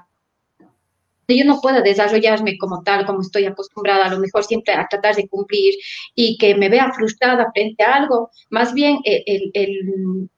yo 1.37 1.45
no 1.45 1.61
pueda 1.61 1.83
desarrollarme 1.83 2.57
como 2.57 2.83
tal, 2.83 3.05
como 3.05 3.21
estoy 3.21 3.45
acostumbrada, 3.45 4.07
a 4.07 4.11
lo 4.11 4.19
mejor 4.19 4.45
siempre 4.45 4.73
a 4.75 4.89
tratar 4.89 5.15
de 5.15 5.29
cumplir 5.29 5.75
y 6.15 6.39
que 6.39 6.55
me 6.55 6.69
vea 6.69 6.93
frustrada 6.93 7.51
frente 7.53 7.85
a 7.85 7.97
algo, 7.97 8.31
más 8.49 8.73
bien 8.73 8.99
el, 9.05 10.31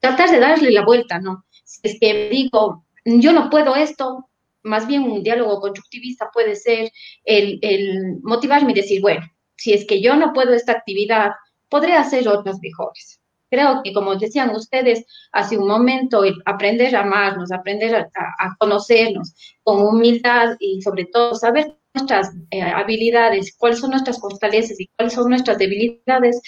tratar 0.00 0.30
de 0.30 0.40
darle 0.40 0.70
la 0.70 0.84
vuelta, 0.84 1.18
¿no? 1.18 1.44
Si 1.64 1.80
es 1.82 2.00
que 2.00 2.30
digo, 2.30 2.84
yo 3.04 3.32
no 3.32 3.50
puedo 3.50 3.76
esto, 3.76 4.28
más 4.62 4.86
bien 4.86 5.02
un 5.02 5.22
diálogo 5.22 5.60
constructivista 5.60 6.30
puede 6.32 6.56
ser 6.56 6.90
el, 7.24 7.58
el 7.60 8.18
motivarme 8.22 8.72
y 8.72 8.76
decir, 8.76 9.02
bueno, 9.02 9.26
si 9.56 9.74
es 9.74 9.86
que 9.86 10.00
yo 10.00 10.16
no 10.16 10.32
puedo 10.32 10.54
esta 10.54 10.72
actividad, 10.72 11.32
podré 11.68 11.92
hacer 11.94 12.26
otras 12.28 12.58
mejores. 12.62 13.20
Creo 13.56 13.80
que, 13.82 13.94
como 13.94 14.14
decían 14.16 14.54
ustedes 14.54 15.06
hace 15.32 15.56
un 15.56 15.66
momento, 15.66 16.24
el 16.24 16.34
aprender 16.44 16.94
a 16.94 17.00
amarnos, 17.00 17.50
aprender 17.50 17.94
a, 17.96 18.56
conocernos 18.58 19.32
con 19.62 19.80
humildad 19.80 20.56
y 20.60 20.82
sobre 20.82 21.06
todo 21.06 21.34
saber 21.34 21.74
nuestras 21.94 22.34
eh, 22.50 22.60
habilidades, 22.60 23.56
cuáles 23.56 23.78
son 23.78 23.92
nuestras 23.92 24.20
fortalezas 24.20 24.78
y 24.78 24.90
cuáles 24.94 25.14
son 25.14 25.30
nuestras 25.30 25.56
debilidades 25.56 26.42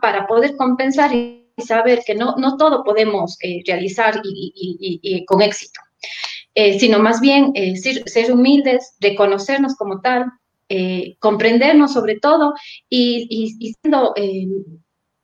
para 0.00 0.26
poder 0.26 0.56
compensar 0.56 1.14
y 1.14 1.44
saber 1.58 2.00
que 2.06 2.14
no, 2.14 2.34
no 2.38 2.56
todo 2.56 2.84
podemos 2.84 3.36
eh, 3.42 3.62
realizar 3.66 4.22
y, 4.24 5.22
con 5.26 5.42
éxito, 5.42 5.78
eh, 6.54 6.80
sino 6.80 7.00
más 7.00 7.20
bien 7.20 7.52
ser, 7.76 8.08
ser, 8.08 8.32
humildes, 8.32 8.96
reconocernos 8.98 9.76
como 9.76 10.00
tal, 10.00 10.24
comprendernos 11.18 11.92
sobre 11.92 12.18
todo 12.18 12.54
y, 12.88 13.74
siendo 13.82 14.14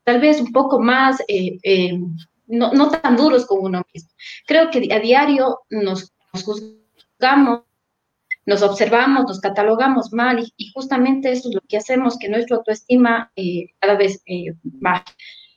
tal 0.06 0.20
vez 0.20 0.40
un 0.40 0.52
poco 0.52 0.78
más, 0.78 1.20
eh, 1.26 1.58
eh, 1.64 1.98
no, 2.46 2.72
no, 2.72 2.90
tan 2.90 3.16
duros 3.16 3.44
con 3.44 3.58
uno 3.60 3.82
mismo. 3.92 4.10
Creo 4.46 4.70
que 4.70 4.94
a 4.94 5.00
diario 5.00 5.58
nos, 5.68 6.12
juzgamos, 6.32 7.62
nos 8.46 8.62
observamos, 8.62 9.24
nos 9.24 9.40
catalogamos 9.40 10.12
mal 10.12 10.48
y, 10.56 10.70
justamente 10.72 11.32
eso 11.32 11.48
es 11.48 11.56
lo 11.56 11.60
que 11.68 11.78
hacemos, 11.78 12.18
que 12.18 12.28
nuestra 12.28 12.56
autoestima 12.56 13.32
eh, 13.34 13.66
cada 13.80 13.96
vez 13.96 14.22
baja. 14.62 15.04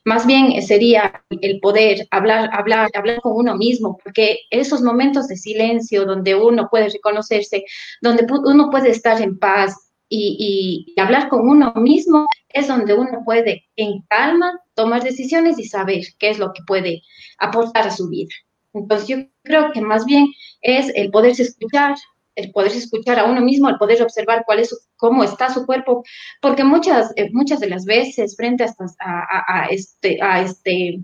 Más 0.03 0.25
bien 0.25 0.59
sería 0.63 1.23
el 1.29 1.59
poder 1.59 2.07
hablar, 2.09 2.49
hablar, 2.51 2.89
hablar 2.95 3.21
con 3.21 3.33
uno 3.33 3.55
mismo, 3.55 3.99
porque 4.03 4.39
esos 4.49 4.81
momentos 4.81 5.27
de 5.27 5.37
silencio 5.37 6.05
donde 6.05 6.33
uno 6.33 6.69
puede 6.71 6.89
reconocerse, 6.89 7.65
donde 8.01 8.25
uno 8.45 8.71
puede 8.71 8.89
estar 8.89 9.21
en 9.21 9.37
paz, 9.37 9.88
y, 10.09 10.93
hablar 10.97 11.29
con 11.29 11.47
uno 11.47 11.71
mismo 11.75 12.25
es 12.49 12.67
donde 12.67 12.93
uno 12.95 13.21
puede 13.23 13.65
en 13.75 14.01
calma 14.09 14.59
tomar 14.73 15.03
decisiones 15.03 15.59
y 15.59 15.65
saber 15.65 16.01
qué 16.17 16.31
es 16.31 16.39
lo 16.39 16.51
que 16.51 16.63
puede 16.65 17.03
aportar 17.37 17.87
a 17.87 17.91
su 17.91 18.09
vida. 18.09 18.33
Entonces 18.73 19.07
yo 19.07 19.17
creo 19.43 19.71
que 19.71 19.81
más 19.81 20.05
bien 20.05 20.27
es 20.61 20.91
el 20.95 21.11
poderse 21.11 21.43
escuchar, 21.43 21.95
el 22.35 22.51
poderse 22.51 22.79
escuchar 22.79 23.19
a 23.19 23.25
uno 23.25 23.41
mismo, 23.41 23.69
el 23.69 23.77
poder 23.77 24.01
observar 24.01 24.43
cuál 24.45 24.59
es 24.59 24.89
cómo 24.97 25.23
está 25.23 25.53
su 25.53 25.65
cuerpo, 25.65 26.03
porque 26.41 26.63
muchas, 26.63 27.13
eh, 27.15 27.29
muchas 27.31 27.59
de 27.59 27.69
las 27.69 27.85
veces 27.85 28.35
frente 28.35 28.65
a, 28.99 29.67
este, 29.69 30.21
a 30.21 30.41
este, 30.41 30.99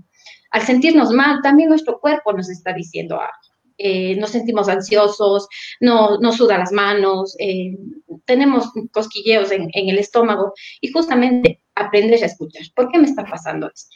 al 0.52 0.62
sentirnos 0.62 1.12
mal, 1.12 1.42
también 1.42 1.70
nuestro 1.70 2.00
cuerpo 2.00 2.34
nos 2.34 2.50
está 2.50 2.74
diciendo 2.74 3.20
algo. 3.20 3.55
Eh, 3.78 4.16
nos 4.16 4.32
sentimos 4.32 4.70
ansiosos, 4.70 5.48
no, 5.82 6.18
nos 6.20 6.38
suda 6.38 6.58
las 6.58 6.72
manos, 6.72 7.36
eh, 7.40 7.78
tenemos 8.26 8.72
cosquilleos 8.92 9.52
en, 9.52 9.70
el 9.74 9.98
estómago 9.98 10.54
y 10.80 10.92
justamente 10.92 11.62
aprendes 11.76 12.24
a 12.24 12.28
escuchar. 12.28 12.64
¿Por 12.76 12.92
qué 12.92 13.00
me 13.00 13.08
está 13.08 13.26
pasando 13.26 13.68
esto? 13.68 13.96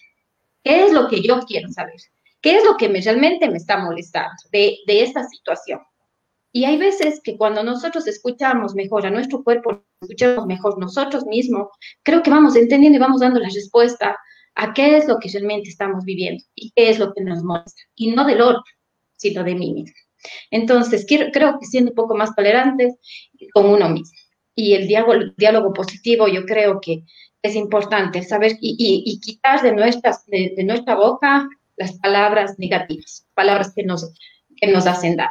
¿Qué 0.63 0.83
es 0.83 0.91
lo 0.91 1.07
que 1.07 1.21
yo 1.21 1.39
quiero 1.47 1.69
saber? 1.69 1.95
¿Qué 2.41 2.57
es 2.57 2.63
lo 2.63 2.75
que 2.77 2.89
me, 2.89 3.01
realmente 3.01 3.49
me 3.49 3.57
está 3.57 3.77
molestando 3.77 4.35
de, 4.51 4.77
de 4.85 5.03
esta 5.03 5.23
situación? 5.27 5.79
Y 6.51 6.65
hay 6.65 6.77
veces 6.77 7.21
que 7.23 7.37
cuando 7.37 7.63
nosotros 7.63 8.07
escuchamos 8.07 8.73
mejor 8.75 9.05
a 9.05 9.11
nuestro 9.11 9.43
cuerpo, 9.43 9.83
escuchamos 10.01 10.45
mejor 10.47 10.79
nosotros 10.79 11.25
mismos, 11.25 11.67
creo 12.03 12.23
que 12.23 12.31
vamos 12.31 12.55
entendiendo 12.55 12.97
y 12.97 12.99
vamos 12.99 13.21
dando 13.21 13.39
la 13.39 13.49
respuesta 13.49 14.17
a 14.55 14.73
qué 14.73 14.97
es 14.97 15.07
lo 15.07 15.19
que 15.19 15.29
realmente 15.29 15.69
estamos 15.69 16.03
viviendo 16.03 16.43
y 16.55 16.71
qué 16.75 16.89
es 16.89 16.99
lo 16.99 17.13
que 17.13 17.21
nos 17.23 17.43
molesta, 17.43 17.81
y 17.95 18.11
no 18.11 18.25
del 18.25 18.41
otro 18.41 18.63
sino 19.19 19.43
de 19.43 19.53
mí 19.55 19.73
mismo. 19.73 19.95
Entonces, 20.49 21.05
creo 21.07 21.59
que 21.59 21.65
siendo 21.65 21.91
un 21.91 21.95
poco 21.95 22.15
más 22.15 22.35
tolerantes 22.35 22.95
con 23.53 23.65
uno 23.67 23.89
mismo. 23.89 24.17
Y 24.55 24.73
el 24.73 24.87
diálogo, 24.87 25.13
diálogo 25.37 25.73
positivo 25.73 26.27
yo 26.27 26.45
creo 26.45 26.81
que 26.81 27.03
es 27.41 27.55
importante 27.55 28.23
saber 28.23 28.57
y, 28.59 29.19
quitar 29.21 29.61
de, 29.61 29.71
nuestras, 29.71 30.25
de, 30.25 30.63
nuestra 30.63 30.95
boca 30.95 31.47
las 31.77 31.97
palabras 31.99 32.59
negativas, 32.59 33.25
palabras 33.33 33.73
que 33.73 33.83
nos, 33.83 34.13
que 34.57 34.67
nos 34.67 34.85
hacen 34.85 35.15
daño. 35.15 35.29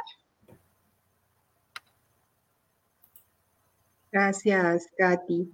Gracias, 4.11 4.87
Katy. 4.97 5.53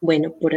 Bueno, 0.00 0.34
por, 0.38 0.52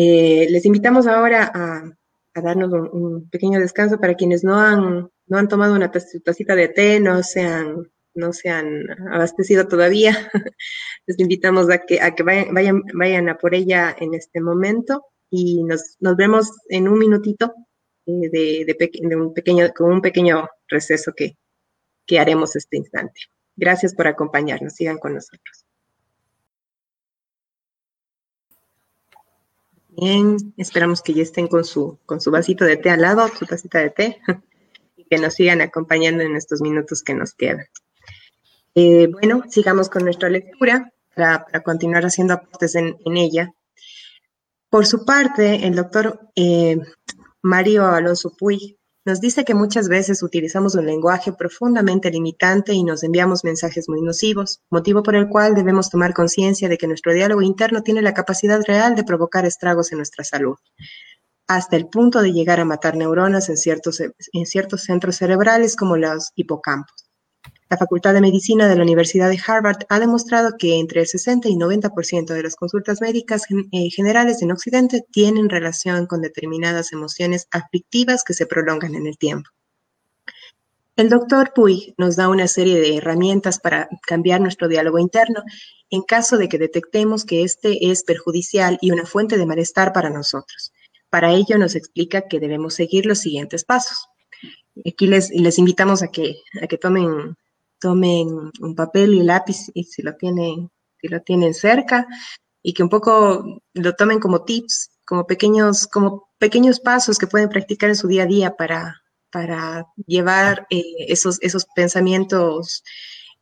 eh, 0.00 0.46
les 0.48 0.64
invitamos 0.64 1.08
ahora 1.08 1.50
a, 1.52 2.40
darnos 2.40 2.72
un, 2.92 3.28
pequeño 3.30 3.58
descanso 3.58 3.98
para 3.98 4.14
quienes 4.14 4.44
no 4.44 4.54
han 4.54 5.10
no 5.28 5.38
han 5.38 5.48
tomado 5.48 5.74
una 5.74 5.90
tacita 5.90 6.54
de 6.54 6.68
té, 6.68 7.00
no 7.00 7.22
se 7.22 7.42
han 7.42 7.90
no 8.14 8.32
se 8.32 8.50
abastecido 8.50 9.68
todavía, 9.68 10.30
les 11.06 11.18
invitamos 11.20 11.70
a 11.70 11.78
que, 11.78 12.00
a 12.00 12.14
que 12.14 12.24
vayan, 12.24 12.82
vayan, 12.92 13.28
a 13.28 13.38
por 13.38 13.54
ella 13.54 13.94
en 13.98 14.14
este 14.14 14.40
momento 14.40 15.04
y 15.30 15.62
nos, 15.62 15.96
nos 16.00 16.16
vemos 16.16 16.50
en 16.68 16.88
un 16.88 16.98
minutito 16.98 17.54
eh, 18.06 18.28
de, 18.30 18.76
de, 18.76 19.16
un 19.16 19.32
pequeño, 19.32 19.68
con 19.72 19.92
un 19.92 20.02
pequeño 20.02 20.48
receso 20.66 21.12
que, 21.16 21.36
que 22.06 22.18
haremos 22.18 22.56
este 22.56 22.76
instante. 22.76 23.20
Gracias 23.54 23.94
por 23.94 24.06
acompañarnos. 24.06 24.74
Sigan 24.74 24.98
con 24.98 25.14
nosotros. 25.14 25.64
Bien, 29.90 30.36
esperamos 30.56 31.02
que 31.02 31.12
ya 31.12 31.24
estén 31.24 31.48
con 31.48 31.64
su, 31.64 31.98
con 32.06 32.20
su 32.20 32.30
vasito 32.30 32.64
de 32.64 32.76
té 32.76 32.88
al 32.88 33.00
lado, 33.00 33.26
su 33.36 33.46
tacita 33.46 33.80
de 33.80 33.90
té, 33.90 34.20
que 35.08 35.18
nos 35.18 35.34
sigan 35.34 35.60
acompañando 35.60 36.22
en 36.22 36.36
estos 36.36 36.60
minutos 36.60 37.02
que 37.02 37.14
nos 37.14 37.34
quedan. 37.34 37.66
Eh, 38.74 39.08
bueno, 39.08 39.44
sigamos 39.48 39.88
con 39.88 40.04
nuestra 40.04 40.28
lectura 40.28 40.92
para, 41.14 41.44
continuar 41.62 42.04
haciendo 42.04 42.34
aportes 42.34 42.74
en, 42.76 42.96
ella. 43.16 43.52
Por 44.70 44.86
su 44.86 45.04
parte, 45.04 45.66
el 45.66 45.74
doctor 45.74 46.20
eh, 46.36 46.78
Mario 47.42 47.86
Alonso 47.86 48.30
Puig 48.38 48.78
nos 49.08 49.20
dice 49.22 49.44
que 49.44 49.54
muchas 49.54 49.88
veces 49.88 50.22
utilizamos 50.22 50.74
un 50.74 50.84
lenguaje 50.84 51.32
profundamente 51.32 52.10
limitante 52.10 52.74
y 52.74 52.84
nos 52.84 53.02
enviamos 53.02 53.42
mensajes 53.42 53.88
muy 53.88 54.02
nocivos, 54.02 54.60
motivo 54.68 55.02
por 55.02 55.16
el 55.16 55.28
cual 55.28 55.54
debemos 55.54 55.88
tomar 55.88 56.12
conciencia 56.12 56.68
de 56.68 56.76
que 56.76 56.86
nuestro 56.86 57.14
diálogo 57.14 57.40
interno 57.40 57.82
tiene 57.82 58.02
la 58.02 58.12
capacidad 58.12 58.60
real 58.66 58.94
de 58.94 59.04
provocar 59.04 59.46
estragos 59.46 59.92
en 59.92 59.98
nuestra 59.98 60.24
salud, 60.24 60.56
hasta 61.48 61.76
el 61.76 61.88
punto 61.88 62.20
de 62.22 62.32
llegar 62.32 62.60
a 62.60 62.64
matar 62.64 62.94
neuronas 62.96 63.48
en 63.48 63.56
ciertos, 63.56 64.00
en 64.00 64.46
ciertos 64.46 64.82
centros 64.82 65.16
cerebrales 65.16 65.76
como 65.76 65.96
los 65.96 66.30
hipocampos. 66.36 67.08
La 67.70 67.76
Facultad 67.76 68.14
de 68.14 68.22
Medicina 68.22 68.66
de 68.66 68.76
la 68.76 68.82
Universidad 68.82 69.28
de 69.28 69.40
Harvard 69.46 69.84
ha 69.88 69.98
demostrado 69.98 70.56
que 70.58 70.78
entre 70.78 71.00
el 71.00 71.06
60 71.06 71.48
y 71.48 71.56
90% 71.56 72.26
de 72.32 72.42
las 72.42 72.56
consultas 72.56 73.00
médicas 73.02 73.44
eh, 73.50 73.90
generales 73.90 74.40
en 74.40 74.52
Occidente 74.52 75.04
tienen 75.10 75.50
relación 75.50 76.06
con 76.06 76.22
determinadas 76.22 76.92
emociones 76.92 77.46
aflictivas 77.50 78.24
que 78.24 78.32
se 78.32 78.46
prolongan 78.46 78.94
en 78.94 79.06
el 79.06 79.18
tiempo. 79.18 79.50
El 80.96 81.10
doctor 81.10 81.52
Puig 81.54 81.94
nos 81.96 82.16
da 82.16 82.28
una 82.28 82.48
serie 82.48 82.80
de 82.80 82.96
herramientas 82.96 83.60
para 83.60 83.88
cambiar 84.06 84.40
nuestro 84.40 84.66
diálogo 84.66 84.98
interno 84.98 85.44
en 85.90 86.02
caso 86.02 86.38
de 86.38 86.48
que 86.48 86.58
detectemos 86.58 87.24
que 87.24 87.44
este 87.44 87.90
es 87.90 88.02
perjudicial 88.02 88.78
y 88.80 88.90
una 88.90 89.06
fuente 89.06 89.36
de 89.36 89.46
malestar 89.46 89.92
para 89.92 90.10
nosotros. 90.10 90.72
Para 91.10 91.32
ello 91.32 91.58
nos 91.58 91.74
explica 91.74 92.28
que 92.28 92.40
debemos 92.40 92.74
seguir 92.74 93.06
los 93.06 93.18
siguientes 93.20 93.64
pasos. 93.64 94.08
Aquí 94.86 95.06
les, 95.06 95.30
les 95.30 95.58
invitamos 95.58 96.02
a 96.02 96.08
que, 96.08 96.42
a 96.62 96.66
que 96.66 96.78
tomen 96.78 97.36
tomen 97.78 98.50
un 98.60 98.74
papel 98.74 99.14
y 99.14 99.22
lápiz 99.22 99.70
y 99.74 99.84
si 99.84 100.02
lo 100.02 100.16
tienen, 100.16 100.70
si 101.00 101.08
lo 101.08 101.20
tienen 101.22 101.54
cerca 101.54 102.06
y 102.62 102.72
que 102.72 102.82
un 102.82 102.88
poco 102.88 103.62
lo 103.72 103.94
tomen 103.94 104.20
como 104.20 104.44
tips, 104.44 104.90
como 105.04 105.26
pequeños, 105.26 105.86
como 105.86 106.28
pequeños 106.38 106.80
pasos 106.80 107.18
que 107.18 107.26
pueden 107.26 107.48
practicar 107.48 107.90
en 107.90 107.96
su 107.96 108.08
día 108.08 108.24
a 108.24 108.26
día 108.26 108.56
para, 108.56 109.02
para 109.30 109.86
llevar 110.06 110.66
eh, 110.70 110.82
esos, 111.08 111.38
esos 111.40 111.66
pensamientos 111.74 112.82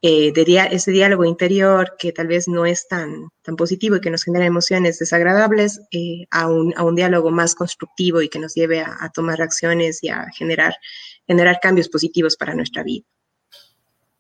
eh, 0.03 0.33
de 0.33 0.69
ese 0.73 0.91
diálogo 0.91 1.25
interior 1.25 1.95
que 1.99 2.13
tal 2.13 2.27
vez 2.27 2.49
no 2.49 2.67
es 2.67 2.87
tan, 2.87 3.29
tan 3.43 3.57
positivo 3.57 3.97
y 3.97 4.01
que 4.01 4.11
nos 4.11 4.25
genera 4.25 4.45
emociones 4.45 4.99
desagradables 4.99 5.81
eh, 5.91 6.27
a, 6.31 6.49
un, 6.49 6.75
a, 6.77 6.85
un, 6.85 6.95
diálogo 6.95 7.31
más 7.31 7.55
constructivo 7.55 8.23
y 8.23 8.29
que 8.29 8.39
nos 8.39 8.55
lleve 8.55 8.81
a, 8.81 8.97
a 9.01 9.11
tomar 9.11 9.41
acciones 9.43 10.03
y 10.03 10.09
a 10.09 10.27
generar, 10.37 10.75
generar 11.27 11.59
cambios 11.61 11.89
positivos 11.89 12.37
para 12.37 12.55
nuestra 12.55 12.83
vida. 12.83 13.05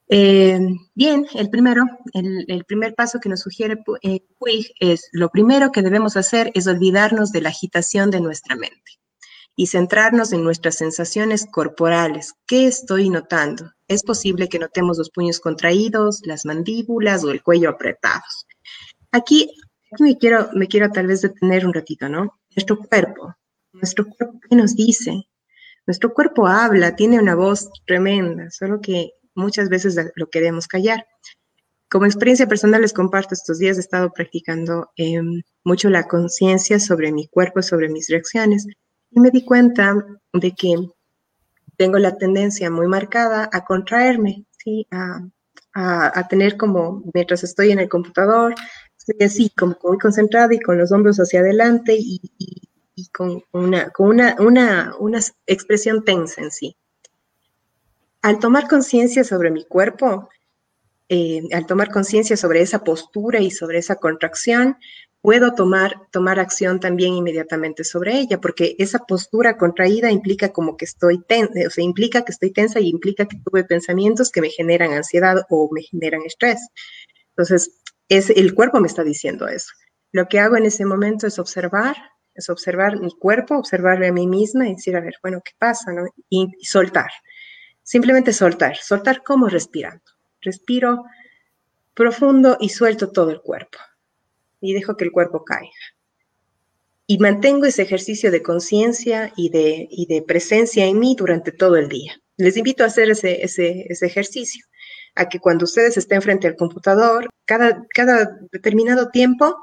Eh, 0.09 0.61
bien, 0.95 1.27
el 1.35 1.51
primero, 1.51 1.85
el, 2.13 2.65
primer 2.65 2.95
paso 2.95 3.19
que 3.19 3.29
nos 3.29 3.41
sugiere 3.41 3.83
eh, 4.03 4.21
es 4.79 5.09
lo 5.13 5.31
primero 5.31 5.73
que 5.73 5.83
debemos 5.83 6.17
hacer 6.17 6.53
es 6.55 6.69
olvidarnos 6.69 7.33
de 7.33 7.41
la 7.41 7.49
agitación 7.49 8.11
de 8.11 8.21
nuestra 8.21 8.55
mente 8.55 9.01
y 9.57 9.67
centrarnos 9.67 10.33
en 10.33 10.45
nuestras 10.45 10.77
sensaciones 10.77 11.47
corporales. 11.51 12.35
¿Qué 12.47 12.67
estoy 12.69 13.11
notando? 13.11 13.73
Es 13.89 14.03
posible 14.03 14.49
que 14.49 14.59
notemos 14.59 14.99
los 14.99 15.11
puños 15.11 15.41
contraídos, 15.41 16.21
las 16.25 16.45
mandíbulas 16.45 17.25
o 17.25 17.31
el 17.31 17.43
cuello 17.43 17.71
apretados. 17.71 18.47
Aquí, 19.13 19.51
me, 20.01 20.19
quiero, 20.19 20.49
me 20.55 20.67
quiero 20.67 20.91
tal 20.91 21.07
vez 21.07 21.23
detener 21.23 21.67
un 21.67 21.73
ratito, 21.73 22.09
¿no? 22.09 22.39
Nuestro 22.57 22.79
cuerpo, 22.79 23.35
nuestro 23.73 24.07
cuerpo, 24.07 24.41
¿qué 24.49 24.57
nos 24.57 24.75
dice? 24.75 25.29
Nuestro 25.87 26.13
cuerpo 26.13 26.49
habla, 26.49 26.97
tiene 26.97 27.21
una 27.21 27.37
voz 27.37 27.71
tremenda, 27.87 28.51
solo 28.51 28.81
que 28.81 29.13
muchas 29.35 29.69
veces 29.69 29.97
lo 30.17 30.29
queremos 30.29 30.67
callar. 30.67 31.07
Como 31.89 32.07
experiencia 32.07 32.49
personal 32.49 32.83
les 32.83 32.93
comparto, 32.93 33.35
estos 33.35 33.59
días 33.61 33.77
he 33.77 33.81
estado 33.81 34.11
practicando 34.13 34.91
em, 34.97 35.43
mucho 35.63 35.89
la 35.89 36.09
conciencia 36.09 36.81
sobre 36.81 37.13
mi 37.13 37.29
cuerpo, 37.29 37.63
sobre 37.63 37.89
mis 37.89 38.09
reacciones, 38.09 38.67
y 39.11 39.21
me 39.21 39.31
di 39.31 39.45
cuenta 39.45 39.95
de 40.33 40.53
que 40.53 40.75
tengo 41.77 41.99
la 41.99 42.17
tendencia 42.17 42.71
muy 42.71 42.87
marcada 42.87 43.49
a 43.53 43.65
contraerme, 43.65 44.45
¿sí? 44.59 44.87
a, 44.91 45.21
a, 45.75 46.29
tener 46.29 46.57
como, 46.57 47.03
mientras 47.13 47.45
estoy 47.45 47.71
en 47.71 47.79
el 47.79 47.89
computador, 47.89 48.55
estoy 48.99 49.27
así, 49.27 49.51
como 49.51 49.77
muy 49.83 49.99
concentrada 49.99 50.53
y 50.55 50.61
con 50.61 50.79
los 50.79 50.91
hombros 50.91 51.19
hacia 51.19 51.41
adelante 51.41 51.95
y, 51.95 52.21
y, 52.39 52.63
y 52.95 53.09
con, 53.09 53.43
una, 53.53 53.91
con 53.91 54.09
una, 54.09 54.37
una, 54.39 54.95
una 54.99 55.21
expresión 55.47 56.05
tensa 56.05 56.41
en 56.41 56.51
sí. 56.51 56.77
Al 58.23 58.39
tomar 58.39 58.69
conciencia 58.69 59.23
sobre 59.23 59.51
mi 59.51 59.65
cuerpo, 59.65 60.31
eh, 61.09 61.43
al 61.53 61.67
tomar 61.67 61.91
conciencia 61.91 62.37
sobre 62.37 62.63
esa 62.63 62.83
postura 62.83 63.39
y 63.41 63.51
sobre 63.51 63.79
esa 63.79 63.97
contracción, 63.97 64.77
puedo 65.27 65.57
tomar, 65.57 66.03
tomar 66.13 66.39
acción 66.39 66.79
también 66.79 67.15
inmediatamente 67.15 67.83
sobre 67.83 68.17
ella, 68.17 68.41
porque 68.41 68.77
esa 68.79 69.01
postura 69.01 69.57
contraída 69.57 70.09
implica 70.09 70.53
como 70.53 70.77
que 70.77 70.85
estoy 70.85 71.21
tensa, 71.21 71.67
o 71.67 71.71
sea, 71.71 71.83
implica 71.83 72.25
que 72.25 72.31
estoy 72.31 72.53
tensa 72.53 72.79
y 72.79 72.89
implica 72.89 73.27
que 73.27 73.37
tuve 73.45 73.65
pensamientos 73.65 74.31
que 74.31 74.41
me 74.41 74.51
generan 74.51 74.93
ansiedad 74.93 75.45
o 75.51 75.69
me 75.73 75.83
generan 75.83 76.23
estrés. 76.25 76.61
Entonces, 77.31 77.73
es, 78.09 78.31
el 78.31 78.55
cuerpo 78.55 78.79
me 78.79 78.87
está 78.87 79.03
diciendo 79.03 79.49
eso. 79.49 79.67
Lo 80.13 80.29
que 80.29 80.39
hago 80.39 80.59
en 80.59 80.67
ese 80.67 80.85
momento 80.85 81.27
es 81.27 81.41
observar, 81.41 81.97
es 82.37 82.49
observar 82.49 83.01
mi 83.01 83.11
cuerpo, 83.11 83.59
observarle 83.59 84.07
a 84.07 84.13
mí 84.13 84.29
misma 84.29 84.69
y 84.69 84.77
decir, 84.77 84.95
a 84.95 85.01
ver, 85.01 85.15
bueno, 85.23 85.43
¿qué 85.45 85.55
pasa? 85.59 85.93
No? 85.93 86.05
y 86.31 86.47
soltar. 86.63 87.11
Simplemente 87.83 88.33
soltar, 88.33 88.77
soltar 88.77 89.25
como 89.25 89.49
respirando. 89.49 90.05
Respiro 90.41 91.03
profundo 91.95 92.59
y 92.61 92.69
suelto 92.69 93.11
todo 93.11 93.33
el 93.33 93.41
cuerpo. 93.41 93.79
Y 94.67 94.75
dejo 94.75 94.97
que 94.97 95.05
el 95.05 95.13
cuerpo 95.13 95.45
caiga. 95.45 95.71
Y 97.07 97.19
mantengo 97.19 97.67
ese 97.67 97.83
ejercicio 97.83 98.33
de 98.33 98.43
conciencia 98.43 99.33
y 99.37 99.49
de, 99.51 99.89
de 100.09 100.23
presencia 100.23 100.87
en 100.87 100.99
mí 100.99 101.15
durante 101.17 101.53
todo 101.53 101.77
el 101.77 101.89
día. 101.89 102.21
Les 102.37 102.57
invito 102.57 102.83
a 102.83 102.89
hacer 102.89 103.11
ese, 103.11 103.43
ese, 103.45 103.87
ejercicio, 104.07 104.65
a 105.15 105.29
que 105.29 105.39
cuando 105.39 105.65
ustedes 105.65 105.97
estén 105.97 106.21
frente 106.21 106.49
al 106.49 106.57
computador, 106.57 107.29
cada, 107.45 107.87
cada 107.95 108.39
determinado 108.51 109.11
tiempo, 109.11 109.57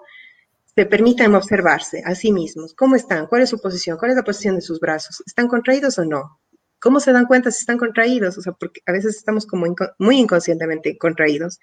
se 0.73 0.85
permitan 0.85 1.35
observarse 1.35 2.01
a 2.05 2.15
sí 2.15 2.31
mismos. 2.31 2.73
¿Cómo 2.73 2.95
están? 2.95 3.27
¿Cuál 3.27 3.41
es 3.41 3.49
su 3.49 3.59
posición? 3.59 3.97
¿Cuál 3.97 4.11
es 4.11 4.17
la 4.17 4.23
posición 4.23 4.55
de 4.55 4.61
sus 4.61 4.79
brazos? 4.79 5.21
¿Están 5.25 5.49
contraídos 5.49 5.99
o 5.99 6.05
no? 6.05 6.39
¿Cómo 6.79 7.01
se 7.01 7.11
dan 7.11 7.25
cuenta 7.25 7.51
si 7.51 7.59
están 7.59 7.77
contraídos? 7.77 8.37
O 8.37 8.41
sea, 8.41 8.53
porque 8.53 8.81
a 8.85 8.93
veces 8.93 9.17
estamos 9.17 9.45
como 9.45 9.67
muy 9.99 10.17
inconscientemente 10.17 10.97
contraídos. 10.97 11.59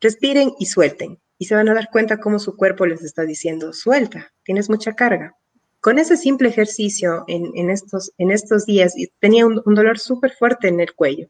Respiren 0.00 0.52
y 0.58 0.66
suelten. 0.66 1.18
Y 1.40 1.46
se 1.46 1.54
van 1.54 1.70
a 1.70 1.74
dar 1.74 1.88
cuenta 1.90 2.20
cómo 2.20 2.38
su 2.38 2.54
cuerpo 2.54 2.84
les 2.84 3.02
está 3.02 3.22
diciendo, 3.22 3.72
suelta, 3.72 4.30
tienes 4.44 4.68
mucha 4.68 4.92
carga. 4.92 5.34
Con 5.80 5.98
ese 5.98 6.18
simple 6.18 6.50
ejercicio 6.50 7.24
en, 7.28 7.70
estos, 7.70 8.12
en 8.18 8.30
estos 8.30 8.66
días, 8.66 8.92
tenía 9.20 9.46
un, 9.46 9.62
dolor 9.64 9.98
súper 9.98 10.32
fuerte 10.32 10.68
en 10.68 10.80
el 10.80 10.94
cuello 10.94 11.28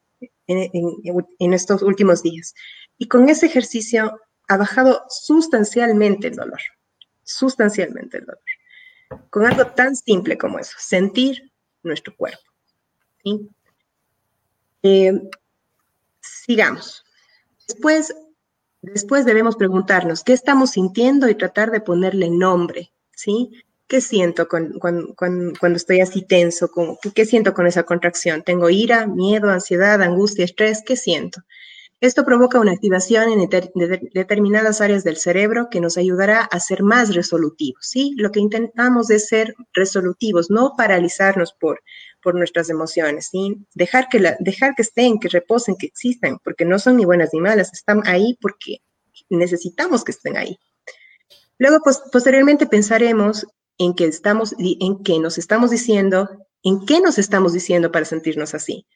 en, 0.48 1.52
estos 1.54 1.82
últimos 1.82 2.24
días. 2.24 2.54
Y 2.98 3.06
con 3.06 3.28
ese 3.28 3.46
ejercicio 3.46 4.18
ha 4.48 4.56
bajado 4.56 5.04
sustancialmente 5.08 6.26
el 6.26 6.34
dolor, 6.34 6.60
sustancialmente 7.22 8.18
el 8.18 8.26
dolor. 8.26 9.22
Con 9.30 9.46
algo 9.46 9.64
tan 9.68 9.94
simple 9.94 10.36
como 10.36 10.58
eso, 10.58 10.74
sentir 10.80 11.52
nuestro 11.84 12.16
cuerpo. 12.16 12.42
Eh, 14.82 15.12
sigamos. 16.20 17.04
Después, 17.68 18.12
después 18.82 19.24
debemos 19.24 19.56
preguntarnos 19.56 20.24
qué 20.24 20.32
estamos 20.32 20.70
sintiendo 20.70 21.28
y 21.28 21.34
tratar 21.34 21.70
de 21.70 21.80
ponerle 21.80 22.30
nombre, 22.30 22.92
¿sí? 23.12 23.50
¿Qué 23.86 24.00
siento 24.00 24.46
cuando 24.48 25.76
estoy 25.76 26.00
así 26.00 26.22
tenso? 26.22 26.70
¿Qué 27.12 27.24
siento 27.24 27.54
con 27.54 27.66
esa 27.66 27.82
contracción? 27.82 28.42
¿Tengo 28.44 28.70
ira, 28.70 29.06
miedo, 29.06 29.50
ansiedad, 29.50 30.00
angustia, 30.00 30.44
estrés? 30.44 30.82
¿Qué 30.86 30.94
siento? 30.94 31.42
Esto 32.00 32.24
provoca 32.24 32.60
una 32.60 32.72
activación 32.72 33.28
en 33.28 33.48
determinadas 34.14 34.80
áreas 34.80 35.04
del 35.04 35.16
cerebro 35.16 35.68
que 35.70 35.80
nos 35.80 35.98
ayudará 35.98 36.40
a 36.40 36.60
ser 36.60 36.82
más 36.82 37.14
resolutivos, 37.14 37.84
¿sí? 37.84 38.14
Lo 38.16 38.30
que 38.30 38.40
intentamos 38.40 39.10
es 39.10 39.26
ser 39.26 39.54
resolutivos, 39.74 40.50
no 40.50 40.74
paralizarnos 40.78 41.52
por, 41.52 41.82
por 42.22 42.34
nuestras 42.34 42.70
emociones, 42.70 43.28
¿sí? 43.30 43.56
Dejar 43.74 44.08
que, 44.08 44.20
la, 44.20 44.36
dejar 44.40 44.74
que 44.74 44.82
estén, 44.82 45.18
que 45.18 45.28
reposen, 45.28 45.76
que 45.76 45.86
existan, 45.86 46.38
porque 46.44 46.64
no 46.64 46.78
son 46.78 46.96
ni 46.96 47.04
buenas 47.04 47.30
ni 47.32 47.40
malas, 47.40 47.72
están 47.72 48.02
ahí 48.06 48.36
porque 48.40 48.82
necesitamos 49.28 50.04
que 50.04 50.12
estén 50.12 50.36
ahí. 50.36 50.58
Luego, 51.58 51.80
pues, 51.84 52.02
posteriormente 52.12 52.66
pensaremos 52.66 53.46
en 53.78 53.94
que 53.94 54.04
estamos, 54.04 54.54
en 54.58 55.02
qué 55.02 55.18
nos 55.18 55.38
estamos 55.38 55.70
diciendo, 55.70 56.28
en 56.62 56.84
qué 56.86 57.00
nos 57.00 57.18
estamos 57.18 57.52
diciendo 57.52 57.90
para 57.92 58.04
sentirnos 58.04 58.54
así. 58.54 58.86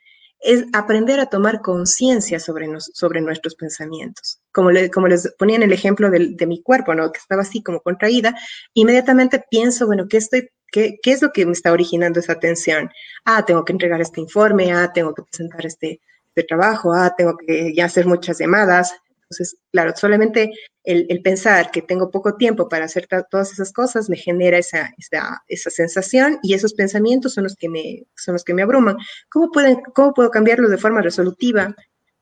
Es 0.45 0.67
aprender 0.73 1.21
a 1.21 1.27
tomar 1.27 1.63
conciencia 1.63 2.39
sobre, 2.39 2.69
sobre 2.79 3.21
nuestros 3.21 3.55
pensamientos. 3.55 4.41
Como, 4.53 4.71
como 4.93 5.09
les 5.09 5.33
ponía 5.39 5.57
en 5.57 5.63
el 5.63 5.73
ejemplo 5.73 6.11
de, 6.11 6.35
de, 6.37 6.47
mi 6.47 6.63
cuerpo, 6.63 6.95
¿no? 6.95 7.11
Que 7.11 7.19
estaba 7.19 7.43
así 7.43 7.63
como 7.63 7.81
contraída, 7.81 8.37
inmediatamente 8.75 9.43
pienso, 9.51 9.87
bueno, 9.87 10.07
¿qué 10.09 10.19
estoy 10.19 10.51
¿Qué, 10.71 10.99
¿Qué, 11.01 11.13
es 11.13 11.23
lo 11.23 11.31
que 11.33 11.47
me 11.47 11.53
está 11.53 11.71
originando 11.71 12.19
esa 12.19 12.41
tensión? 12.41 12.91
Ah, 13.25 13.45
tengo 13.45 13.65
que 13.65 13.73
entregar 13.73 14.01
este 14.01 14.21
informe, 14.21 14.73
ah, 14.73 14.93
tengo 14.93 15.15
que 15.15 15.23
presentar 15.23 15.65
este, 15.65 16.01
este 16.27 16.43
trabajo, 16.43 16.93
ah, 16.93 17.15
tengo 17.17 17.37
que 17.37 17.73
ya 17.73 17.85
hacer 17.85 18.07
muchas 18.07 18.41
llamadas. 18.41 18.93
Entonces, 19.25 19.57
claro, 19.73 19.93
solamente 19.97 20.53
el, 20.85 21.23
pensar 21.23 21.71
que 21.71 21.83
tengo 21.83 22.11
poco 22.11 22.37
tiempo 22.37 22.69
para 22.69 22.85
hacer 22.85 23.09
todas 23.31 23.53
esas 23.53 23.73
cosas 23.73 24.11
me 24.11 24.17
genera 24.17 24.59
esa, 24.59 24.93
esa, 24.99 25.43
esa, 25.49 25.71
sensación 25.71 26.39
y 26.43 26.55
esos 26.55 26.75
pensamientos 26.75 27.35
son 27.35 27.45
los 27.45 27.57
que 27.57 27.69
me, 27.69 28.05
son 28.17 28.35
los 28.35 28.45
que 28.45 28.55
me 28.55 28.63
abruman. 28.63 28.97
¿Cómo, 29.31 29.51
pueden, 29.51 29.81
¿Cómo 29.95 30.13
puedo 30.13 30.31
cambiarlo 30.31 30.69
de 30.69 30.79
forma 30.79 31.01
resolutiva? 31.01 31.75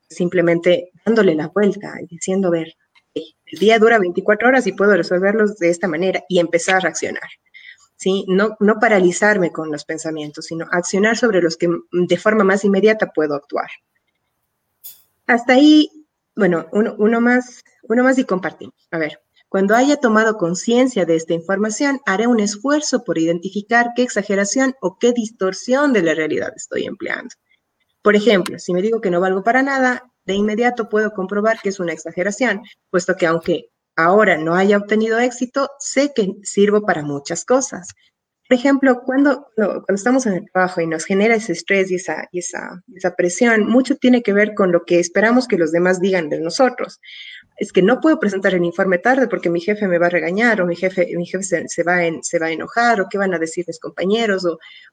Simplemente 0.09 0.91
dándole 1.05 1.35
la 1.35 1.47
vuelta 1.49 1.93
y 2.01 2.07
diciendo, 2.07 2.51
ver, 2.51 2.73
el 3.13 3.59
día 3.59 3.79
dura 3.79 3.99
24 3.99 4.47
horas 4.47 4.65
y 4.65 4.73
puedo 4.73 4.95
resolverlos 4.95 5.57
de 5.57 5.69
esta 5.69 5.87
manera 5.87 6.23
y 6.29 6.39
empezar 6.39 6.75
a 6.75 6.79
reaccionar. 6.79 7.29
¿sí? 7.97 8.25
No, 8.27 8.55
no 8.59 8.79
paralizarme 8.79 9.51
con 9.51 9.71
los 9.71 9.85
pensamientos, 9.85 10.45
sino 10.45 10.65
accionar 10.71 11.17
sobre 11.17 11.41
los 11.41 11.57
que 11.57 11.69
de 11.91 12.17
forma 12.17 12.43
más 12.43 12.63
inmediata 12.65 13.11
puedo 13.13 13.35
actuar. 13.35 13.69
Hasta 15.27 15.53
ahí, 15.53 15.89
bueno, 16.35 16.67
uno, 16.71 17.21
más, 17.21 17.63
uno 17.83 18.03
más 18.03 18.17
y 18.17 18.25
compartimos. 18.25 18.75
A 18.91 18.97
ver, 18.97 19.19
cuando 19.49 19.75
haya 19.75 19.97
tomado 19.97 20.37
conciencia 20.37 21.05
de 21.05 21.15
esta 21.15 21.33
información, 21.33 21.99
haré 22.05 22.27
un 22.27 22.39
esfuerzo 22.39 23.03
por 23.03 23.17
identificar 23.17 23.91
qué 23.95 24.03
exageración 24.03 24.73
o 24.81 24.97
qué 24.97 25.11
distorsión 25.13 25.93
de 25.93 26.01
la 26.01 26.15
realidad 26.15 26.51
estoy 26.55 26.85
empleando. 26.85 27.29
Por 28.01 28.15
ejemplo, 28.15 28.57
si 28.59 28.73
me 28.73 28.81
digo 28.81 28.99
que 28.99 29.11
no 29.11 29.21
valgo 29.21 29.43
para 29.43 29.63
nada, 29.63 30.03
de 30.25 30.33
inmediato 30.33 30.89
puedo 30.89 31.11
comprobar 31.11 31.59
que 31.61 31.69
es 31.69 31.79
una 31.79 31.93
exageración, 31.93 32.63
puesto 32.89 33.15
que 33.15 33.27
aunque 33.27 33.69
ahora 33.95 34.37
no 34.37 34.55
haya 34.55 34.77
obtenido 34.77 35.19
éxito, 35.19 35.69
sé 35.79 36.13
que 36.13 36.33
sirvo 36.43 36.81
para 36.81 37.03
muchas 37.03 37.45
cosas. 37.45 37.89
Por 38.47 38.57
ejemplo, 38.57 39.01
cuando, 39.05 39.47
estamos 39.87 40.25
en 40.25 40.33
el 40.33 40.51
trabajo 40.51 40.81
y 40.81 40.87
nos 40.87 41.05
genera 41.05 41.35
ese 41.35 41.53
estrés 41.53 41.89
y 41.91 41.95
esa, 41.95 42.27
presión, 43.15 43.65
mucho 43.67 43.95
tiene 43.95 44.21
que 44.21 44.33
ver 44.33 44.53
con 44.53 44.71
lo 44.71 44.83
que 44.83 44.99
esperamos 44.99 45.47
que 45.47 45.57
los 45.57 45.71
demás 45.71 46.01
digan 46.01 46.29
de 46.29 46.39
nosotros. 46.39 46.99
Es 47.57 47.71
que 47.71 47.81
no 47.81 48.01
puedo 48.01 48.19
presentar 48.19 48.53
el 48.53 48.65
informe 48.65 48.97
tarde 48.97 49.27
porque 49.27 49.49
mi 49.49 49.61
jefe 49.61 49.87
me 49.87 49.97
va 49.97 50.07
a 50.07 50.09
regañar 50.09 50.61
o 50.61 50.65
mi 50.65 50.75
jefe, 50.75 51.07
mi 51.15 51.25
jefe 51.25 51.43
se, 51.67 51.83
va, 51.83 51.95
a 51.95 52.51
enojar 52.51 52.99
o 52.99 53.07
qué 53.09 53.17
van 53.17 53.33
a 53.33 53.39
decir 53.39 53.63
mis 53.65 53.79
compañeros 53.79 54.45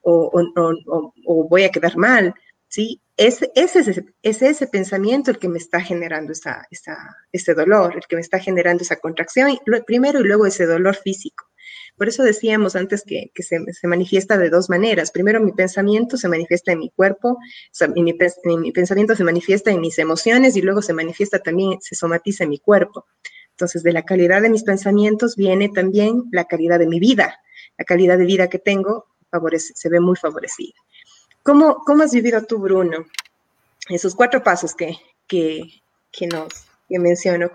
o, 0.02 1.46
voy 1.48 1.64
a 1.64 1.70
quedar 1.70 1.96
mal. 1.96 2.32
¿sí? 2.68 3.02
Es, 3.16 3.42
es, 3.56 3.74
ese, 3.74 4.04
es 4.22 4.42
ese 4.42 4.66
pensamiento 4.68 5.32
el 5.32 5.38
que 5.38 5.48
me 5.48 5.58
está 5.58 5.80
generando 5.80 6.32
ese 6.32 7.54
dolor, 7.54 7.96
el 7.96 8.06
que 8.08 8.14
me 8.14 8.22
está 8.22 8.38
generando 8.38 8.84
esa 8.84 8.96
contracción, 8.96 9.58
primero 9.86 10.20
y 10.20 10.24
luego 10.24 10.46
ese 10.46 10.66
dolor 10.66 10.94
físico. 10.94 11.49
Por 12.00 12.08
eso 12.08 12.22
decíamos 12.22 12.76
antes 12.76 13.04
que, 13.04 13.30
se, 13.42 13.86
manifiesta 13.86 14.38
de 14.38 14.48
dos 14.48 14.70
maneras. 14.70 15.10
Primero, 15.10 15.38
mi 15.38 15.52
pensamiento 15.52 16.16
se 16.16 16.28
manifiesta 16.28 16.72
en 16.72 16.78
mi 16.78 16.88
cuerpo, 16.88 17.36
mi, 17.94 18.72
pensamiento 18.72 19.14
se 19.14 19.22
manifiesta 19.22 19.70
en 19.70 19.82
mis 19.82 19.98
emociones 19.98 20.56
y 20.56 20.62
luego 20.62 20.80
se 20.80 20.94
manifiesta 20.94 21.40
también, 21.40 21.78
se 21.82 21.94
somatiza 21.94 22.44
en 22.44 22.50
mi 22.50 22.58
cuerpo. 22.58 23.04
Entonces, 23.50 23.82
de 23.82 23.92
la 23.92 24.06
calidad 24.06 24.40
de 24.40 24.48
mis 24.48 24.62
pensamientos 24.62 25.36
viene 25.36 25.68
también 25.68 26.22
la 26.32 26.46
calidad 26.46 26.78
de 26.78 26.86
mi 26.86 27.00
vida. 27.00 27.38
La 27.76 27.84
calidad 27.84 28.16
de 28.16 28.24
vida 28.24 28.48
que 28.48 28.58
tengo 28.58 29.04
favorece, 29.30 29.74
se 29.76 29.90
ve 29.90 30.00
muy 30.00 30.16
favorecida. 30.16 30.72
¿Cómo, 31.42 31.82
¿Cómo 31.84 32.04
has 32.04 32.14
vivido 32.14 32.42
tú, 32.46 32.60
Bruno, 32.60 33.04
esos 33.90 34.14
cuatro 34.14 34.42
pasos 34.42 34.74
que, 34.74 34.96
que, 35.26 35.82
que 36.10 36.28
nos 36.28 36.48
que 36.88 36.98
menciono? 36.98 37.50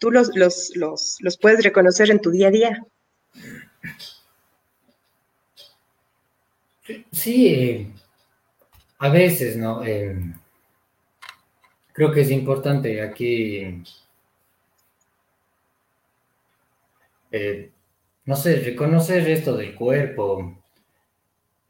¿Tú 0.00 0.10
los, 0.10 0.34
los, 0.34 0.72
los, 0.74 1.18
los 1.20 1.38
puedes 1.38 1.62
reconocer 1.62 2.10
en 2.10 2.20
tu 2.20 2.32
día 2.32 2.48
a 2.48 2.50
día? 2.50 2.86
Sí, 7.12 7.46
eh, 7.48 7.86
a 8.98 9.08
veces, 9.08 9.56
¿no? 9.56 9.82
Eh, 9.84 10.14
creo 11.92 12.12
que 12.12 12.20
es 12.20 12.30
importante 12.30 13.00
aquí, 13.02 13.82
eh, 17.30 17.70
no 18.24 18.36
sé, 18.36 18.56
reconocer 18.56 19.28
esto 19.28 19.56
del 19.56 19.74
cuerpo, 19.74 20.56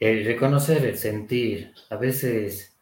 reconocer 0.00 0.86
el 0.86 0.96
sentir. 0.96 1.74
A 1.90 1.96
veces 1.96 2.74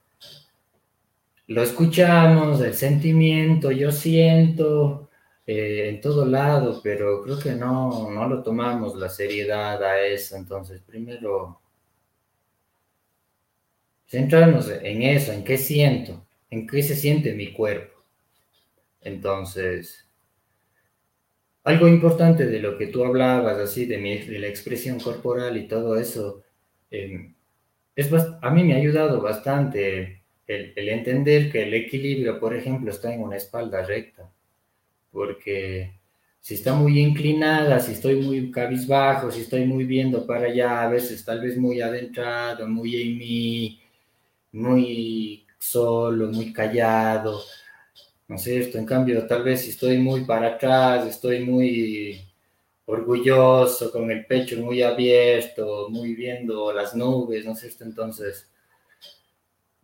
lo 1.47 1.63
escuchamos, 1.63 2.61
el 2.61 2.75
sentimiento, 2.75 3.71
yo 3.71 3.91
siento 3.93 5.04
eh, 5.47 5.89
en 5.89 6.01
todo 6.01 6.25
lado, 6.25 6.81
pero 6.83 7.23
creo 7.23 7.39
que 7.39 7.53
no, 7.53 8.11
no 8.11 8.29
lo 8.29 8.43
tomamos 8.43 8.97
la 8.97 9.09
seriedad 9.09 9.83
a 9.83 10.01
eso. 10.03 10.37
Entonces, 10.37 10.81
primero, 10.81 11.61
centrarnos 14.07 14.71
en 14.71 15.03
eso, 15.03 15.33
en 15.33 15.45
qué 15.45 15.59
siento, 15.59 16.27
en 16.51 16.67
qué 16.67 16.83
se 16.83 16.97
siente 16.97 17.35
mi 17.35 17.53
cuerpo. 17.53 18.03
Entonces, 19.01 20.09
algo 21.65 21.89
importante 21.89 22.47
de 22.47 22.61
lo 22.61 22.77
que 22.79 22.89
tú 22.89 23.05
hablabas, 23.05 23.59
así, 23.59 23.87
de, 23.87 23.99
mi, 23.99 24.19
de 24.19 24.39
la 24.39 24.49
expresión 24.49 25.01
corporal 25.01 25.57
y 25.57 25.67
todo 25.67 25.99
eso, 25.99 26.43
eh, 26.91 27.33
es, 27.97 28.11
a 28.43 28.51
mí 28.51 28.65
me 28.65 28.75
ha 28.75 28.77
ayudado 28.77 29.21
bastante 29.21 30.23
el, 30.47 30.89
entender 30.89 31.51
que 31.51 31.63
el 31.63 31.75
equilibrio, 31.75 32.39
por 32.39 32.55
ejemplo, 32.55 32.91
está 32.91 33.13
en 33.15 33.23
una 33.23 33.37
espalda 33.37 33.83
recta, 33.83 34.31
porque 35.15 35.95
si 36.41 36.55
está 36.55 36.75
muy 36.75 37.01
inclinada, 37.01 37.81
si 37.81 37.93
estoy 37.93 38.17
muy 38.17 38.51
cabizbajo, 38.51 39.31
si 39.31 39.43
estoy 39.43 39.65
muy 39.65 39.85
viendo 39.85 40.27
para 40.27 40.47
allá, 40.49 40.83
a 40.83 40.89
veces 40.91 41.25
tal 41.25 41.41
vez 41.41 41.57
muy 41.57 41.81
adentrado, 41.81 42.69
muy 42.69 43.01
en 43.01 43.19
mí, 43.19 43.81
muy 44.53 45.47
solo, 45.59 46.29
muy 46.29 46.53
callado, 46.53 47.43
¿no 48.29 48.37
es 48.37 48.43
cierto? 48.43 48.79
En 48.79 48.87
cambio, 48.87 49.27
tal 49.27 49.45
vez 49.45 49.63
si 49.63 49.71
estoy 49.71 49.99
muy 49.99 50.25
para 50.25 50.49
atrás, 50.49 51.07
estoy 51.07 51.45
muy 51.45 52.21
orgulloso, 52.87 53.91
con 53.93 54.11
el 54.11 54.27
pecho 54.27 54.59
muy 54.59 54.83
abierto, 54.83 55.89
muy 55.91 56.15
viendo 56.15 56.73
las 56.73 56.95
nubes, 56.97 57.45
¿no 57.47 57.55
sé 57.55 57.69
esto? 57.69 57.85
Entonces, 57.85 58.51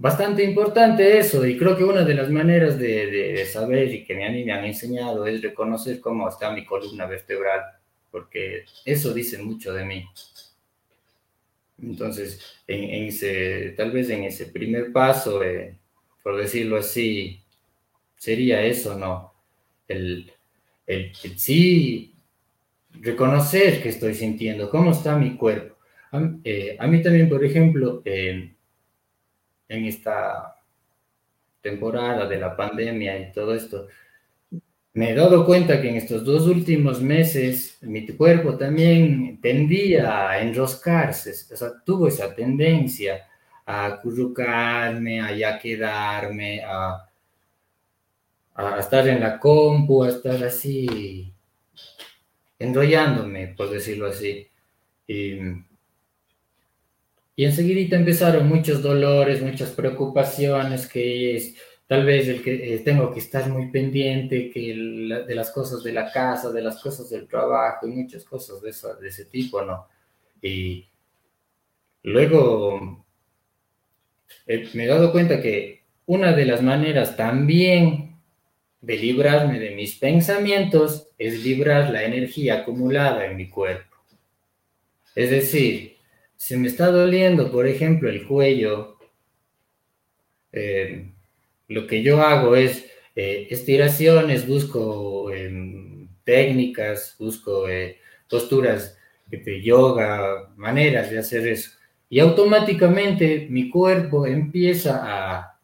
bastante 0.00 0.42
importante 0.42 1.18
eso, 1.18 1.46
y 1.46 1.58
creo 1.58 1.76
que 1.76 1.84
una 1.84 2.04
de 2.04 2.14
las 2.14 2.30
maneras 2.30 2.78
de, 2.78 3.06
de, 3.06 3.44
saber 3.44 3.92
y 3.92 4.02
que 4.02 4.24
a 4.24 4.30
mí 4.30 4.44
me 4.44 4.52
han 4.52 4.64
enseñado 4.64 5.26
es 5.26 5.42
reconocer 5.42 6.00
cómo 6.00 6.26
está 6.26 6.50
mi 6.52 6.64
columna 6.64 7.04
vertebral, 7.04 7.60
porque 8.10 8.64
eso 8.86 9.12
dice 9.12 9.42
mucho 9.42 9.74
de 9.74 9.84
mí. 9.84 10.06
Entonces, 11.82 12.62
en, 12.66 12.82
en 12.84 13.04
ese, 13.08 13.74
tal 13.76 13.90
vez 13.90 14.08
en 14.08 14.24
ese 14.24 14.46
primer 14.46 14.90
paso, 14.90 15.42
eh, 15.42 15.76
por 16.22 16.38
decirlo 16.38 16.78
así, 16.78 17.42
sería 18.16 18.62
eso, 18.62 18.96
¿no? 18.98 19.34
El, 19.86 20.32
el, 20.86 21.12
el 21.22 21.38
sí 21.38 22.14
reconocer 22.94 23.82
que 23.82 23.90
estoy 23.90 24.14
sintiendo, 24.14 24.70
cómo 24.70 24.92
está 24.92 25.14
mi 25.18 25.36
cuerpo. 25.36 25.76
A, 26.12 26.22
eh, 26.42 26.76
a 26.78 26.86
mí 26.86 27.02
también, 27.02 27.28
por 27.28 27.44
ejemplo, 27.44 28.00
eh, 28.06 28.54
en 29.70 29.84
esta 29.86 30.56
temporada 31.62 32.26
de 32.26 32.38
la 32.38 32.56
pandemia 32.56 33.18
y 33.18 33.32
todo 33.32 33.54
esto, 33.54 33.86
me 34.92 35.10
he 35.10 35.14
dado 35.14 35.46
cuenta 35.46 35.80
que 35.80 35.88
en 35.88 35.96
estos 35.96 36.24
dos 36.24 36.46
últimos 36.48 37.00
meses 37.00 37.78
mi 37.82 38.04
cuerpo 38.08 38.56
también 38.58 39.40
tendía 39.40 40.28
a 40.28 40.42
enroscarse, 40.42 41.30
o 41.54 41.56
sea, 41.56 41.72
tuvo 41.84 42.08
esa 42.08 42.34
tendencia 42.34 43.28
a 43.64 43.86
acurrucarme, 43.86 45.20
a 45.20 45.32
ya 45.32 45.58
quedarme, 45.60 46.62
a, 46.64 47.08
a 48.54 48.78
estar 48.80 49.06
en 49.06 49.20
la 49.20 49.38
compu, 49.38 50.02
a 50.02 50.08
estar 50.08 50.42
así 50.42 51.32
enrollándome, 52.58 53.48
por 53.56 53.70
decirlo 53.70 54.08
así. 54.08 54.48
Y, 55.06 55.38
y 57.40 57.46
enseguida 57.46 57.96
empezaron 57.96 58.46
muchos 58.46 58.82
dolores, 58.82 59.40
muchas 59.40 59.70
preocupaciones, 59.70 60.86
que 60.86 61.36
es 61.36 61.56
tal 61.86 62.04
vez 62.04 62.28
el 62.28 62.42
que 62.42 62.74
eh, 62.74 62.80
tengo 62.80 63.10
que 63.14 63.20
estar 63.20 63.48
muy 63.48 63.70
pendiente 63.70 64.50
que 64.50 64.74
de 65.26 65.34
las 65.34 65.50
cosas 65.50 65.82
de 65.82 65.94
la 65.94 66.12
casa, 66.12 66.52
de 66.52 66.60
las 66.60 66.82
cosas 66.82 67.08
del 67.08 67.26
trabajo 67.26 67.88
y 67.88 67.92
muchas 67.92 68.24
cosas 68.24 68.60
de, 68.60 68.74
de 69.00 69.08
ese 69.08 69.24
tipo, 69.24 69.62
¿no? 69.62 69.88
Y 70.42 70.86
luego 72.02 73.06
eh, 74.46 74.68
me 74.74 74.84
he 74.84 74.88
dado 74.88 75.10
cuenta 75.10 75.40
que 75.40 75.84
una 76.04 76.34
de 76.34 76.44
las 76.44 76.60
maneras 76.60 77.16
también 77.16 78.16
de 78.82 78.98
librarme 78.98 79.58
de 79.58 79.70
mis 79.70 79.96
pensamientos 79.96 81.08
es 81.16 81.42
librar 81.42 81.88
la 81.88 82.04
energía 82.04 82.56
acumulada 82.56 83.24
en 83.24 83.38
mi 83.38 83.48
cuerpo. 83.48 83.96
Es 85.14 85.30
decir, 85.30 85.99
si 86.40 86.56
me 86.56 86.68
está 86.68 86.86
doliendo, 86.90 87.52
por 87.52 87.66
ejemplo, 87.66 88.08
el 88.08 88.26
cuello, 88.26 88.96
eh, 90.52 91.12
lo 91.68 91.86
que 91.86 92.02
yo 92.02 92.22
hago 92.22 92.56
es 92.56 92.86
eh, 93.14 93.46
estiraciones, 93.50 94.46
busco 94.48 95.30
em, 95.34 96.08
técnicas, 96.24 97.14
busco 97.18 97.66
posturas 98.26 98.96
de 99.26 99.62
yoga, 99.62 100.50
maneras 100.56 101.10
de 101.10 101.18
hacer 101.18 101.46
eso. 101.46 101.72
Y 102.08 102.20
automáticamente 102.20 103.46
mi 103.50 103.68
cuerpo 103.68 104.26
empieza 104.26 105.02
a, 105.04 105.60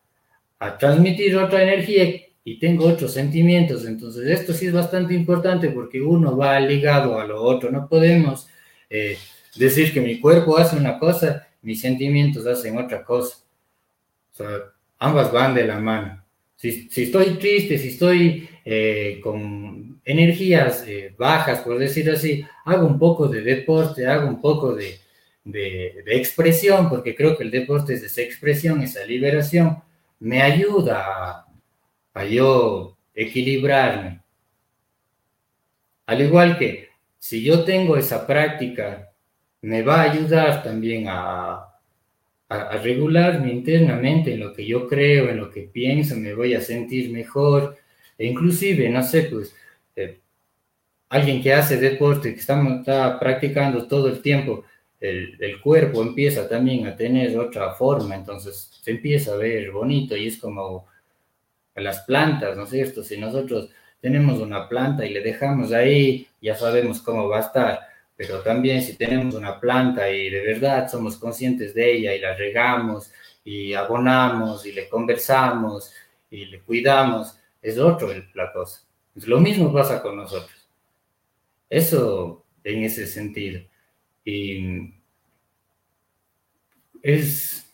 a 0.59 0.77
transmitir 0.77 1.39
otra 1.39 1.63
energía 1.63 2.21
y 2.45 2.59
tengo 2.59 2.87
otros 2.87 3.15
sentimientos. 3.15 3.87
Entonces, 3.87 4.27
esto 4.27 4.53
sí 4.53 4.67
es 4.67 4.75
bastante 4.75 5.15
importante 5.15 5.71
porque 5.71 6.03
uno 6.03 6.37
va 6.37 6.61
ligado 6.61 7.19
a 7.19 7.25
lo 7.25 7.43
otro. 7.43 7.71
No 7.71 7.89
podemos 7.89 8.47
eh, 8.91 9.17
decir 9.59 9.93
que 9.93 10.01
mi 10.01 10.21
cuerpo 10.21 10.59
hace 10.59 10.77
una 10.77 10.99
cosa, 10.99 11.49
mis 11.63 11.81
sentimientos 11.81 12.47
hacen 12.47 12.79
otra 12.79 13.05
cosa. 13.05 13.39
O 14.33 14.37
sea, 14.37 14.49
ambas 14.99 15.33
van 15.33 15.55
de 15.55 15.67
la 15.67 15.79
mano. 15.79 16.23
Si, 16.57 16.89
estoy 16.95 17.35
triste, 17.39 17.77
si 17.79 17.89
estoy 17.89 18.49
eh, 18.65 19.21
con 19.23 20.01
energías 20.05 20.85
eh, 20.87 21.15
bajas, 21.19 21.61
por 21.61 21.79
decir 21.79 22.11
así, 22.11 22.45
hago 22.65 22.87
un 22.87 22.99
poco 22.99 23.29
de 23.29 23.43
deporte, 23.43 24.07
hago 24.07 24.29
un 24.29 24.41
poco 24.41 24.75
de, 24.75 24.99
de, 25.47 26.03
expresión, 26.17 26.89
porque 26.89 27.15
creo 27.15 27.37
que 27.37 27.45
el 27.45 27.51
deporte 27.51 27.95
es 27.95 28.03
esa 28.03 28.23
expresión, 28.23 28.83
esa 28.83 29.05
liberación, 29.05 29.83
me 30.19 30.43
ayuda 30.43 31.47
a, 32.15 32.25
yo 32.25 32.97
equilibrarme. 33.15 34.21
Al 36.07 36.23
igual 36.23 36.59
que 36.59 36.89
si 37.19 37.43
yo 37.43 37.65
tengo 37.65 37.97
esa 37.97 38.27
práctica, 38.27 39.06
me 39.67 39.83
va 39.83 40.03
a 40.03 40.13
ayudar 40.13 40.63
también 40.63 41.07
a, 41.09 41.77
a, 42.49 42.77
regularme 42.79 43.53
internamente 43.53 44.33
en 44.35 44.41
lo 44.41 44.53
que 44.53 44.65
yo 44.65 44.87
creo, 44.87 45.29
en 45.29 45.39
lo 45.39 45.51
que 45.51 45.63
pienso, 45.63 46.17
me 46.17 46.35
voy 46.35 46.55
a 46.55 46.61
sentir 46.61 47.11
mejor. 47.11 47.77
E 48.17 48.27
inclusive, 48.27 48.89
no 48.89 49.03
sé, 49.03 49.25
pues, 49.25 49.55
eh, 49.97 50.21
alguien 51.09 51.43
que 51.43 51.53
hace 51.53 51.79
deporte, 51.79 52.33
que 52.33 52.41
está, 52.41 53.19
practicando 53.19 53.89
todo 53.89 54.09
el 54.09 54.23
tiempo, 54.23 54.65
el, 55.01 55.61
cuerpo 55.61 56.03
empieza 56.03 56.49
también 56.49 56.87
a 56.87 56.97
tener 56.97 57.37
otra 57.37 57.73
forma, 57.73 58.15
entonces 58.15 58.71
se 58.83 58.91
empieza 58.93 59.33
a 59.33 59.37
ver 59.37 59.71
bonito 59.73 60.17
y 60.17 60.29
es 60.29 60.39
como 60.39 60.87
las 61.75 62.03
plantas, 62.03 62.57
¿no 62.57 62.65
es 62.65 62.71
cierto? 62.71 63.03
Si 63.03 63.19
nosotros 63.19 63.71
tenemos 64.01 64.39
una 64.41 64.69
planta 64.69 65.05
y 65.05 65.13
le 65.13 65.21
dejamos 65.23 65.73
ahí, 65.73 66.29
ya 66.41 66.55
sabemos 66.55 67.03
cómo 67.03 67.29
va 67.29 67.39
a 67.39 67.41
estar, 67.41 67.81
pero 68.17 68.41
también 68.41 68.83
si 68.83 68.97
tenemos 68.97 69.35
una 69.35 69.61
planta 69.61 70.11
y 70.11 70.31
de 70.31 70.41
verdad 70.41 70.89
somos 70.89 71.17
conscientes 71.17 71.75
de 71.75 71.93
ella 71.97 72.15
y 72.15 72.21
la 72.21 72.35
regamos 72.35 73.13
y 73.45 73.75
abonamos 73.75 74.65
y 74.67 74.73
le 74.73 74.89
conversamos 74.89 75.93
y 76.31 76.47
le 76.47 76.61
cuidamos, 76.63 77.39
es 77.61 77.79
otro 77.79 78.09
la 78.35 78.53
cosa. 78.53 78.83
Lo 79.15 79.41
mismo 79.41 79.73
pasa 79.73 80.03
con 80.03 80.17
nosotros. 80.17 80.69
Eso 81.69 82.45
en 82.65 82.83
ese 82.85 83.07
sentido. 83.07 83.61
Y 84.25 84.93
es, 87.03 87.73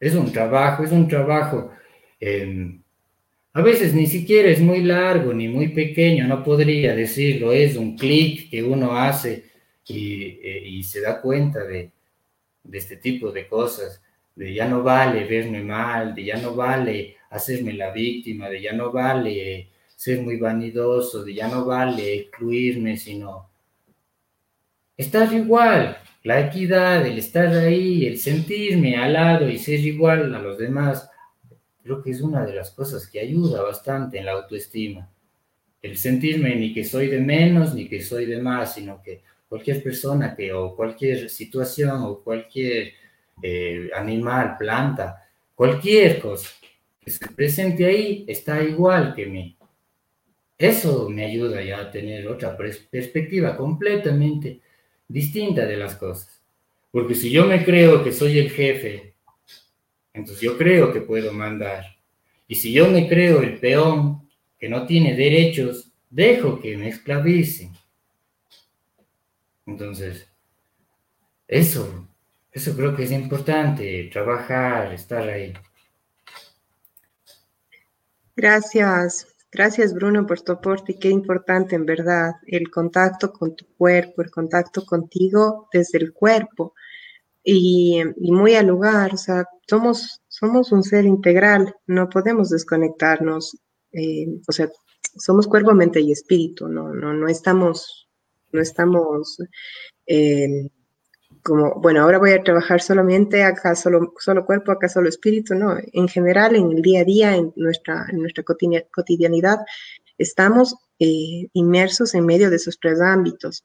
es 0.00 0.14
un 0.14 0.32
trabajo, 0.32 0.82
es 0.82 0.92
un 0.92 1.06
trabajo. 1.08 1.70
Em, 2.20 2.77
a 3.58 3.62
veces 3.62 3.92
ni 3.92 4.06
siquiera 4.06 4.50
es 4.50 4.60
muy 4.60 4.84
largo 4.84 5.34
ni 5.34 5.48
muy 5.48 5.70
pequeño, 5.70 6.28
no 6.28 6.44
podría 6.44 6.94
decirlo, 6.94 7.52
es 7.52 7.74
un 7.76 7.96
clic 7.96 8.48
que 8.50 8.62
uno 8.62 8.96
hace 8.96 9.46
y, 9.84 10.38
eh, 10.40 10.62
y 10.64 10.84
se 10.84 11.00
da 11.00 11.20
cuenta 11.20 11.64
de, 11.64 11.90
de, 12.62 12.78
este 12.78 12.98
tipo 12.98 13.32
de 13.32 13.48
cosas, 13.48 14.00
de 14.36 14.54
ya 14.54 14.68
no 14.68 14.84
vale 14.84 15.24
verme 15.24 15.64
mal, 15.64 16.14
de 16.14 16.24
ya 16.26 16.36
no 16.36 16.54
vale 16.54 17.16
hacerme 17.30 17.72
la 17.72 17.90
víctima, 17.90 18.48
de 18.48 18.62
ya 18.62 18.72
no 18.74 18.92
vale 18.92 19.70
ser 19.96 20.20
muy 20.22 20.36
vanidoso, 20.36 21.24
de 21.24 21.34
ya 21.34 21.48
no 21.48 21.64
vale 21.64 22.14
excluirme, 22.14 22.96
sino 22.96 23.50
estar 24.96 25.32
igual, 25.32 25.98
la 26.22 26.46
equidad, 26.46 27.04
el 27.04 27.18
estar 27.18 27.48
ahí, 27.48 28.06
el 28.06 28.18
sentirme 28.18 28.96
al 28.96 29.14
lado 29.14 29.48
y 29.48 29.58
ser 29.58 29.80
igual 29.80 30.32
a 30.32 30.38
los 30.38 30.58
demás, 30.58 31.10
creo 31.88 32.02
que 32.02 32.10
es 32.10 32.20
una 32.20 32.44
de 32.44 32.54
las 32.54 32.70
cosas 32.72 33.06
que 33.06 33.18
ayuda 33.18 33.62
bastante 33.62 34.18
en 34.18 34.26
la 34.26 34.32
autoestima. 34.32 35.10
El 35.80 35.96
sentirme 35.96 36.54
ni 36.54 36.74
que 36.74 36.84
soy 36.84 37.06
de 37.08 37.18
menos 37.18 37.74
ni 37.74 37.88
que 37.88 38.02
soy 38.02 38.26
de 38.26 38.42
más, 38.42 38.74
sino 38.74 39.02
que 39.02 39.22
cualquier 39.48 39.82
persona 39.82 40.36
que 40.36 40.52
o 40.52 40.76
cualquier 40.76 41.30
situación 41.30 42.02
o 42.02 42.18
cualquier 42.18 42.92
eh, 43.42 43.88
animal, 43.96 44.56
planta, 44.58 45.26
cualquier 45.54 46.20
cosa 46.20 46.50
que 47.00 47.10
se 47.10 47.26
presente 47.28 47.86
ahí 47.86 48.26
está 48.28 48.62
igual 48.62 49.14
que 49.14 49.24
mí. 49.24 49.56
Eso 50.58 51.08
me 51.08 51.24
ayuda 51.24 51.62
ya 51.62 51.80
a 51.80 51.90
tener 51.90 52.28
otra 52.28 52.54
perspectiva 52.54 53.56
completamente 53.56 54.60
distinta 55.06 55.64
de 55.64 55.76
las 55.78 55.94
cosas. 55.94 56.42
Porque 56.90 57.14
si 57.14 57.30
yo 57.30 57.46
me 57.46 57.64
creo 57.64 58.04
que 58.04 58.12
soy 58.12 58.38
el 58.38 58.50
jefe, 58.50 59.14
entonces 60.18 60.42
yo 60.42 60.58
creo 60.58 60.92
que 60.92 61.00
puedo 61.00 61.32
mandar. 61.32 61.84
Y 62.46 62.56
si 62.56 62.72
yo 62.72 62.90
me 62.90 63.08
creo 63.08 63.40
el 63.42 63.58
peón 63.58 64.28
que 64.58 64.68
no 64.68 64.86
tiene 64.86 65.14
derechos, 65.14 65.92
dejo 66.10 66.60
que 66.60 66.76
me 66.76 66.88
esclavicen. 66.88 67.72
Entonces, 69.66 70.26
eso, 71.46 72.08
eso 72.50 72.74
creo 72.74 72.96
que 72.96 73.04
es 73.04 73.12
importante, 73.12 74.08
trabajar, 74.12 74.92
estar 74.92 75.28
ahí. 75.28 75.52
Gracias. 78.34 79.26
Gracias, 79.50 79.94
Bruno, 79.94 80.26
por 80.26 80.40
tu 80.42 80.52
aporte. 80.52 80.98
Qué 80.98 81.08
importante, 81.08 81.74
en 81.74 81.86
verdad, 81.86 82.32
el 82.46 82.70
contacto 82.70 83.32
con 83.32 83.56
tu 83.56 83.66
cuerpo, 83.76 84.22
el 84.22 84.30
contacto 84.30 84.84
contigo 84.84 85.68
desde 85.72 85.98
el 85.98 86.12
cuerpo. 86.12 86.74
Y, 87.42 88.02
muy 88.18 88.54
al 88.56 88.66
lugar, 88.66 89.14
o 89.14 89.16
sea, 89.16 89.46
somos, 89.68 90.22
somos 90.28 90.72
un 90.72 90.82
ser 90.82 91.04
integral, 91.04 91.74
no 91.86 92.08
podemos 92.08 92.50
desconectarnos, 92.50 93.56
eh, 93.92 94.26
o 94.46 94.52
sea, 94.52 94.70
somos 95.16 95.46
cuerpo, 95.46 95.72
mente 95.74 96.00
y 96.00 96.12
espíritu, 96.12 96.68
no, 96.68 96.94
no, 96.94 97.12
no 97.12 97.28
estamos, 97.28 98.08
no 98.52 98.60
estamos 98.60 99.38
eh, 100.06 100.68
como, 101.42 101.74
bueno, 101.80 102.02
ahora 102.02 102.18
voy 102.18 102.32
a 102.32 102.42
trabajar 102.42 102.80
solamente 102.80 103.42
acá, 103.42 103.74
solo, 103.74 104.14
solo 104.18 104.44
cuerpo, 104.44 104.72
acá 104.72 104.88
solo 104.88 105.08
espíritu, 105.08 105.54
no, 105.54 105.76
en 105.92 106.08
general, 106.08 106.56
en 106.56 106.72
el 106.72 106.82
día 106.82 107.00
a 107.00 107.04
día, 107.04 107.36
en 107.36 107.52
nuestra, 107.56 108.06
nuestra 108.12 108.44
cotidianidad, 108.90 109.58
estamos 110.16 110.74
eh, 110.98 111.48
inmersos 111.52 112.14
en 112.14 112.26
medio 112.26 112.50
de 112.50 112.56
esos 112.56 112.78
tres 112.80 113.00
ámbitos. 113.00 113.64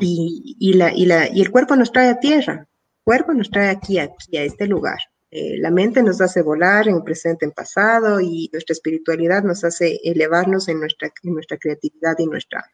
Y, 0.00 0.74
la, 0.74 0.94
y, 0.94 1.04
la, 1.06 1.28
y 1.28 1.40
el 1.40 1.50
cuerpo 1.50 1.74
nos 1.74 1.90
trae 1.90 2.10
a 2.10 2.20
tierra, 2.20 2.54
el 2.54 3.04
cuerpo 3.04 3.32
nos 3.34 3.50
trae 3.50 3.70
aquí, 3.70 3.98
a 3.98 4.08
este 4.30 4.66
lugar. 4.68 4.98
Eh, 5.30 5.58
la 5.58 5.70
mente 5.70 6.02
nos 6.02 6.20
hace 6.20 6.42
volar 6.42 6.88
en 6.88 7.04
presente, 7.04 7.44
en 7.44 7.52
pasado, 7.52 8.20
y 8.20 8.50
nuestra 8.52 8.72
espiritualidad 8.72 9.44
nos 9.44 9.62
hace 9.64 10.00
elevarnos 10.02 10.68
en 10.68 10.80
nuestra, 10.80 11.10
creatividad 11.58 12.16
y 12.18 12.26
nuestra, 12.26 12.64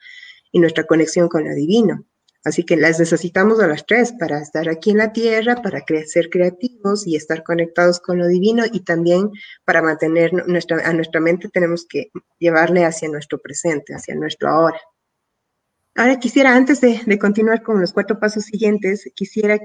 y 0.52 0.59
nuestra 0.59 0.84
conexión 0.84 1.28
con 1.28 1.44
lo 1.44 1.54
divino. 1.54 2.04
Así 2.44 2.64
que 2.64 2.76
las 2.76 3.00
necesitamos 3.00 3.61
a 3.61 3.66
las 3.66 3.84
tres 3.84 4.12
para 4.12 4.40
estar 4.40 4.68
aquí 4.68 4.90
en 4.90 4.98
la 4.98 5.12
tierra, 5.12 5.61
para 5.62 5.84
ser 6.07 6.30
creativos 6.30 7.07
y 7.07 7.16
estar 7.16 7.42
conectados 7.42 7.98
con 7.98 8.18
lo 8.18 8.28
divino 8.28 8.64
y 8.72 8.80
también 8.84 9.30
para 9.64 9.82
mantener 9.82 10.32
nuestra, 10.32 10.78
a 10.88 10.92
nuestra 10.92 11.20
mente 11.20 11.48
tenemos 11.48 11.86
que 11.86 12.12
llevarle 12.38 12.84
hacia 12.84 13.09
nuestro 13.09 13.38
presente, 13.38 13.94
hacia 13.94 14.14
nuestro 14.14 14.48
ahora. 14.48 14.80
Ahora 15.99 16.18
quisiera, 16.18 16.55
antes 16.55 16.82
de, 16.82 17.18
continuar 17.18 17.62
con 17.62 17.80
los 17.80 17.94
cuatro 17.94 18.20
pasos 18.20 18.44
siguientes, 18.44 19.11
quisiera, 19.14 19.59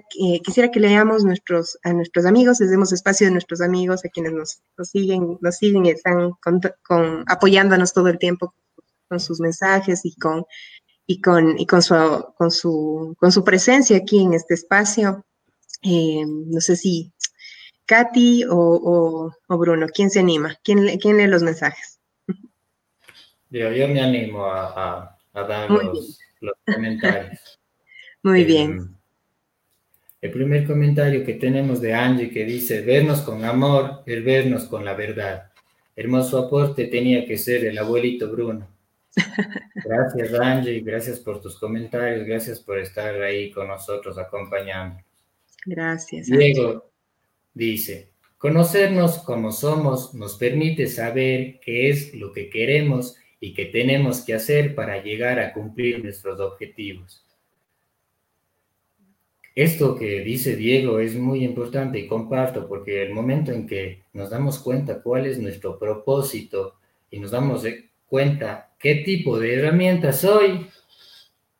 quisiera 0.43 0.71
que 0.71 0.79
leamos 0.79 1.23
a 1.23 1.93
nuestros 1.93 2.25
amigos, 2.25 2.61
les 2.61 2.71
demos 2.71 2.93
espacio 2.93 3.27
a 3.27 3.31
nuestros 3.31 3.59
amigos, 3.59 4.05
a 4.05 4.09
quienes 4.09 4.31
nos, 4.31 4.61
siguen, 4.83 5.37
nos 5.41 5.57
siguen 5.57 5.85
y 5.85 5.89
están 5.89 6.31
con, 6.41 7.25
apoyándonos 7.27 7.91
todo 7.91 8.07
el 8.07 8.17
tiempo 8.17 8.53
con 9.09 9.19
sus 9.19 9.41
mensajes 9.41 10.05
y 10.05 10.15
con 10.15 10.45
y 11.05 11.19
con, 11.19 11.59
y 11.59 11.65
con, 11.65 11.81
su, 11.81 11.95
con, 12.37 12.51
su, 12.51 13.13
con 13.19 13.33
su 13.33 13.43
presencia 13.43 13.97
aquí 13.97 14.21
en 14.21 14.33
este 14.33 14.53
espacio. 14.53 15.25
Eh, 15.83 16.23
no 16.25 16.61
sé 16.61 16.77
si 16.77 17.11
Katy 17.85 18.45
o, 18.49 19.33
Bruno, 19.49 19.87
¿quién 19.93 20.09
se 20.09 20.21
anima? 20.21 20.55
¿Quién, 20.63 20.97
quién 20.99 21.17
lee 21.17 21.27
los 21.27 21.43
mensajes? 21.43 21.99
Yo, 23.49 23.69
yo 23.73 23.89
me 23.89 23.99
animo 23.99 24.45
a, 24.45 25.17
dar 25.33 25.69
los, 25.69 26.19
los, 26.39 26.53
comentarios. 26.65 27.59
Muy 28.23 28.43
bien. 28.43 28.71
Em, 28.71 28.95
El 30.21 30.31
primer 30.31 30.67
comentario 30.67 31.25
que 31.25 31.33
tenemos 31.33 31.81
de 31.81 31.93
Angie 31.93 32.29
que 32.29 32.45
dice, 32.45 32.81
vernos 32.81 33.21
con 33.21 33.43
amor 33.43 34.03
es 34.05 34.23
vernos 34.23 34.65
con 34.65 34.85
la 34.85 34.93
verdad. 34.93 35.51
Hermoso 35.95 36.39
aporte 36.39 36.87
tenía 36.87 37.25
que 37.25 37.37
ser 37.37 37.65
el 37.65 37.77
abuelito 37.77 38.29
Bruno. 38.29 38.67
Gracias 39.75 40.33
Angie, 40.33 40.79
gracias 40.79 41.19
por 41.19 41.41
tus 41.41 41.59
comentarios, 41.59 42.25
gracias 42.25 42.61
por 42.61 42.79
estar 42.79 43.21
ahí 43.21 43.51
con 43.51 43.67
nosotros 43.67 44.17
acompañándonos. 44.17 45.03
Gracias. 45.65 46.27
Diego 46.27 46.91
dice, 47.53 48.11
conocernos 48.37 49.19
como 49.19 49.51
somos 49.51 50.13
nos 50.13 50.37
permite 50.37 50.87
saber 50.87 51.59
qué 51.59 51.89
es 51.89 52.13
lo 52.15 52.31
que 52.31 52.49
queremos 52.49 53.17
y 53.43 53.53
qué 53.55 53.65
tenemos 53.65 54.21
que 54.21 54.35
hacer 54.35 54.75
para 54.75 55.01
llegar 55.03 55.39
a 55.39 55.51
cumplir 55.51 56.01
nuestros 56.01 56.39
objetivos. 56.39 57.25
Esto 59.55 59.97
que 59.97 60.21
dice 60.21 60.55
Diego 60.55 60.99
es 60.99 61.15
muy 61.15 61.43
importante 61.43 61.99
y 61.99 62.07
comparto 62.07 62.69
porque 62.69 63.01
el 63.01 63.13
momento 63.13 63.51
en 63.51 63.67
que 63.67 64.03
nos 64.13 64.29
damos 64.29 64.59
cuenta 64.59 65.01
cuál 65.01 65.25
es 65.25 65.39
nuestro 65.39 65.77
propósito 65.77 66.75
y 67.09 67.19
nos 67.19 67.31
damos 67.31 67.65
cuenta 68.05 68.71
qué 68.79 68.95
tipo 68.95 69.39
de 69.39 69.55
herramienta 69.55 70.13
soy, 70.13 70.67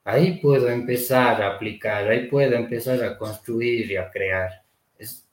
ahí 0.03 0.39
puedo 0.39 0.69
empezar 0.69 1.41
a 1.41 1.55
aplicar, 1.55 2.07
ahí 2.07 2.27
puedo 2.27 2.55
empezar 2.55 3.03
a 3.03 3.17
construir 3.17 3.91
y 3.91 3.97
a 3.97 4.09
crear. 4.09 4.63
Es, 4.97 5.27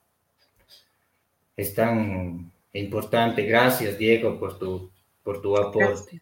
es 1.55 1.73
tan 1.75 2.51
importante. 2.73 3.43
Gracias, 3.43 3.97
Diego, 3.97 4.37
por 4.39 4.57
tu, 4.57 4.91
por 5.23 5.41
tu 5.41 5.55
aporte. 5.55 6.21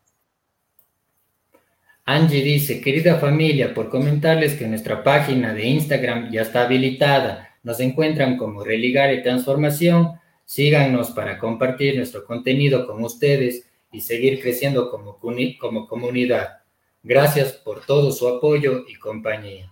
Angie 2.10 2.41
dice, 2.41 2.80
querida 2.80 3.20
familia, 3.20 3.74
por 3.74 3.89
comentarles 3.89 4.53
que 4.53 4.66
nuestra 4.66 5.03
página 5.03 5.53
de 5.53 5.68
Instagram 5.68 6.32
ya 6.32 6.43
está 6.43 6.62
habilitada. 6.62 7.58
Nos 7.64 7.82
encuentran 7.82 8.38
como 8.38 8.64
Religar 8.64 9.14
y 9.14 9.22
Transformación. 9.22 10.14
Síganos 10.45 11.12
para 11.12 11.38
compartir 11.38 11.97
nuestro 11.97 12.24
contenido 12.24 12.88
con 12.88 13.03
ustedes 13.03 13.68
y 13.91 13.99
seguir 13.99 14.41
creciendo 14.41 14.89
como, 14.89 15.20
como 15.60 15.86
comunidad. 15.86 16.60
Gracias 17.03 17.51
por 17.51 17.86
todo 17.86 18.14
su 18.14 18.26
apoyo 18.30 18.86
y 18.88 18.95
compañía. 18.95 19.70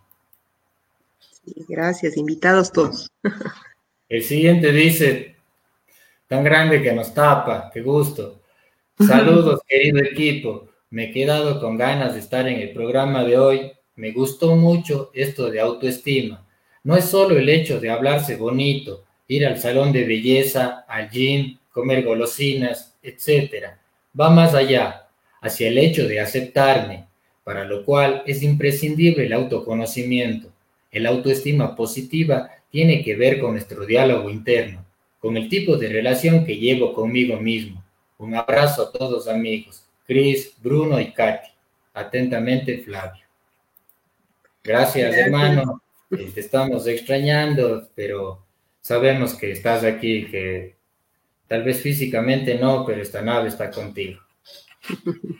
gracias, 1.69 2.17
invitados 2.17 2.69
todos. 2.73 3.09
El 4.09 4.23
siguiente 4.23 4.73
dice, 4.73 5.37
tan 6.27 6.43
grande 6.43 6.83
que 6.83 6.91
nos 6.91 7.13
tapa, 7.13 7.71
qué 7.73 7.79
gusto. 7.79 8.41
Saludos, 8.99 9.61
querido 9.69 9.99
equipo 9.99 10.74
me 10.89 11.05
he 11.05 11.11
quedado 11.11 11.59
con 11.59 11.77
ganas 11.77 12.13
de 12.13 12.19
estar 12.19 12.47
en 12.47 12.59
el 12.59 12.71
programa 12.71 13.23
de 13.23 13.37
hoy. 13.37 13.71
Me 13.95 14.11
gustó 14.11 14.55
mucho 14.55 15.11
esto 15.13 15.49
de 15.49 15.59
autoestima. 15.59 16.45
No 16.83 16.95
es 16.95 17.05
solo 17.05 17.37
el 17.37 17.49
hecho 17.49 17.79
de 17.79 17.89
hablarse 17.89 18.35
bonito, 18.35 19.03
ir 19.27 19.45
al 19.45 19.59
salón 19.59 19.91
de 19.91 20.03
belleza, 20.03 20.85
al 20.87 21.09
gym, 21.09 21.57
comer 21.71 22.03
golosinas, 22.03 22.95
etc. 23.01 23.65
Va 24.19 24.29
más 24.29 24.53
allá, 24.53 25.07
hacia 25.41 25.67
el 25.67 25.77
hecho 25.77 26.07
de 26.07 26.19
aceptarme, 26.19 27.07
para 27.43 27.65
lo 27.65 27.83
cual 27.83 28.23
es 28.25 28.43
imprescindible 28.43 29.25
el 29.25 29.33
autoconocimiento. 29.33 30.49
El 30.91 31.05
autoestima 31.05 31.75
positiva 31.75 32.51
tiene 32.69 33.03
que 33.03 33.15
ver 33.15 33.39
con 33.39 33.51
nuestro 33.51 33.85
diálogo 33.85 34.29
interno, 34.29 34.85
con 35.19 35.37
el 35.37 35.49
tipo 35.49 35.77
de 35.77 35.89
relación 35.89 36.45
que 36.45 36.57
llevo 36.57 36.93
conmigo 36.93 37.37
mismo. 37.37 37.83
Un 38.17 38.35
abrazo 38.35 38.83
a 38.83 38.91
todos 38.91 39.27
amigos. 39.27 39.84
Cris, 40.05 40.53
Bruno 40.61 40.99
y 40.99 41.11
Katy. 41.11 41.49
Atentamente, 41.93 42.79
Flavio. 42.79 43.23
Gracias, 44.63 45.15
hermano. 45.15 45.81
Eh, 46.11 46.31
te 46.33 46.41
estamos 46.41 46.87
extrañando, 46.87 47.89
pero 47.95 48.45
sabemos 48.81 49.33
que 49.35 49.51
estás 49.51 49.83
aquí, 49.83 50.27
que 50.27 50.75
tal 51.47 51.63
vez 51.63 51.81
físicamente 51.81 52.57
no, 52.57 52.85
pero 52.85 53.01
esta 53.01 53.21
nave 53.21 53.49
está 53.49 53.71
contigo. 53.71 54.19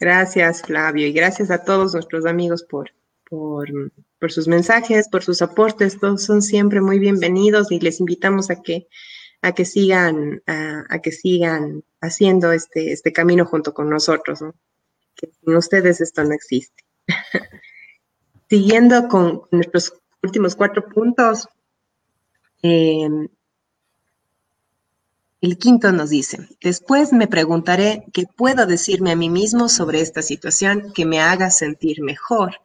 Gracias, 0.00 0.62
Flavio, 0.62 1.06
y 1.06 1.12
gracias 1.12 1.50
a 1.50 1.64
todos 1.64 1.94
nuestros 1.94 2.26
amigos 2.26 2.64
por, 2.64 2.90
por, 3.28 4.32
sus 4.32 4.48
mensajes, 4.48 5.08
por 5.08 5.22
sus 5.22 5.42
aportes. 5.42 5.98
Todos 5.98 6.24
son 6.24 6.42
siempre 6.42 6.80
muy 6.80 6.98
bienvenidos 6.98 7.70
y 7.70 7.80
les 7.80 8.00
invitamos 8.00 8.50
a 8.50 8.62
que, 8.62 8.86
a 9.42 9.52
que 9.52 9.64
sigan, 9.64 10.42
a 10.46 10.98
que 11.00 11.12
sigan 11.12 11.84
haciendo 12.00 12.52
este, 12.52 12.92
este 12.92 13.12
camino 13.12 13.44
junto 13.44 13.74
con 13.74 13.88
nosotros, 13.88 14.40
que 15.14 15.30
sin 15.40 15.56
ustedes 15.56 16.00
esto 16.00 16.24
no 16.24 16.32
existe. 16.32 16.84
Siguiendo 18.48 19.08
con 19.08 19.42
nuestros 19.50 19.94
últimos 20.22 20.54
cuatro 20.54 20.88
puntos, 20.88 21.48
em, 22.62 23.28
el 25.40 25.58
quinto 25.58 25.92
nos 25.92 26.10
dice, 26.10 26.48
después 26.62 27.12
me 27.12 27.28
preguntaré 27.28 28.04
qué 28.12 28.24
puedo 28.26 28.66
decirme 28.66 29.12
a 29.12 29.16
mí 29.16 29.28
mismo 29.28 29.68
sobre 29.68 30.00
esta 30.00 30.22
situación 30.22 30.92
que 30.94 31.04
me 31.04 31.20
haga 31.20 31.50
sentir 31.50 32.02
mejor. 32.02 32.60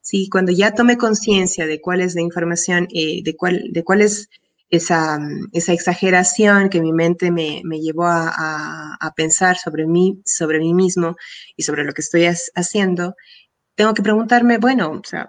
Sí, 0.00 0.28
cuando 0.30 0.52
ya 0.52 0.74
tome 0.74 0.96
conciencia 0.96 1.66
de 1.66 1.80
cuál 1.80 2.00
es 2.00 2.14
la 2.14 2.22
información, 2.22 2.88
eh, 2.92 3.22
de, 3.22 3.36
cuál, 3.36 3.72
de 3.72 3.84
cuál 3.84 4.02
es 4.02 4.28
esa, 4.76 5.18
esa 5.52 5.72
exageración 5.72 6.68
que 6.68 6.80
mi 6.80 6.92
mente 6.92 7.30
me, 7.30 7.62
me 7.64 7.80
llevó 7.80 8.06
a, 8.06 8.96
a, 9.00 9.12
pensar 9.14 9.56
sobre 9.56 9.86
mí, 9.86 10.20
sobre 10.24 10.58
mí 10.58 10.74
mismo 10.74 11.16
y 11.56 11.62
sobre 11.62 11.84
lo 11.84 11.92
que 11.92 12.02
estoy 12.02 12.26
haciendo, 12.26 13.14
tengo 13.74 13.94
que 13.94 14.02
preguntarme, 14.02 14.58
bueno, 14.58 14.90
o 14.90 15.02
sea, 15.04 15.26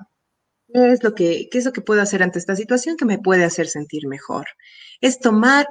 ¿qué 0.73 0.91
es, 0.91 1.03
lo 1.03 1.13
que, 1.15 1.47
¿qué 1.51 1.57
es 1.57 1.65
lo 1.65 1.73
que 1.73 1.81
puedo 1.81 2.01
hacer 2.01 2.23
ante 2.23 2.39
esta 2.39 2.55
situación 2.55 2.97
que 2.97 3.05
me 3.05 3.19
puede 3.19 3.43
hacer 3.43 3.67
sentir 3.67 4.07
mejor? 4.07 4.45
Es 5.01 5.19
tomar 5.19 5.67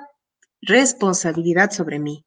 responsabilidad 0.62 1.70
sobre 1.70 1.98
mí. 1.98 2.24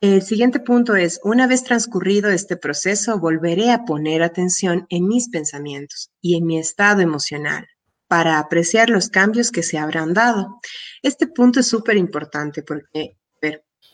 El 0.00 0.22
siguiente 0.22 0.58
punto 0.58 0.96
es, 0.96 1.20
una 1.22 1.46
vez 1.46 1.62
transcurrido 1.62 2.30
este 2.30 2.56
proceso, 2.56 3.20
volveré 3.20 3.70
a 3.70 3.84
poner 3.84 4.22
atención 4.22 4.86
en 4.88 5.06
mis 5.06 5.28
pensamientos 5.28 6.10
y 6.20 6.36
en 6.36 6.46
mi 6.46 6.58
estado 6.58 7.02
emocional 7.02 7.68
para 8.12 8.38
apreciar 8.38 8.90
los 8.90 9.08
cambios 9.08 9.50
que 9.50 9.62
se 9.62 9.78
habrán 9.78 10.12
dado. 10.12 10.60
Este 11.02 11.26
punto 11.26 11.60
es 11.60 11.66
súper 11.68 11.96
importante 11.96 12.62
porque 12.62 13.16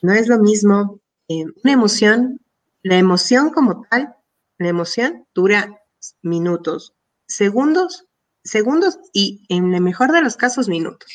no 0.02 0.12
es 0.12 0.26
lo 0.26 0.40
mismo 0.40 1.00
eh, 1.28 1.44
una 1.62 1.72
emoción, 1.72 2.40
la 2.82 2.96
emoción 2.96 3.50
como 3.50 3.86
tal, 3.88 4.16
la 4.58 4.66
emoción 4.66 5.24
dura 5.32 5.80
minutos, 6.20 6.96
segundos, 7.28 8.06
segundos 8.42 8.98
y 9.12 9.46
en 9.50 9.72
el 9.72 9.82
mejor 9.82 10.10
de 10.10 10.20
los 10.20 10.36
casos 10.36 10.68
minutos. 10.68 11.08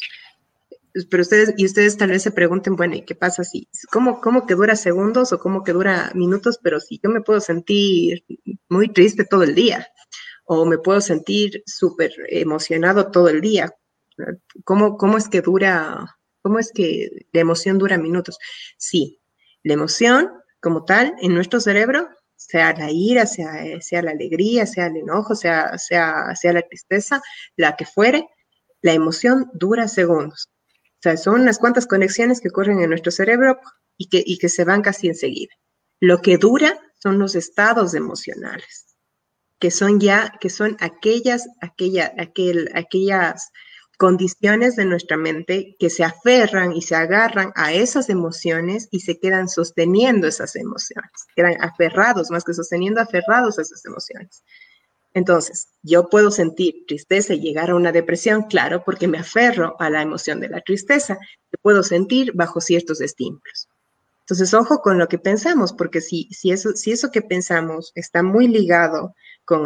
Pero 1.10 1.24
ustedes, 1.24 1.56
y 1.58 1.66
ustedes 1.66 1.98
tal 1.98 2.12
vez 2.12 2.24
se 2.24 2.32
pregunten, 2.32 2.78
bueno, 2.78 2.96
¿y 2.96 3.04
qué 3.04 3.16
pasa 3.16 3.44
si, 3.44 3.68
cómo, 3.92 4.22
cómo 4.22 4.48
que 4.48 4.56
dura 4.56 4.78
segundos 4.78 5.34
o 5.34 5.40
cómo 5.40 5.66
que 5.66 5.74
dura 5.74 6.10
minutos? 6.16 6.58
Pero 6.64 6.80
si 6.80 7.02
yo 7.04 7.10
me 7.10 7.20
puedo 7.20 7.42
sentir 7.42 8.24
muy 8.70 8.94
triste 8.94 9.26
todo 9.26 9.44
el 9.44 9.56
día, 9.56 9.90
o 10.46 10.66
me 10.66 10.78
puedo 10.78 11.02
sentir 11.02 11.64
súper 11.66 12.12
emocionado 12.30 13.12
todo 13.12 13.30
el 13.30 13.42
día. 13.42 13.72
¿Cómo, 14.64 14.98
¿Cómo 14.98 15.18
es 15.18 15.28
que 15.28 15.42
dura, 15.42 16.18
cómo 16.42 16.60
es 16.60 16.72
que 16.72 17.28
la 17.32 17.42
emoción 17.42 17.78
dura 17.78 17.98
minutos? 17.98 18.38
Sí, 18.78 19.22
la 19.64 19.74
emoción 19.74 20.32
como 20.60 20.86
tal 20.86 21.14
en 21.22 21.34
nuestro 21.34 21.60
cerebro, 21.60 22.10
sea 22.36 22.74
la 22.74 22.92
ira, 22.92 23.26
sea, 23.26 23.82
sea 23.82 24.02
la 24.02 24.12
alegría, 24.12 24.66
sea 24.66 24.88
el 24.88 24.98
enojo, 24.98 25.36
sea, 25.36 25.78
sea, 25.78 26.36
sea 26.36 26.54
la 26.54 26.62
tristeza, 26.62 27.22
la 27.56 27.76
que 27.76 27.86
fuere, 27.86 28.28
la 28.82 28.94
emoción 28.94 29.50
dura 29.54 29.88
segundos. 29.88 30.50
O 30.96 31.02
sea, 31.04 31.18
son 31.18 31.42
unas 31.42 31.60
cuantas 31.60 31.88
conexiones 31.88 32.40
que 32.40 32.50
ocurren 32.50 32.82
en 32.82 32.90
nuestro 32.90 33.12
cerebro 33.12 33.60
y 33.98 34.10
que, 34.10 34.24
y 34.26 34.38
que 34.38 34.50
se 34.50 34.64
van 34.64 34.82
casi 34.82 35.08
enseguida. 35.08 35.54
Lo 36.00 36.20
que 36.20 36.38
dura 36.38 36.80
son 37.02 37.20
los 37.20 37.36
estados 37.36 37.94
emocionales 37.94 38.93
que 39.64 39.72
son 39.72 40.02
ya, 40.02 40.34
que 40.42 40.50
son 40.50 40.76
aquellas, 40.82 41.48
aquella, 41.62 42.14
aquel, 42.18 42.70
aquellas 42.74 43.50
condiciones 43.98 44.76
de 44.76 44.84
nuestra 44.84 45.16
mente 45.16 45.78
que 45.80 45.90
se 45.90 46.04
aferran 46.04 46.74
y 46.74 46.82
se 46.82 46.96
agarran 46.96 47.54
a 47.56 47.72
esas 47.72 48.10
emociones 48.10 48.90
y 48.92 49.00
se 49.00 49.22
quedan 49.22 49.48
sosteniendo 49.48 50.28
esas 50.28 50.58
emociones, 50.58 51.12
quedan 51.34 51.56
aferrados, 51.62 52.30
más 52.30 52.44
que 52.44 52.54
sosteniendo, 52.54 53.00
aferrados 53.00 53.58
a 53.58 53.62
esas 53.62 53.86
emociones. 53.86 54.44
Entonces, 55.14 55.70
yo 55.82 56.10
puedo 56.10 56.30
sentir 56.30 56.84
tristeza 56.86 57.34
y 57.34 57.40
llegar 57.40 57.70
a 57.70 57.76
una 57.76 57.94
depresión, 57.94 58.44
claro, 58.50 58.84
porque 58.84 59.08
me 59.08 59.20
aferro 59.20 59.78
a 59.80 59.90
la 59.90 60.02
emoción 60.02 60.42
de 60.42 60.50
la 60.50 60.60
tristeza, 60.60 61.18
que 61.50 61.58
puedo 61.62 61.84
sentir 61.84 62.34
bajo 62.34 62.60
ciertos 62.60 63.00
estímulos. 63.00 63.70
Entonces, 64.24 64.54
ojo 64.54 64.82
con 64.82 64.98
lo 64.98 65.08
que 65.08 65.20
pensamos, 65.20 65.72
porque 65.72 66.02
si, 66.02 66.28
si, 66.32 66.52
eso, 66.52 66.72
si 66.76 66.92
eso 66.92 67.12
que 67.12 67.22
pensamos 67.22 67.94
está 67.96 68.24
muy 68.24 68.50
ligado 68.50 69.16
con, 69.46 69.66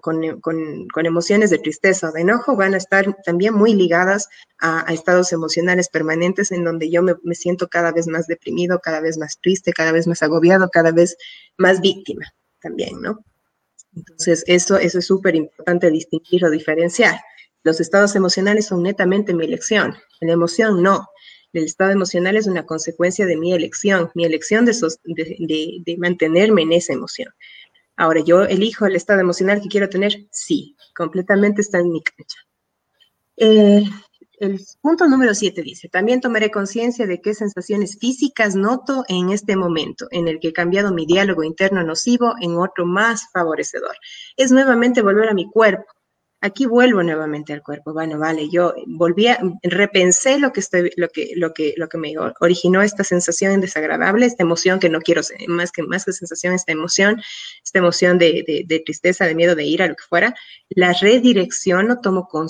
con, 0.00 1.06
emociones 1.06 1.50
de 1.50 1.58
tristeza 1.58 2.08
o 2.08 2.12
de 2.12 2.20
enojo 2.20 2.56
van 2.56 2.74
a 2.74 2.76
estar 2.76 3.16
también 3.24 3.54
muy 3.54 3.74
ligadas 3.74 4.28
a, 4.58 4.92
estados 4.92 5.32
emocionales 5.32 5.88
permanentes 5.88 6.52
en 6.52 6.64
donde 6.64 6.90
yo 6.90 7.02
me, 7.02 7.34
siento 7.34 7.68
cada 7.68 7.92
vez 7.92 8.06
más 8.08 8.26
deprimido, 8.26 8.80
cada 8.80 9.00
vez 9.00 9.16
más 9.18 9.38
triste, 9.40 9.72
cada 9.72 9.92
vez 9.92 10.06
más 10.06 10.22
agobiado, 10.22 10.68
cada 10.70 10.92
vez 10.92 11.16
más 11.56 11.80
víctima 11.80 12.26
también, 12.60 13.00
¿no? 13.00 13.24
Entonces, 13.94 14.44
eso, 14.46 14.76
eso 14.76 14.98
es 14.98 15.06
súper 15.06 15.34
importante 15.34 15.90
distinguir 15.90 16.44
o 16.44 16.50
diferenciar. 16.50 17.18
Los 17.62 17.80
estados 17.80 18.14
emocionales 18.14 18.66
son 18.66 18.82
netamente 18.82 19.32
mi 19.32 19.46
elección. 19.46 19.96
La 20.20 20.32
emoción 20.32 20.82
no. 20.82 21.08
El 21.54 21.64
estado 21.64 21.92
emocional 21.92 22.36
es 22.36 22.46
una 22.46 22.66
consecuencia 22.66 23.24
de 23.24 23.36
mi 23.38 23.54
elección, 23.54 24.10
mi 24.14 24.26
elección 24.26 24.66
de, 24.66 24.72
de, 25.04 25.78
de 25.86 25.96
mantenerme 25.96 26.62
en 26.62 26.72
esa 26.72 26.92
emoción. 26.92 27.32
Ahora, 27.96 28.20
¿yo 28.20 28.42
elijo 28.42 28.86
el 28.86 28.96
estado 28.96 29.20
emocional 29.20 29.60
que 29.60 29.68
quiero 29.68 29.88
tener? 29.88 30.26
Sí, 30.30 30.76
completamente 30.94 31.62
está 31.62 31.78
en 31.78 31.90
mi 31.90 32.02
cancha. 32.02 32.38
Eh, 33.36 33.84
el 34.38 34.60
punto 34.82 35.08
número 35.08 35.34
7 35.34 35.62
dice, 35.62 35.88
también 35.88 36.20
tomaré 36.20 36.50
conciencia 36.50 37.06
de 37.06 37.22
qué 37.22 37.32
sensaciones 37.32 37.98
físicas 37.98 38.54
noto 38.54 39.04
en 39.08 39.30
este 39.30 39.56
momento, 39.56 40.08
en 40.10 40.28
el 40.28 40.40
que 40.40 40.48
he 40.48 40.52
cambiado 40.52 40.92
mi 40.92 41.06
diálogo 41.06 41.42
interno 41.42 41.82
nocivo 41.82 42.34
en 42.40 42.56
otro 42.58 42.84
más 42.84 43.30
favorecedor. 43.32 43.96
Es 44.36 44.52
nuevamente 44.52 45.00
volver 45.00 45.30
a 45.30 45.34
mi 45.34 45.50
cuerpo, 45.50 45.86
aquí 46.40 46.66
vuelvo 46.66 47.02
nuevamente 47.02 47.52
al 47.52 47.62
cuerpo. 47.62 47.92
Bueno, 47.92 48.18
vale, 48.18 48.48
yo 48.50 48.74
volví 48.86 49.28
a, 49.28 49.38
repensé 49.62 50.38
lo 50.38 50.52
que, 50.52 50.60
estoy, 50.60 50.92
lo 50.96 51.08
que, 51.08 51.32
lo 51.36 51.52
que, 51.52 51.74
lo 51.76 51.88
que 51.88 51.98
me 51.98 52.14
originó 52.40 52.82
esta 52.82 53.04
sensación 53.04 53.60
desagradable, 53.60 54.26
esta 54.26 54.42
emoción 54.42 54.78
que 54.78 54.88
no 54.88 55.00
quiero, 55.00 55.22
más 55.48 55.72
que, 55.72 55.82
más 55.82 56.04
que 56.04 56.12
sensación, 56.12 56.54
esta 56.54 56.72
emoción, 56.72 57.20
esta 57.64 57.78
emoción 57.78 58.18
de, 58.18 58.64
de, 58.66 58.80
tristeza, 58.80 59.26
de 59.26 59.34
miedo, 59.34 59.54
de 59.54 59.64
ira, 59.64 59.86
lo 59.86 59.94
que 59.94 60.04
fuera, 60.08 60.34
la 60.70 60.92
redirecciono, 60.92 62.00
tomo 62.00 62.28
con, 62.28 62.48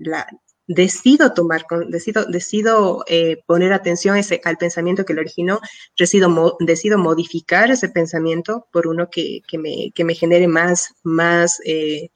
la, 0.00 0.26
decido 0.66 1.34
tomar, 1.34 1.66
decido, 1.88 2.24
decido 2.24 3.04
eh, 3.06 3.42
poner 3.46 3.72
atención 3.72 4.16
ese, 4.16 4.40
al 4.44 4.56
pensamiento 4.56 5.04
que 5.04 5.14
lo 5.14 5.20
originó, 5.20 5.60
decido, 5.98 6.56
decido 6.60 6.98
modificar 6.98 7.70
ese 7.70 7.88
pensamiento 7.88 8.66
por 8.72 8.86
uno 8.86 9.08
que, 9.10 9.42
que, 9.46 9.58
me, 9.58 9.92
que 9.94 10.04
me 10.04 10.14
genere 10.14 10.48
más, 10.48 10.94
más 11.02 11.60
eh, 11.64 12.10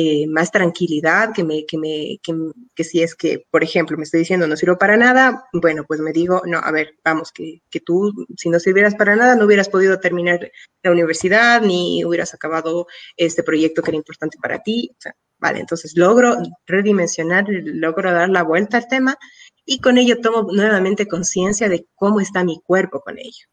eh, 0.00 0.28
más 0.28 0.52
tranquilidad, 0.52 1.32
que 1.34 1.42
me, 1.42 1.66
que 1.66 1.76
me, 1.76 2.20
que, 2.22 2.84
si 2.84 3.02
es 3.02 3.16
que, 3.16 3.44
por 3.50 3.64
ejemplo, 3.64 3.96
me 3.96 4.04
estoy 4.04 4.20
diciendo 4.20 4.46
no 4.46 4.56
sirvo 4.56 4.78
para 4.78 4.96
nada, 4.96 5.48
bueno, 5.52 5.82
pues 5.88 5.98
me 5.98 6.12
digo, 6.12 6.40
no, 6.46 6.58
a 6.58 6.70
ver, 6.70 6.94
vamos, 7.04 7.32
que, 7.32 7.62
que 7.68 7.80
tú, 7.80 8.12
si 8.36 8.48
no 8.48 8.60
sirvieras 8.60 8.94
para 8.94 9.16
nada, 9.16 9.34
no 9.34 9.44
hubieras 9.44 9.68
podido 9.68 9.98
terminar 9.98 10.52
la 10.84 10.92
universidad, 10.92 11.62
ni 11.62 12.04
hubieras 12.04 12.32
acabado 12.32 12.86
este 13.16 13.42
proyecto 13.42 13.82
que 13.82 13.90
era 13.90 13.96
importante 13.96 14.38
para 14.40 14.62
ti. 14.62 14.88
O 14.92 15.00
sea, 15.00 15.16
vale, 15.40 15.58
entonces 15.58 15.96
logro 15.96 16.36
redimensionar, 16.64 17.46
logro 17.48 18.12
dar 18.12 18.28
la 18.28 18.44
vuelta 18.44 18.76
al 18.76 18.86
tema 18.86 19.18
y 19.64 19.80
con 19.80 19.98
ello 19.98 20.20
tomo 20.20 20.52
nuevamente 20.52 21.08
conciencia 21.08 21.68
de 21.68 21.88
cómo 21.96 22.20
está 22.20 22.44
mi 22.44 22.60
cuerpo 22.62 23.00
con 23.00 23.18
ello. 23.18 23.48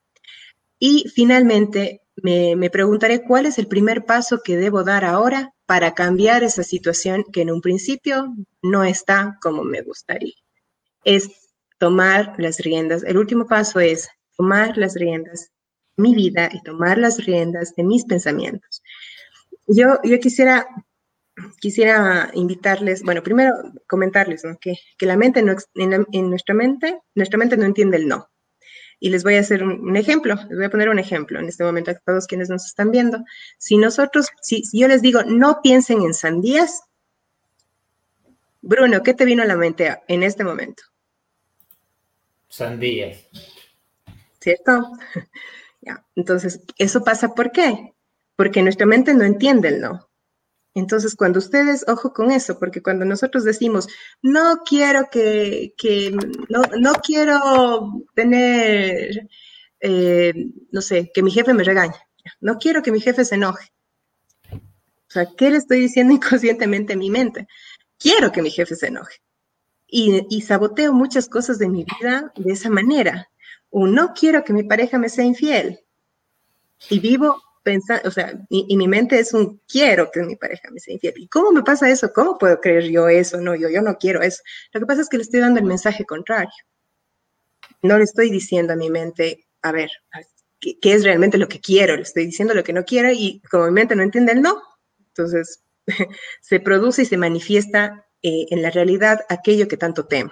Y 0.78 1.06
finalmente 1.12 2.02
me, 2.18 2.56
me, 2.56 2.70
preguntaré 2.70 3.24
cuál 3.24 3.48
es 3.48 3.58
el 3.58 3.66
primer 3.66 4.06
paso 4.06 4.42
que 4.44 4.58
debo 4.58 4.84
dar 4.84 5.06
ahora 5.06 5.55
para 5.66 5.94
cambiar 5.94 6.44
esa 6.44 6.64
situación 6.64 7.26
que 7.32 7.42
en 7.42 7.52
un 7.52 7.62
principio 7.62 8.34
no 8.62 8.84
está 8.84 9.38
como 9.42 9.64
me 9.64 9.82
gustaría. 9.82 10.36
Es 11.04 11.30
tomar 11.78 12.36
las 12.38 12.60
riendas. 12.60 13.04
El 13.04 13.18
último 13.18 13.48
paso 13.48 13.80
es 13.80 14.10
tomar 14.38 14.78
las 14.78 14.96
riendas 14.96 15.52
de 15.98 16.04
mi 16.04 16.16
vida 16.16 16.50
y 16.52 16.62
tomar 16.62 16.98
las 16.98 17.24
riendas 17.26 17.74
de 17.76 17.84
mis 17.84 18.06
pensamientos. 18.06 18.84
Yo, 19.68 20.00
yo 20.04 20.20
quisiera, 20.20 20.68
quisiera 21.60 22.30
invitarles, 22.34 23.02
bueno, 23.02 23.24
primero 23.24 23.54
comentarles 23.88 24.44
que, 24.62 24.76
que, 24.98 25.06
la 25.06 25.18
mente 25.18 25.42
no, 25.42 25.56
en 25.76 26.30
nuestra 26.30 26.54
mente, 26.54 27.00
nuestra 27.16 27.40
mente 27.40 27.58
no 27.58 27.66
entiende 27.66 27.98
el 27.98 28.08
no. 28.08 28.30
Y 29.06 29.10
les 29.10 29.24
voy 29.24 29.36
a 29.36 29.42
hacer 29.42 29.64
un, 29.64 29.96
ejemplo, 29.98 30.34
les 30.34 30.58
voy 30.58 30.66
a 30.66 30.70
poner 30.72 30.90
un 30.90 30.98
ejemplo 30.98 31.40
en 31.40 31.48
este 31.48 31.64
momento 31.64 31.92
a 31.92 31.94
todos 31.94 32.26
quienes 32.26 32.50
nos 32.50 32.66
están 32.66 32.90
viendo. 32.90 33.24
Si 33.60 33.78
nosotros, 33.78 34.30
si, 34.42 34.64
yo 34.74 34.88
les 34.88 35.04
digo, 35.04 35.22
no 35.22 35.60
piensen 35.62 36.02
en 36.02 36.16
sandías, 36.16 36.82
Bruno, 38.64 39.04
¿qué 39.04 39.14
te 39.14 39.26
vino 39.26 39.44
a 39.44 39.46
la 39.46 39.58
mente 39.58 39.96
en 40.08 40.24
este 40.24 40.44
momento? 40.44 40.82
Sandías. 42.48 43.28
¿Cierto? 44.42 44.94
ya. 45.82 46.04
Entonces, 46.16 46.62
¿eso 46.80 47.04
pasa 47.04 47.36
por 47.36 47.52
qué? 47.52 47.94
Porque 48.36 48.64
nuestra 48.64 48.88
mente 48.88 49.14
no 49.14 49.24
entiende 49.24 49.68
el 49.68 49.82
no. 49.82 50.10
Entonces, 50.76 51.16
cuando 51.16 51.40
ustedes, 51.40 51.86
ojo 51.88 52.12
con 52.12 52.32
eso, 52.32 52.60
porque 52.60 52.84
cuando 52.84 53.06
nosotros 53.06 53.46
decimos, 53.46 53.88
no 54.22 54.58
quiero 54.66 55.08
que, 55.10 55.74
no 56.50 56.94
quiero 56.96 58.04
tener, 58.14 59.30
eh, 59.80 60.34
no 60.72 60.82
sé, 60.82 61.12
que 61.14 61.24
mi 61.24 61.32
jefe 61.32 61.54
me 61.54 61.64
regañe, 61.64 61.96
no 62.42 62.58
quiero 62.58 62.84
que 62.84 62.92
mi 62.92 63.00
jefe 63.00 63.24
se 63.24 63.36
enoje. 63.36 63.72
O 64.52 65.12
sea, 65.16 65.28
¿qué 65.38 65.50
le 65.50 65.58
estoy 65.58 65.80
diciendo 65.80 66.14
inconscientemente 66.14 66.92
en 66.92 67.00
mi 67.00 67.10
mente? 67.10 67.48
Quiero 67.98 68.34
que 68.34 68.42
mi 68.42 68.52
jefe 68.52 68.76
se 68.76 68.88
enoje. 68.88 69.22
Y, 69.88 70.28
y 70.30 70.42
saboteo 70.42 70.92
muchas 70.92 71.30
cosas 71.30 71.58
de 71.58 71.70
mi 71.70 71.86
vida 71.86 72.34
de 72.36 72.52
esa 72.52 72.70
manera. 72.70 73.30
O 73.70 73.88
no 73.88 74.14
quiero 74.14 74.44
que 74.44 74.52
mi 74.52 74.64
pareja 74.64 74.98
me 74.98 75.08
sea 75.08 75.24
infiel. 75.24 75.80
Y 76.90 77.00
vivo 77.00 77.45
pensar, 77.66 78.02
o 78.06 78.12
sea, 78.12 78.32
y, 78.50 78.78
mi 78.78 78.88
mente 78.88 79.20
es 79.20 79.34
un 79.34 79.60
quiero 79.68 80.12
que 80.12 80.22
mi 80.22 80.36
pareja 80.36 80.70
me 80.72 80.80
sea 80.80 80.94
infiel. 80.94 81.16
¿Y 81.18 81.28
cómo 81.28 81.52
me 81.52 81.64
pasa 81.64 81.90
eso? 81.90 82.14
¿Cómo 82.14 82.38
puedo 82.38 82.62
creer 82.62 82.90
yo 82.90 83.10
eso? 83.10 83.42
No, 83.42 83.56
yo, 83.56 83.70
yo 83.70 83.82
no 83.82 83.98
quiero 83.98 84.22
eso. 84.22 84.44
Lo 84.72 84.80
que 84.80 84.86
pasa 84.86 85.02
es 85.02 85.10
que 85.10 85.18
le 85.18 85.24
estoy 85.24 85.40
dando 85.40 85.60
el 85.60 85.66
mensaje 85.66 86.06
contrario. 86.06 86.54
No 87.82 87.98
le 87.98 88.04
estoy 88.04 88.30
diciendo 88.30 88.74
a 88.74 88.76
mi 88.76 88.92
mente, 88.92 89.48
a 89.64 89.72
ver, 89.72 89.90
¿qué, 90.60 90.78
es 90.84 91.04
realmente 91.04 91.40
lo 91.40 91.48
que 91.48 91.60
quiero? 91.60 91.96
Le 91.96 92.04
estoy 92.04 92.28
diciendo 92.28 92.54
lo 92.54 92.64
que 92.64 92.74
no 92.74 92.86
quiero 92.86 93.12
y 93.12 93.42
como 93.50 93.66
mi 93.66 93.72
mente 93.72 93.96
no 93.96 94.04
entiende 94.04 94.34
el 94.34 94.42
no, 94.42 94.62
entonces 95.08 95.64
se 96.42 96.60
produce 96.60 97.02
y 97.02 97.06
se 97.06 97.18
manifiesta 97.18 98.06
eh, 98.22 98.46
en 98.52 98.62
la 98.62 98.70
realidad 98.70 99.26
aquello 99.28 99.68
que 99.68 99.78
tanto 99.78 100.06
temo. 100.06 100.32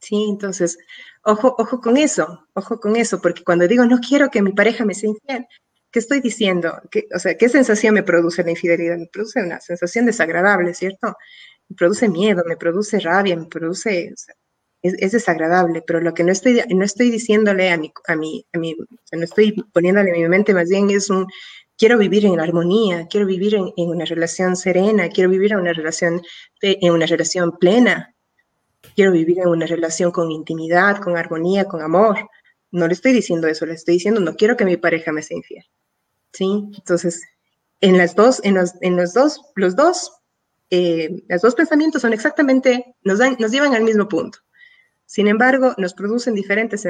Sí, 0.00 0.26
entonces, 0.28 0.76
ojo, 1.22 1.54
ojo 1.56 1.80
con 1.80 1.96
eso, 1.96 2.46
ojo 2.52 2.80
con 2.80 2.96
eso, 2.96 3.20
porque 3.22 3.44
cuando 3.44 3.68
digo 3.68 3.86
no 3.86 3.98
quiero 4.00 4.28
que 4.28 4.42
mi 4.42 4.52
pareja 4.52 4.84
me 4.84 4.94
sea 4.94 5.10
infiel, 5.10 5.46
¿Qué 5.96 6.00
estoy 6.00 6.20
diciendo? 6.20 6.78
¿Qué, 6.90 7.06
o 7.14 7.18
sea, 7.18 7.38
¿qué 7.38 7.48
sensación 7.48 7.94
me 7.94 8.02
produce 8.02 8.44
la 8.44 8.50
infidelidad? 8.50 8.98
Me 8.98 9.06
produce 9.06 9.42
una 9.42 9.58
sensación 9.62 10.04
desagradable, 10.04 10.74
¿cierto? 10.74 11.16
Me 11.70 11.74
produce 11.74 12.06
miedo, 12.10 12.42
me 12.46 12.58
produce 12.58 13.00
rabia, 13.00 13.34
me 13.34 13.46
produce, 13.46 14.12
es, 14.82 15.12
desagradable, 15.12 15.82
pero 15.86 16.02
lo 16.02 16.12
que 16.12 16.22
no 16.22 16.32
estoy, 16.32 16.60
no 16.68 16.84
estoy 16.84 17.08
diciéndole 17.08 17.70
a 17.70 17.78
mi, 17.78 17.94
a 18.08 18.14
mi, 18.14 18.44
a 18.52 18.58
mi 18.58 18.76
no 18.76 19.24
estoy 19.24 19.52
poniéndole 19.72 20.10
en 20.10 20.20
mi 20.20 20.28
mente, 20.28 20.52
más 20.52 20.68
bien 20.68 20.90
es 20.90 21.08
un, 21.08 21.28
quiero 21.78 21.96
vivir 21.96 22.26
en 22.26 22.40
armonía, 22.40 23.06
quiero 23.08 23.26
vivir 23.26 23.54
en, 23.54 23.72
en, 23.74 23.88
una 23.88 24.04
relación 24.04 24.54
serena, 24.54 25.08
quiero 25.08 25.30
vivir 25.30 25.52
en 25.52 25.60
una 25.60 25.72
relación, 25.72 26.20
en 26.60 26.92
una 26.92 27.06
relación 27.06 27.56
plena, 27.56 28.14
quiero 28.94 29.12
vivir 29.12 29.38
en 29.38 29.48
una 29.48 29.64
relación 29.64 30.10
con 30.10 30.30
intimidad, 30.30 30.98
con 30.98 31.16
armonía, 31.16 31.64
con 31.64 31.80
amor. 31.80 32.28
No 32.70 32.86
le 32.86 32.92
estoy 32.92 33.14
diciendo 33.14 33.48
eso, 33.48 33.64
le 33.64 33.72
estoy 33.72 33.94
diciendo, 33.94 34.20
no 34.20 34.34
quiero 34.36 34.58
que 34.58 34.66
mi 34.66 34.76
pareja 34.76 35.10
me 35.10 35.22
sea 35.22 35.38
infiel. 35.38 35.64
¿Sí? 36.36 36.70
Entonces, 36.76 37.22
en 37.80 37.96
dos, 38.14 38.40
en 38.44 38.54
los, 38.54 38.74
en 38.82 38.96
los 38.96 39.14
dos, 39.14 39.40
los 39.54 39.74
dos, 39.74 40.12
eh, 40.70 41.22
dos 41.40 41.54
pensamientos 41.54 42.02
son 42.02 42.12
exactamente, 42.12 42.94
nos, 43.02 43.18
dan, 43.18 43.36
nos 43.38 43.50
llevan 43.50 43.74
al 43.74 43.84
mismo 43.84 44.06
punto. 44.06 44.38
Sin 45.06 45.28
embargo, 45.28 45.74
nos 45.78 45.94
producen 45.94 46.34
diferentes, 46.34 46.86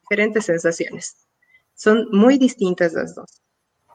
diferentes 0.00 0.44
sensaciones. 0.44 1.16
Son 1.74 2.08
muy 2.10 2.36
distintas 2.36 2.92
las 2.92 3.14
dos. 3.14 3.40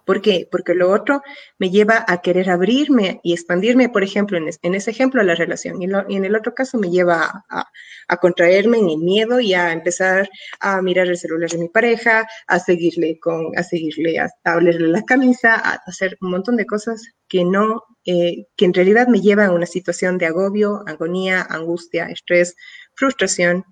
¿Por 0.05 0.21
qué? 0.21 0.47
Porque 0.51 0.75
lo 0.75 0.91
otro 0.91 1.21
me 1.57 1.71
lleva 1.71 2.05
a 2.07 2.21
querer 2.21 2.49
abrirme 2.49 3.19
y 3.23 3.33
expandirme, 3.33 3.89
por 3.89 4.03
ejemplo, 4.03 4.37
en, 4.37 4.75
ese 4.75 4.91
ejemplo, 4.91 5.19
a 5.19 5.23
la 5.23 5.35
relación. 5.35 5.81
Y, 5.81 5.85
en 5.85 6.25
el 6.25 6.35
otro 6.35 6.53
caso 6.53 6.77
me 6.77 6.91
lleva 6.91 7.43
a, 7.49 8.17
contraerme 8.17 8.77
en 8.77 8.89
el 8.89 8.97
miedo 8.99 9.39
y 9.39 9.53
a 9.55 9.73
empezar 9.73 10.29
a 10.59 10.81
mirar 10.81 11.07
el 11.07 11.17
celular 11.17 11.49
de 11.49 11.57
mi 11.57 11.69
pareja, 11.69 12.27
a 12.47 12.59
seguirle, 12.59 13.19
con, 13.19 13.57
a 13.57 13.63
seguirle, 13.63 14.19
a, 14.19 14.29
abrirle 14.43 14.87
la 14.89 15.03
camisa, 15.03 15.55
a 15.55 15.81
hacer 15.87 16.17
un 16.21 16.29
montón 16.31 16.55
de 16.55 16.65
cosas 16.67 17.01
que 17.27 17.43
no, 17.43 17.83
eh, 18.05 18.45
que 18.55 18.65
en 18.65 18.73
realidad 18.73 19.07
me 19.07 19.21
llevan 19.21 19.49
a 19.49 19.53
una 19.53 19.65
situación 19.65 20.19
de 20.19 20.27
agobio, 20.27 20.83
agonía, 20.85 21.41
angustia, 21.49 22.05
estrés, 22.05 22.55
frustración 22.93 23.65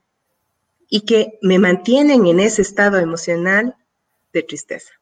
y 0.89 1.01
que 1.01 1.37
me 1.41 1.59
mantienen 1.59 2.25
en 2.25 2.39
ese 2.39 2.63
estado 2.63 2.97
emocional 2.97 3.75
de 4.33 4.43
tristeza. 4.43 4.93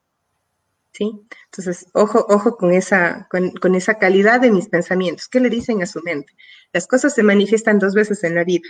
¿Sí? 0.92 1.12
Entonces, 1.46 1.88
ojo, 1.94 2.26
ojo 2.30 2.58
con 2.58 2.72
esa, 2.74 3.28
con, 3.30 3.76
esa 3.76 3.98
calidad 3.98 4.42
de 4.42 4.52
mis 4.52 4.70
pensamientos. 4.70 5.28
¿Qué 5.28 5.40
le 5.40 5.50
dicen 5.50 5.82
a 5.82 5.86
su 5.86 6.02
mente? 6.02 6.34
Las 6.74 6.88
cosas 6.88 7.14
se 7.14 7.24
manifiestan 7.24 7.80
dos 7.80 7.94
veces 7.94 8.24
en 8.24 8.36
la 8.36 8.44
vida, 8.44 8.68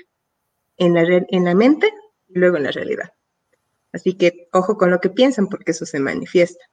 en 0.78 0.94
la, 0.94 1.02
en 1.02 1.46
la 1.46 1.56
mente 1.56 1.94
y 2.30 2.40
luego 2.40 2.58
en 2.58 2.64
la 2.64 2.72
realidad. 2.72 3.14
Así 3.94 4.14
que 4.14 4.48
ojo 4.54 4.78
con 4.78 4.90
lo 4.92 5.00
que 5.00 5.10
piensan 5.10 5.48
porque 5.48 5.72
eso 5.72 5.86
se 5.86 6.00
manifiesta. 6.00 6.64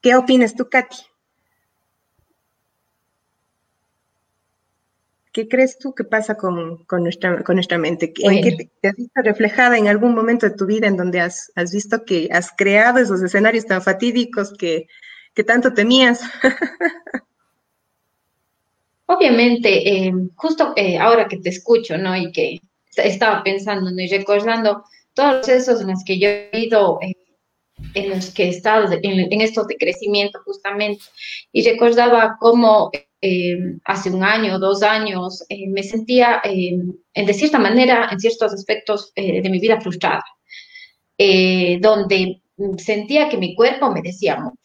¿Qué 0.00 0.14
opinas 0.14 0.54
tú, 0.54 0.68
Katy? 0.68 0.96
¿Qué 5.38 5.46
crees 5.46 5.78
tú 5.78 5.94
que 5.94 6.02
pasa 6.02 6.36
con, 6.36 6.84
nuestra, 6.90 7.44
con 7.44 7.54
nuestra 7.54 7.78
mente? 7.78 8.12
¿En 8.24 8.42
qué 8.42 8.68
te, 8.82 8.88
has 8.88 8.96
visto 8.96 9.22
reflejada 9.22 9.78
en 9.78 9.86
algún 9.86 10.12
momento 10.12 10.48
de 10.48 10.56
tu 10.56 10.66
vida 10.66 10.88
en 10.88 10.96
donde 10.96 11.20
has, 11.20 11.52
visto 11.72 12.04
que 12.04 12.28
has 12.32 12.50
creado 12.50 12.98
esos 12.98 13.22
escenarios 13.22 13.64
tan 13.64 13.80
fatídicos 13.80 14.52
que, 14.58 14.88
tanto 15.46 15.72
temías? 15.72 16.22
Obviamente, 19.06 19.88
eh, 19.88 20.12
justo 20.34 20.72
eh, 20.74 20.98
ahora 20.98 21.28
que 21.28 21.36
te 21.36 21.50
escucho, 21.50 21.96
¿no? 21.96 22.16
Y 22.16 22.32
que 22.32 22.58
estaba 22.96 23.44
pensando 23.44 23.92
¿no? 23.92 24.00
y 24.02 24.08
recordando 24.08 24.82
todos 25.14 25.46
procesos 25.46 25.82
en 25.82 25.90
los 25.90 26.02
que 26.04 26.18
yo 26.18 26.28
he 26.30 26.50
ido, 26.52 26.98
eh, 27.00 27.14
en 27.94 28.10
los 28.10 28.30
que 28.30 28.44
he 28.44 28.48
estado, 28.48 28.92
en, 29.02 29.40
estos 29.40 29.66
de 29.66 29.76
crecimiento 29.76 30.40
justamente, 30.44 31.04
y 31.52 31.68
recordaba 31.68 32.36
cómo 32.40 32.90
hace 33.84 34.10
un 34.10 34.22
año, 34.22 34.58
dos 34.58 34.82
años, 34.82 35.44
me 35.68 35.82
sentía, 35.82 36.40
de 36.44 37.34
cierta 37.34 37.58
manera, 37.58 38.08
en 38.12 38.20
ciertos 38.20 38.52
aspectos 38.52 39.12
de 39.14 39.48
mi 39.50 39.58
vida 39.58 39.80
frustrada, 39.80 40.24
donde 41.18 42.42
sentía 42.76 43.28
que 43.28 43.36
mi 43.36 43.54
cuerpo 43.54 43.90
me 43.90 44.02
decía 44.02 44.36
mucho 44.36 44.58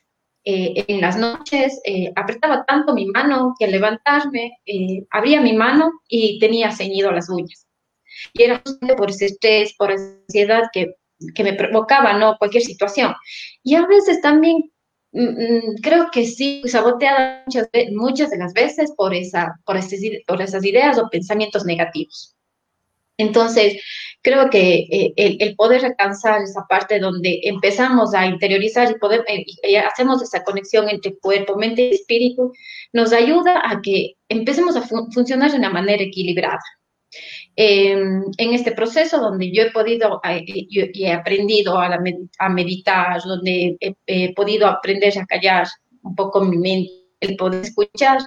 eh, 0.46 0.84
en 0.90 1.00
las 1.00 1.18
noches 1.18 1.80
eh, 1.86 2.12
apretaba 2.18 2.66
tanto 2.66 2.94
mi 2.94 3.06
mano 3.06 3.56
que 3.58 3.64
al 3.64 3.72
levantarme 3.72 4.58
eh, 4.66 5.06
abría 5.10 5.40
mi 5.40 5.54
mano 5.54 5.90
y 6.10 6.38
tenía 6.40 6.72
ceñido 6.72 7.12
las 7.12 7.30
uñas. 7.30 7.66
Y 8.34 8.44
era 8.44 8.62
por 8.98 9.10
ese 9.10 9.28
estrés, 9.28 9.74
por 9.78 9.92
ansiedad 9.92 10.64
que, 10.74 10.96
que 11.34 11.44
me 11.44 11.54
provocaba 11.54 12.14
¿no? 12.14 12.38
cualquier 12.38 12.64
situación. 12.64 13.14
Y 13.64 13.76
a 13.76 13.86
veces 13.86 14.22
también 14.22 14.72
mm, 15.12 15.22
mm, 15.22 15.76
creo 15.82 16.10
que 16.12 16.26
sí, 16.26 16.62
saboteada 16.66 17.44
muchas, 17.46 17.70
muchas 17.92 18.30
de 18.32 18.38
las 18.38 18.54
veces 18.54 18.94
por, 18.96 19.14
esa, 19.14 19.60
por, 19.66 19.78
por 20.28 20.42
esas 20.42 20.66
ideas 20.66 20.98
o 20.98 21.10
pensamientos 21.10 21.66
negativos. 21.66 22.36
Entonces, 23.18 23.82
creo 24.22 24.50
que 24.50 24.88
eh, 24.92 25.14
el, 25.18 25.56
poder 25.56 25.86
alcanzar 25.86 26.42
esa 26.42 26.66
parte 26.68 27.00
donde 27.00 27.42
empezamos 27.44 28.14
a 28.14 28.26
interiorizar 28.26 28.90
y, 28.90 28.96
poder, 28.96 29.24
eh, 29.28 29.78
hacemos 29.80 30.22
esa 30.24 30.44
conexión 30.44 30.90
entre 30.90 31.18
cuerpo, 31.18 31.56
mente 31.56 31.90
y 31.90 31.94
espíritu, 31.94 32.52
nos 32.92 33.14
ayuda 33.14 33.62
a 33.64 33.82
que 33.82 34.16
empecemos 34.30 34.76
a 34.76 34.82
funcionar 34.82 35.52
de 35.52 35.58
una 35.58 35.70
manera 35.70 36.04
equilibrada. 36.04 36.60
Em, 37.56 38.24
en 38.38 38.54
este 38.54 38.72
proceso 38.72 39.20
donde 39.20 39.52
yo 39.52 39.62
he 39.64 39.72
podido 39.72 40.20
eh, 40.24 40.44
y 40.48 41.06
he 41.06 41.14
aprendido 41.14 41.78
a, 41.78 42.00
meditar, 42.50 43.22
donde 43.24 43.78
he, 44.08 44.34
podido 44.34 44.66
aprender 44.66 45.16
a 45.20 45.26
callar 45.28 45.68
un 46.02 46.16
poco 46.16 46.42
mi 46.42 46.58
mente, 46.58 46.92
el 47.20 47.36
poder 47.36 47.64
escuchar, 47.64 48.20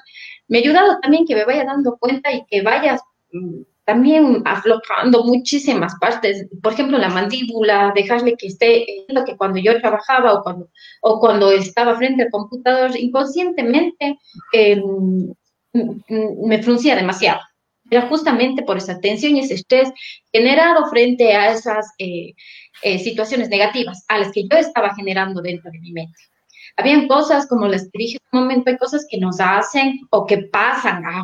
me 0.46 0.58
ha 0.58 0.60
ayudado 0.60 1.00
también 1.00 1.26
que 1.26 1.34
me 1.34 1.44
vaya 1.44 1.64
dando 1.64 1.96
cuenta 1.98 2.32
y 2.32 2.44
que 2.46 2.62
vaya 2.62 3.00
mm, 3.32 3.62
también 3.84 4.42
aflojando 4.44 5.24
muchísimas 5.24 5.96
partes, 6.00 6.46
por 6.62 6.74
ejemplo, 6.74 6.96
la 6.96 7.08
mandíbula, 7.08 7.92
dejarle 7.96 8.36
que 8.36 8.46
esté, 8.46 8.86
lo 9.08 9.24
que 9.24 9.36
cuando 9.36 9.58
yo 9.58 9.80
trabajaba 9.80 10.34
o 10.34 10.42
cuando, 10.44 10.68
o 11.02 11.18
cuando 11.18 11.50
estaba 11.50 11.96
frente 11.96 12.24
al 12.24 12.30
computador, 12.30 12.96
inconscientemente 12.96 14.18
em, 14.52 15.34
me 15.72 16.62
fruncía 16.62 16.94
demasiado. 16.94 17.40
Era 17.90 18.08
justamente 18.08 18.62
por 18.62 18.76
esa 18.76 18.98
tensión 19.00 19.36
y 19.36 19.40
ese 19.40 19.54
estrés 19.54 19.90
generado 20.32 20.86
frente 20.86 21.34
a 21.34 21.52
esas 21.52 21.86
eh, 21.98 22.34
eh, 22.82 22.98
situaciones 22.98 23.48
negativas 23.48 24.04
a 24.08 24.18
las 24.18 24.32
que 24.32 24.46
yo 24.48 24.56
estaba 24.58 24.94
generando 24.94 25.40
dentro 25.40 25.70
de 25.70 25.78
mi 25.78 25.92
mente. 25.92 26.18
Habían 26.76 27.08
cosas, 27.08 27.46
como 27.46 27.68
les 27.68 27.90
dije 27.92 28.18
en 28.18 28.38
un 28.38 28.44
momento, 28.44 28.70
hay 28.70 28.76
cosas 28.76 29.06
que 29.08 29.18
nos 29.18 29.40
hacen 29.40 30.00
o 30.10 30.26
que 30.26 30.38
pasan 30.38 31.04
a 31.06 31.22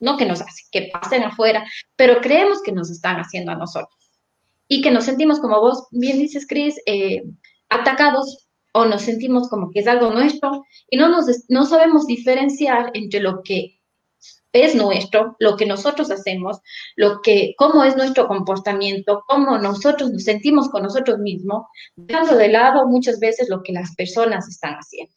no 0.00 0.16
que 0.16 0.24
nos 0.24 0.40
hacen, 0.40 0.66
que 0.72 0.90
pasen 0.92 1.22
afuera, 1.22 1.64
pero 1.94 2.20
creemos 2.20 2.62
que 2.62 2.72
nos 2.72 2.90
están 2.90 3.16
haciendo 3.16 3.52
a 3.52 3.56
nosotros. 3.56 3.94
Y 4.66 4.82
que 4.82 4.90
nos 4.90 5.04
sentimos, 5.04 5.40
como 5.40 5.60
vos 5.60 5.88
bien 5.90 6.18
dices, 6.18 6.46
Cris, 6.46 6.80
eh, 6.86 7.22
atacados 7.68 8.48
o 8.72 8.84
nos 8.86 9.02
sentimos 9.02 9.48
como 9.48 9.70
que 9.70 9.80
es 9.80 9.86
algo 9.86 10.10
nuestro 10.10 10.64
y 10.88 10.96
no, 10.96 11.08
nos, 11.08 11.26
no 11.48 11.66
sabemos 11.66 12.06
diferenciar 12.06 12.90
entre 12.94 13.20
lo 13.20 13.42
que 13.42 13.79
es 14.52 14.74
nuestro, 14.74 15.36
lo 15.38 15.56
que 15.56 15.66
nosotros 15.66 16.10
hacemos, 16.10 16.58
lo 16.96 17.20
que, 17.22 17.54
cómo 17.56 17.84
es 17.84 17.96
nuestro 17.96 18.26
comportamiento, 18.26 19.22
cómo 19.28 19.58
nosotros 19.58 20.10
nos 20.10 20.24
sentimos 20.24 20.68
con 20.70 20.82
nosotros 20.82 21.18
mismos, 21.18 21.64
dejando 21.96 22.36
de 22.36 22.48
lado 22.48 22.86
muchas 22.86 23.20
veces 23.20 23.48
lo 23.48 23.62
que 23.62 23.72
las 23.72 23.94
personas 23.94 24.48
están 24.48 24.74
haciendo. 24.74 25.14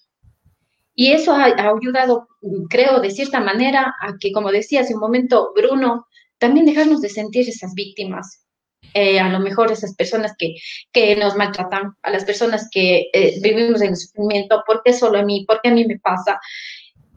Y 0.95 1.11
eso 1.11 1.33
ha, 1.33 1.45
ayudado, 1.45 2.27
creo, 2.69 2.99
de 2.99 3.09
cierta 3.09 3.39
manera 3.39 3.95
a 3.99 4.13
que, 4.19 4.31
como 4.31 4.51
decía 4.51 4.81
hace 4.81 4.93
un 4.93 4.99
momento 4.99 5.51
Bruno, 5.55 6.05
también 6.37 6.67
dejarnos 6.67 7.01
de 7.01 7.09
sentir 7.09 7.49
esas 7.49 7.73
víctimas, 7.73 8.45
eh, 8.93 9.19
a 9.19 9.29
lo 9.29 9.39
mejor 9.39 9.71
esas 9.71 9.95
personas 9.95 10.35
que, 10.37 10.55
que 10.91 11.15
nos 11.15 11.35
maltratan, 11.35 11.93
a 12.03 12.11
las 12.11 12.25
personas 12.25 12.69
que 12.71 13.07
eh, 13.11 13.39
vivimos 13.41 13.81
en 13.81 13.95
sufrimiento, 13.95 14.63
¿por 14.67 14.83
qué 14.83 14.93
solo 14.93 15.17
a 15.17 15.23
mí? 15.23 15.45
¿Por 15.47 15.61
qué 15.61 15.69
a 15.69 15.73
mí 15.73 15.85
me 15.85 15.97
pasa? 15.97 16.39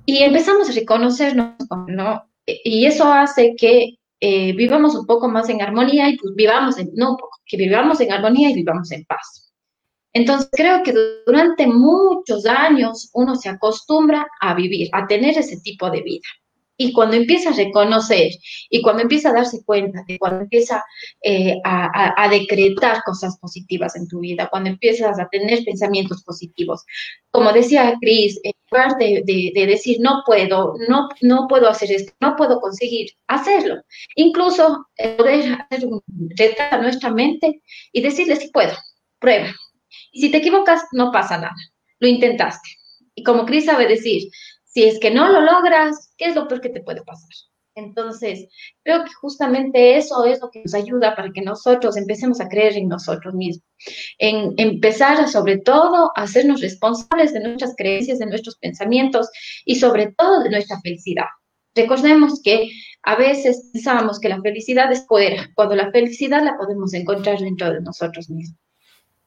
Y 0.06 0.22
empezamos 0.22 0.70
a 0.70 0.72
reconocernos, 0.72 1.56
¿no? 1.88 2.30
Y 2.46 2.86
eso 2.86 3.12
hace 3.12 3.54
que 3.56 3.98
eh, 4.20 4.52
vivamos 4.54 4.94
un 4.94 5.04
poco 5.04 5.28
más 5.28 5.48
en 5.48 5.60
armonía 5.60 6.08
y 6.08 6.16
pues 6.16 6.34
vivamos 6.34 6.78
en, 6.78 6.90
no, 6.94 7.16
que 7.44 7.56
vivamos 7.56 8.00
en 8.00 8.12
armonía 8.12 8.50
y 8.50 8.54
vivamos 8.54 8.90
en 8.92 9.04
paz. 9.04 9.52
Entonces 10.12 10.48
creo 10.52 10.82
que 10.82 10.94
durante 11.26 11.66
muchos 11.66 12.46
años 12.46 13.10
uno 13.12 13.34
se 13.34 13.50
acostumbra 13.50 14.26
a 14.40 14.54
vivir, 14.54 14.88
a 14.92 15.06
tener 15.06 15.36
ese 15.36 15.60
tipo 15.60 15.90
de 15.90 16.02
vida. 16.02 16.24
Y 16.76 16.92
cuando 16.92 17.16
empieza 17.16 17.50
a 17.50 17.54
reconocer 17.54 18.30
y 18.70 18.82
cuando 18.82 19.02
empieza 19.02 19.30
a 19.30 19.34
darse 19.34 19.64
cuenta, 19.64 20.04
de 20.06 20.18
cuando 20.18 20.42
empieza 20.42 20.84
eh, 21.22 21.56
a, 21.64 22.28
decretar 22.28 23.02
cosas 23.04 23.38
positivas 23.38 23.96
en 23.96 24.08
tu 24.08 24.20
vida, 24.20 24.48
cuando 24.50 24.70
empiezas 24.70 25.18
a 25.18 25.28
tener 25.28 25.64
pensamientos 25.64 26.22
positivos, 26.22 26.84
como 27.30 27.52
decía 27.52 27.94
Cris, 28.00 28.38
en 28.42 28.52
lugar 28.70 28.96
de, 28.98 29.52
decir 29.66 29.98
no 30.00 30.22
puedo, 30.26 30.74
no, 30.88 31.08
no 31.22 31.46
puedo 31.48 31.68
hacer 31.68 31.92
esto, 31.92 32.12
no 32.20 32.36
puedo 32.36 32.60
conseguir, 32.60 33.10
hacerlo. 33.26 33.76
Incluso 34.14 34.86
poder 35.16 35.58
hacer 35.70 35.88
retrato 36.36 36.76
a 36.76 36.82
nuestra 36.82 37.10
mente 37.10 37.62
y 37.92 38.02
decirle 38.02 38.36
si 38.36 38.50
puedo, 38.50 38.72
prueba, 39.18 39.48
y 40.12 40.20
si 40.20 40.30
te 40.30 40.38
equivocas, 40.38 40.82
no 40.92 41.12
pasa 41.12 41.36
nada. 41.36 41.54
Lo 41.98 42.08
intentaste. 42.08 42.70
Y 43.14 43.22
como 43.22 43.44
Cris 43.46 43.66
sabe 43.66 43.86
decir, 43.86 44.30
si 44.76 44.84
es 44.84 45.00
que 45.00 45.10
no 45.10 45.32
lo 45.32 45.40
logras, 45.40 46.12
¿qué 46.18 46.26
es 46.26 46.34
lo 46.34 46.46
peor 46.46 46.60
que 46.60 46.68
te 46.68 46.82
puede 46.82 47.02
pasar? 47.02 47.30
Entonces, 47.74 48.46
creo 48.82 49.04
que 49.04 49.12
justamente 49.14 49.96
eso 49.96 50.26
es 50.26 50.38
lo 50.42 50.50
que 50.50 50.60
nos 50.60 50.74
ayuda 50.74 51.16
para 51.16 51.32
que 51.32 51.40
nosotros 51.40 51.96
empecemos 51.96 52.42
a 52.42 52.48
creer 52.50 52.76
en 52.76 52.88
nosotros 52.88 53.32
mismos, 53.32 53.64
en 54.18 54.52
empezar 54.58 55.26
sobre 55.30 55.56
todo 55.56 56.12
a 56.14 56.24
hacernos 56.24 56.60
responsables 56.60 57.32
de 57.32 57.40
nuestras 57.40 57.72
creencias, 57.74 58.18
de 58.18 58.26
nuestros 58.26 58.58
pensamientos 58.58 59.30
y 59.64 59.76
sobre 59.76 60.12
todo 60.12 60.42
de 60.42 60.50
nuestra 60.50 60.78
felicidad. 60.82 61.24
Recordemos 61.74 62.42
que 62.42 62.68
a 63.02 63.16
veces 63.16 63.70
pensamos 63.72 64.20
que 64.20 64.28
la 64.28 64.42
felicidad 64.42 64.92
es 64.92 65.06
fuera, 65.06 65.48
cuando 65.54 65.74
la 65.74 65.90
felicidad 65.90 66.44
la 66.44 66.58
podemos 66.58 66.92
encontrar 66.92 67.38
dentro 67.38 67.72
de 67.72 67.80
nosotros 67.80 68.28
mismos 68.28 68.60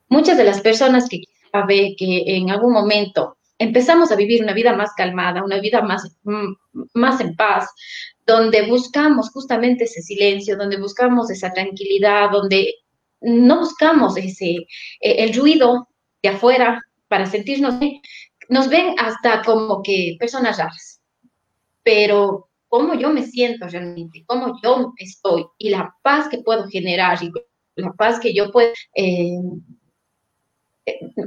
muchas 0.10 0.38
de 0.38 0.44
las 0.44 0.62
personas 0.62 1.10
que 1.10 1.24
ve 1.68 1.96
que 1.98 2.24
en 2.36 2.52
algún 2.52 2.74
momento 2.74 3.39
empezamos 3.60 4.12
a 4.12 4.16
vivir 4.16 4.42
una 4.42 4.54
vida 4.54 4.76
más 4.76 4.94
calmada, 4.96 5.44
una 5.44 5.60
vida 5.60 5.82
más, 5.82 6.18
mm, 6.24 6.54
más 6.94 7.22
en 7.22 7.36
paz, 7.36 7.70
donde 8.26 8.64
buscamos 8.68 9.30
justamente 9.32 9.84
ese 9.84 10.02
silencio, 10.02 10.58
donde 10.58 10.78
buscamos 10.78 11.30
esa 11.30 11.52
tranquilidad, 11.52 12.32
donde 12.32 12.74
no 13.22 13.60
buscamos 13.60 14.18
ese, 14.18 14.52
eh, 14.52 14.68
el 15.02 15.34
ruido 15.36 15.90
de 16.24 16.30
afuera 16.30 16.82
para 17.08 17.26
sentirnos 17.26 17.76
nos 18.50 18.70
ven 18.70 18.96
hasta 18.98 19.42
como 19.44 19.82
que 19.84 20.16
personas 20.20 20.58
raras. 20.58 21.02
Pero 21.84 22.50
cómo 22.68 22.94
yo 22.94 23.12
me 23.12 23.24
siento 23.24 23.68
realmente, 23.68 24.24
cómo 24.26 24.60
yo 24.64 24.94
estoy 24.98 25.46
y 25.58 25.70
la 25.70 25.94
paz 26.02 26.30
que 26.30 26.40
puedo 26.40 26.68
generar 26.68 27.22
y 27.22 27.32
la 27.76 27.92
paz 27.94 28.20
que 28.20 28.34
yo 28.34 28.52
puedo 28.52 28.72
eh, 28.96 29.40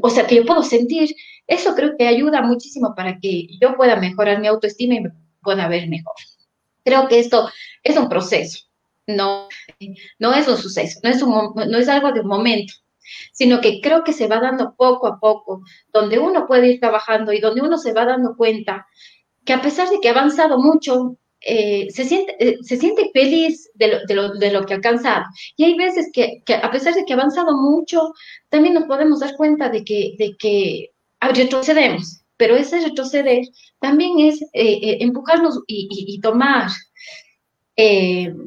o 0.00 0.10
sea, 0.10 0.26
que 0.26 0.36
yo 0.36 0.44
puedo 0.44 0.62
sentir, 0.62 1.14
eso 1.46 1.74
creo 1.74 1.96
que 1.96 2.06
ayuda 2.06 2.42
muchísimo 2.42 2.94
para 2.94 3.18
que 3.18 3.46
yo 3.60 3.76
pueda 3.76 3.96
mejorar 3.96 4.40
mi 4.40 4.46
autoestima 4.46 4.94
y 4.94 5.00
me 5.00 5.12
pueda 5.42 5.68
ver 5.68 5.88
mejor. 5.88 6.14
Creo 6.84 7.08
que 7.08 7.18
esto 7.18 7.48
es 7.82 7.96
un 7.96 8.08
proceso, 8.08 8.60
no, 9.06 9.48
no 10.18 10.34
es 10.34 10.48
un 10.48 10.56
suceso, 10.56 11.00
no 11.02 11.10
es, 11.10 11.22
un, 11.22 11.52
no 11.54 11.78
es 11.78 11.88
algo 11.88 12.12
de 12.12 12.20
un 12.20 12.28
momento, 12.28 12.74
sino 13.32 13.60
que 13.60 13.80
creo 13.80 14.04
que 14.04 14.12
se 14.12 14.26
va 14.26 14.40
dando 14.40 14.74
poco 14.76 15.06
a 15.06 15.18
poco, 15.18 15.62
donde 15.92 16.18
uno 16.18 16.46
puede 16.46 16.72
ir 16.72 16.80
trabajando 16.80 17.32
y 17.32 17.40
donde 17.40 17.62
uno 17.62 17.78
se 17.78 17.92
va 17.92 18.04
dando 18.04 18.36
cuenta 18.36 18.86
que 19.44 19.52
a 19.52 19.62
pesar 19.62 19.88
de 19.88 20.00
que 20.00 20.08
ha 20.08 20.12
avanzado 20.12 20.58
mucho, 20.58 21.16
eh, 21.44 21.88
se, 21.90 22.04
siente, 22.04 22.36
eh, 22.38 22.58
se 22.62 22.76
siente 22.76 23.10
feliz 23.12 23.70
de 23.74 23.88
lo, 23.88 24.06
de, 24.06 24.14
lo, 24.14 24.34
de 24.34 24.52
lo, 24.52 24.64
que 24.64 24.74
ha 24.74 24.76
alcanzado. 24.76 25.24
Y 25.56 25.64
hay 25.64 25.76
veces 25.76 26.10
que, 26.12 26.42
a 26.62 26.70
pesar 26.70 26.94
de 26.94 27.04
que 27.04 27.12
ha 27.12 27.16
avanzado 27.16 27.56
mucho, 27.56 28.12
también 28.48 28.74
nos 28.74 28.84
podemos 28.84 29.20
dar 29.20 29.36
cuenta 29.36 29.68
de 29.68 29.84
que, 29.84 30.14
de 30.18 30.36
que 30.36 30.90
retrocedemos. 31.20 32.22
Pero 32.36 32.56
ese 32.56 32.80
retroceder 32.80 33.44
también 33.80 34.18
es 34.18 34.42
eh, 34.52 34.98
empujarnos 35.00 35.60
y, 35.66 36.20
tomar 36.20 36.68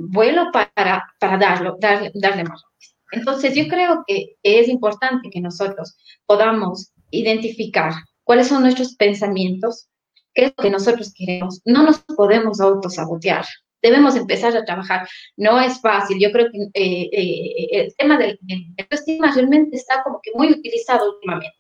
vuelo 0.10 0.46
para, 0.54 1.04
para 1.20 1.38
darlo, 1.38 1.78
darle, 1.80 2.12
darle 2.14 2.44
más. 2.44 2.64
Entonces 3.12 3.56
yo 3.56 3.68
creo 3.68 4.04
que 4.08 4.36
es 4.44 4.68
importante 4.68 5.30
que 5.30 5.42
nosotros 5.42 5.98
podamos 6.26 6.92
identificar 7.12 7.94
cuáles 8.24 8.48
son 8.48 8.64
nuestros 8.64 8.96
pensamientos, 8.96 9.88
¿Qué 9.88 9.95
es 10.36 10.54
lo 10.58 10.64
que 10.64 10.70
nosotros 10.70 11.14
queremos? 11.16 11.62
No 11.66 11.84
nos 11.84 12.00
podemos 12.00 12.60
autosabotear. 12.60 13.46
Debemos 13.82 14.16
empezar 14.16 14.56
a 14.56 14.66
trabajar. 14.66 15.08
No 15.38 15.60
es 15.60 15.80
fácil. 15.80 16.20
Yo 16.20 16.32
creo 16.32 16.48
que 16.52 16.58
eh, 16.74 17.10
eh, 17.12 17.68
el 17.72 17.96
tema 17.96 18.18
del, 18.18 18.40
autoestima 18.80 19.32
realmente 19.34 19.78
está 19.78 20.04
como 20.04 20.20
que 20.22 20.32
muy 20.36 20.52
utilizado 20.52 21.14
últimamente. 21.14 21.58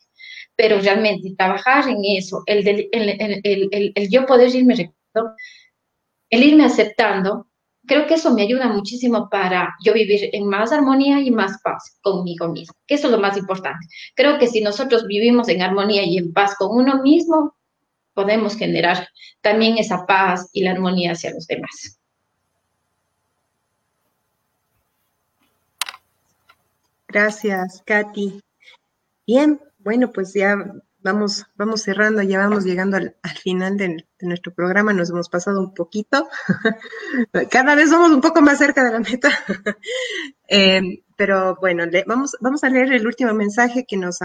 Pero 0.55 0.79
realmente 0.79 1.35
trabajar 1.37 1.87
en 1.89 1.97
eso, 2.17 2.41
el, 2.45 2.67
el, 2.67 3.93
el 3.95 4.09
yo 4.09 4.25
poder 4.25 4.55
irme, 4.55 4.93
el 6.29 6.43
irme 6.43 6.65
aceptando, 6.65 7.47
creo 7.85 8.07
que 8.07 8.15
eso 8.15 8.33
me 8.33 8.41
ayuda 8.41 8.67
muchísimo 8.67 9.29
para 9.29 9.75
yo 9.83 9.93
vivir 9.93 10.29
en 10.33 10.47
más 10.47 10.71
armonía 10.71 11.21
y 11.21 11.31
más 11.31 11.61
paz 11.63 11.97
conmigo 12.01 12.49
mismo, 12.49 12.73
que 12.87 12.95
eso 12.95 13.07
es 13.07 13.11
lo 13.11 13.19
más 13.19 13.37
importante. 13.37 13.85
Creo 14.15 14.37
que 14.37 14.47
si 14.47 14.61
nosotros 14.61 15.05
vivimos 15.07 15.47
en 15.49 15.61
armonía 15.61 16.03
y 16.03 16.17
en 16.17 16.33
paz 16.33 16.55
con 16.57 16.69
uno 16.71 17.01
mismo, 17.01 17.55
podemos 18.15 18.57
generar 18.57 19.09
también 19.41 19.77
esa 19.77 20.07
paz 20.07 20.49
y 20.53 20.63
la 20.63 20.71
armonía 20.71 21.11
hacia 21.11 21.31
los 21.31 21.45
demás. 21.45 21.99
Gracias, 27.07 27.83
Katy. 27.85 28.41
Bien, 29.27 29.61
bueno, 29.77 30.11
pues 30.11 30.33
ya 30.33 30.57
vamos, 31.05 31.45
vamos 31.55 31.83
cerrando, 31.83 32.23
ya 32.23 32.39
vamos 32.39 32.65
llegando 32.65 32.97
al, 32.97 33.15
final 33.41 33.77
de, 33.77 34.05
nuestro 34.21 34.53
programa, 34.53 34.91
nos 34.91 35.11
hemos 35.11 35.29
pasado 35.29 35.59
un 35.59 35.73
poquito, 35.73 36.27
cada 37.51 37.75
vez 37.75 37.91
somos 37.91 38.09
un 38.11 38.21
poco 38.21 38.41
más 38.41 38.57
cerca 38.57 38.83
de 38.83 38.91
la 38.91 38.99
meta, 38.99 39.29
eh, 40.49 41.03
pero 41.15 41.55
bueno, 41.61 41.83
vamos, 42.07 42.35
vamos 42.41 42.63
a 42.63 42.69
leer 42.69 42.91
el 42.91 43.05
último 43.05 43.33
mensaje 43.33 43.85
que 43.87 43.97
nos, 43.97 44.17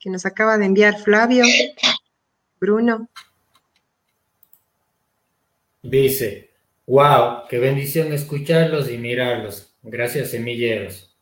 que 0.00 0.08
nos 0.08 0.24
acaba 0.24 0.56
de 0.56 0.64
enviar 0.64 0.98
Flavio, 0.98 1.44
Bruno. 2.58 3.08
Dice, 5.82 6.50
wow, 6.86 7.48
qué 7.48 7.58
bendición 7.58 8.12
escucharlos 8.12 8.90
y 8.90 8.98
mirarlos. 8.98 9.74
Gracias, 9.82 10.30
semilleros. 10.30 11.12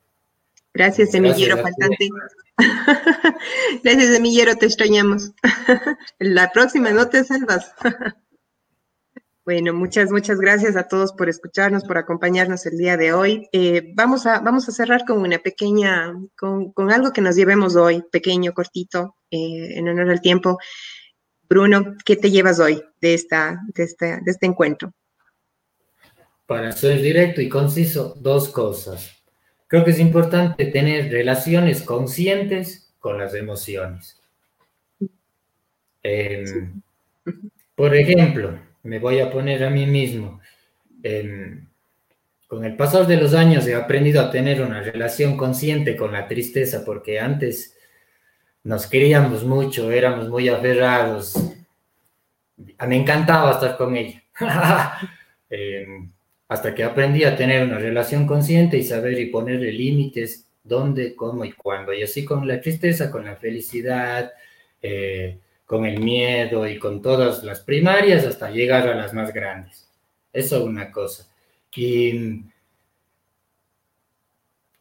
Gracias, 0.75 1.11
semillero 1.11 1.57
faltante. 1.57 2.09
Gracias, 3.83 4.13
semillero, 4.13 4.55
te 4.57 4.67
extrañamos. 4.67 5.33
La 6.19 6.51
próxima 6.53 6.91
no 6.91 7.09
te 7.09 7.25
salvas. 7.25 7.73
Bueno, 9.43 9.73
muchas, 9.73 10.13
muchas 10.13 10.39
gracias 10.39 10.77
a 10.77 10.87
todos 10.87 11.13
por 11.13 11.29
escucharnos, 11.29 11.83
por 11.83 11.99
acompañarnos 11.99 12.67
el 12.67 12.77
día 12.77 12.97
de 12.97 13.13
hoy. 13.13 13.49
Eh, 13.53 13.91
vamos, 13.97 14.25
a, 14.27 14.39
vamos 14.39 14.69
a 14.69 14.73
cerrar 14.73 15.05
con 15.05 15.19
una 15.19 15.39
pequeña, 15.39 16.15
con, 16.37 16.73
algo 16.93 17.13
que 17.13 17.21
nos 17.21 17.35
llevemos 17.35 17.75
hoy, 17.75 18.05
pequeño, 18.13 18.53
cortito, 18.53 19.17
eh, 19.31 19.77
en 19.77 19.89
honor 19.89 20.11
al 20.11 20.21
tiempo. 20.21 20.59
Bruno, 21.51 21.97
¿qué 22.05 22.15
te 22.15 22.31
llevas 22.31 22.61
hoy 22.61 22.81
de, 23.01 23.13
esta, 23.13 23.61
de, 23.75 23.83
este, 23.83 24.21
de 24.23 24.31
este 24.31 24.47
encuentro? 24.47 24.93
Para 26.47 26.71
ser 26.71 27.03
directo 27.03 27.41
y 27.41 27.49
conciso, 27.49 28.17
dos 28.21 28.51
cosas. 28.51 29.21
Creo 29.67 29.85
que 29.85 29.91
es 29.91 29.99
importante 29.99 30.67
tener 30.67 31.11
relaciones 31.11 31.83
conscientes 31.83 32.95
con 33.01 33.19
las 33.19 33.35
emociones. 33.35 34.23
Em, 36.05 36.81
por 37.75 37.97
ejemplo, 37.97 38.57
me 38.85 39.01
voy 39.01 39.19
a 39.19 39.33
poner 39.33 39.65
a 39.65 39.71
mí 39.71 39.87
mismo. 39.87 40.41
Em, 41.03 41.67
con 42.47 42.65
el 42.65 42.77
pasar 42.77 43.09
de 43.09 43.17
los 43.17 43.35
años 43.35 43.67
he 43.67 43.75
aprendido 43.75 44.21
a 44.21 44.31
tener 44.31 44.63
una 44.63 44.83
relación 44.83 45.37
consciente 45.37 45.97
con 45.97 46.13
la 46.13 46.29
tristeza, 46.29 46.85
porque 46.85 47.19
antes 47.19 47.77
nos 48.65 48.87
queríamos 48.87 49.45
mucho, 49.45 49.91
éramos 49.91 50.29
muy 50.29 50.49
aferrados. 50.49 51.35
Me 52.87 52.97
encantaba 52.97 53.53
estar 53.53 53.77
con 53.77 53.97
ella. 53.97 54.23
Em, 55.53 56.09
hasta 56.47 56.73
que 56.73 56.85
aprendí 56.85 57.25
a 57.25 57.37
tener 57.37 57.65
una 57.65 57.77
relación 57.77 58.25
consciente 58.25 58.79
y 58.79 58.85
saber 58.85 59.19
y 59.19 59.27
ponerle 59.27 59.73
límites 59.73 60.47
dónde, 60.63 61.17
cómo 61.17 61.45
y 61.45 61.51
cuándo. 61.53 61.93
Y 61.93 62.05
así 62.05 62.25
con 62.25 62.47
la 62.47 62.61
tristeza, 62.61 63.11
con 63.11 63.25
la 63.25 63.35
felicidad, 63.35 64.33
eh, 64.81 65.39
con 65.67 65.87
el 65.87 65.99
miedo 66.01 66.69
y 66.69 66.79
con 66.79 67.03
todas 67.03 67.43
las 67.43 67.61
primarias 67.61 68.25
hasta 68.25 68.51
llegar 68.51 68.89
a 68.89 68.95
las 68.95 69.13
más 69.13 69.33
grandes. 69.33 69.89
Eso 70.33 70.59
es 70.59 70.63
una 70.63 70.93
cosa. 70.93 71.29
Y 71.75 72.45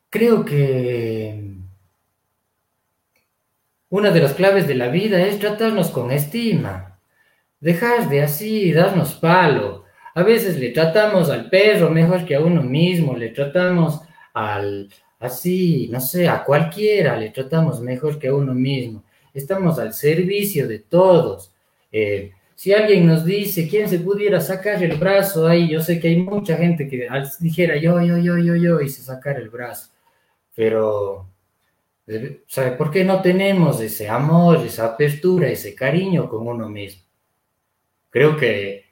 creo 0.10 0.46
que 0.46 1.59
una 3.90 4.12
de 4.12 4.22
las 4.22 4.34
claves 4.34 4.68
de 4.68 4.76
la 4.76 4.88
vida 4.88 5.22
es 5.22 5.40
tratarnos 5.40 5.90
con 5.90 6.12
estima. 6.12 7.00
Dejar 7.60 8.10
de 8.10 8.24
así 8.24 8.72
darnos 8.72 9.16
palo 9.16 9.80
a 10.20 10.24
veces 10.24 10.58
le 10.60 10.72
tratamos 10.72 11.30
al 11.30 11.50
perro 11.50 11.90
mejor 11.90 12.26
que 12.26 12.36
a 12.36 12.42
uno 12.42 12.62
mismo, 12.62 13.16
le 13.16 13.30
tratamos 13.30 14.02
al, 14.34 14.90
así, 15.20 15.88
no 15.90 16.02
sé, 16.02 16.28
a 16.28 16.44
cualquiera, 16.44 17.16
le 17.16 17.30
tratamos 17.30 17.80
mejor 17.80 18.20
que 18.20 18.28
a 18.28 18.34
uno 18.34 18.54
mismo. 18.54 19.04
Estamos 19.34 19.80
al 19.80 19.94
servicio 19.94 20.68
de 20.68 20.80
todos. 20.80 21.54
Eh, 21.92 22.34
si 22.54 22.74
alguien 22.74 23.08
nos 23.08 23.24
dice, 23.24 23.70
¿quién 23.70 23.88
se 23.88 24.00
pudiera 24.00 24.42
sacar 24.42 24.84
el 24.84 24.98
brazo 24.98 25.48
ahí? 25.48 25.70
Yo 25.70 25.80
sé 25.80 26.02
que 26.02 26.10
hay 26.10 26.18
mucha 26.18 26.58
gente 26.58 26.90
que 26.90 27.08
dijera 27.40 27.78
yo, 27.78 28.02
yo, 28.02 28.18
yo, 28.18 28.38
yo, 28.38 28.56
yo, 28.58 28.82
y 28.82 28.90
se 28.90 29.02
sacar 29.02 29.38
el 29.40 29.50
brazo. 29.50 29.92
Pero, 30.54 31.29
¿sabe 32.48 32.72
por 32.72 32.92
qué 32.92 33.04
no 33.04 33.22
tenemos 33.22 33.80
ese 33.82 34.10
amor, 34.10 34.66
esa 34.66 34.86
apertura, 34.86 35.48
ese 35.50 35.76
cariño 35.76 36.30
con 36.30 36.48
uno 36.48 36.68
mismo? 36.68 37.04
Creo 38.10 38.36
que 38.38 38.86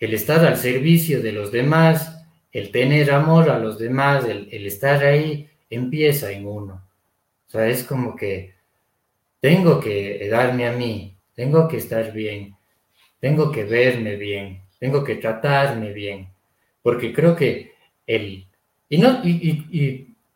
el 0.00 0.14
estar 0.14 0.44
al 0.44 0.56
servicio 0.56 1.22
de 1.22 1.32
los 1.32 1.52
demás, 1.52 2.26
el 2.52 2.72
tener 2.72 3.12
amor 3.12 3.50
a 3.50 3.58
los 3.58 3.78
demás, 3.78 4.24
el, 4.24 4.66
estar 4.66 5.04
ahí, 5.04 5.48
empieza 5.68 6.32
en 6.32 6.46
uno. 6.46 6.82
O 7.46 7.50
sea, 7.50 7.68
es 7.68 7.84
como 7.84 8.16
que 8.16 8.54
tengo 9.40 9.78
que 9.78 10.28
darme 10.28 10.66
a 10.66 10.72
mí, 10.72 11.16
tengo 11.34 11.68
que 11.68 11.76
estar 11.76 12.12
bien, 12.12 12.56
tengo 13.20 13.52
que 13.52 13.64
verme 13.64 14.16
bien, 14.16 14.62
tengo 14.78 15.04
que 15.04 15.16
tratarme 15.16 15.92
bien, 15.92 16.28
porque 16.82 17.12
creo 17.12 17.36
que 17.36 17.72
el, 18.06 18.46
y 18.88 18.98
no, 18.98 19.22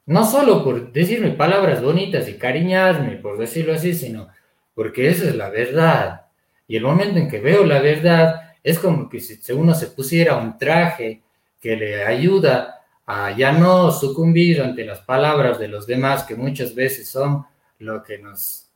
no 0.07 0.25
solo 0.25 0.63
por 0.63 0.93
decirme 0.93 1.31
palabras 1.31 1.83
bonitas 1.83 2.29
y 2.29 2.35
cariñarme, 2.39 3.17
por 3.17 3.39
decirlo 3.39 3.75
así, 3.75 3.95
sino 3.95 4.29
porque 4.75 5.09
esa 5.09 5.29
es 5.29 5.35
la 5.35 5.51
verdad. 5.51 6.27
Y 6.67 6.77
el 6.77 6.83
momento 6.83 7.19
en 7.19 7.29
que 7.29 7.41
veo 7.41 7.65
la 7.65 7.81
verdad, 7.81 8.55
es 8.63 8.79
como 8.79 9.09
que 9.09 9.21
si 9.21 9.53
uno 9.53 9.75
se 9.75 9.89
pusiera 9.89 10.37
un 10.37 10.59
traje 10.59 11.23
que 11.61 11.77
le 11.77 12.05
ayuda 12.05 12.83
a 13.07 13.37
ya 13.37 13.53
no 13.53 13.91
sucumbir 13.93 14.63
ante 14.63 14.85
las 14.85 15.01
palabras 15.01 15.59
de 15.59 15.69
los 15.69 15.87
demás, 15.87 16.25
que 16.25 16.35
muchas 16.35 16.75
veces 16.75 17.09
son 17.09 17.45
lo 17.79 18.03
que 18.03 18.19
nos 18.19 18.71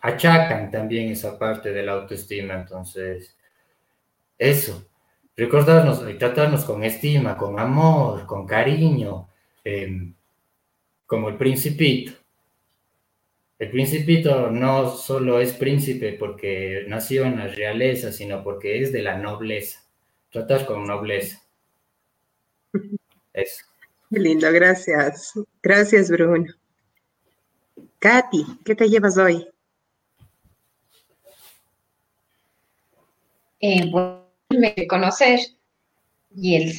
achacan 0.00 0.70
también 0.70 1.10
esa 1.10 1.38
parte 1.38 1.72
de 1.72 1.82
la 1.82 1.92
autoestima. 1.92 2.54
Entonces, 2.54 3.34
eso, 4.36 4.86
recordarnos 5.36 6.04
y 6.08 6.14
tratarnos 6.14 6.64
con 6.64 6.84
estima, 6.84 7.36
con 7.36 7.58
amor, 7.58 8.26
con 8.26 8.46
cariño, 8.46 9.28
como 11.06 11.28
el 11.28 11.36
principito. 11.36 12.12
El 13.58 13.70
principito 13.70 14.50
no 14.50 14.88
solo 14.88 15.40
es 15.40 15.52
príncipe 15.52 16.12
porque 16.12 16.84
nació 16.86 17.24
en 17.24 17.38
la 17.38 17.48
realeza, 17.48 18.12
sino 18.12 18.44
porque 18.44 18.80
es 18.80 18.92
de 18.92 19.02
la 19.02 19.18
nobleza. 19.18 19.80
Tratar 20.30 20.64
con 20.64 20.86
nobleza. 20.86 21.42
Eso. 23.32 23.64
Qué 24.10 24.20
lindo, 24.20 24.50
gracias. 24.52 25.32
Gracias, 25.62 26.10
Bruno. 26.10 26.46
Katy, 27.98 28.44
¿qué 28.64 28.74
te 28.74 28.88
llevas 28.88 29.18
hoy? 29.18 29.48
Eh, 33.60 33.90
conocer 34.88 35.40
y 36.34 36.54
el 36.54 36.72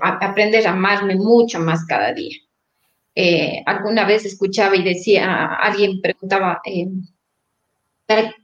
aprender 0.00 0.66
a 0.66 0.72
amarme 0.72 1.16
mucho 1.16 1.60
más 1.60 1.84
cada 1.86 2.12
día. 2.12 2.36
Eh, 3.14 3.62
alguna 3.66 4.04
vez 4.04 4.24
escuchaba 4.24 4.74
y 4.76 4.82
decía, 4.82 5.54
alguien 5.54 6.00
preguntaba, 6.00 6.60
eh, 6.64 6.88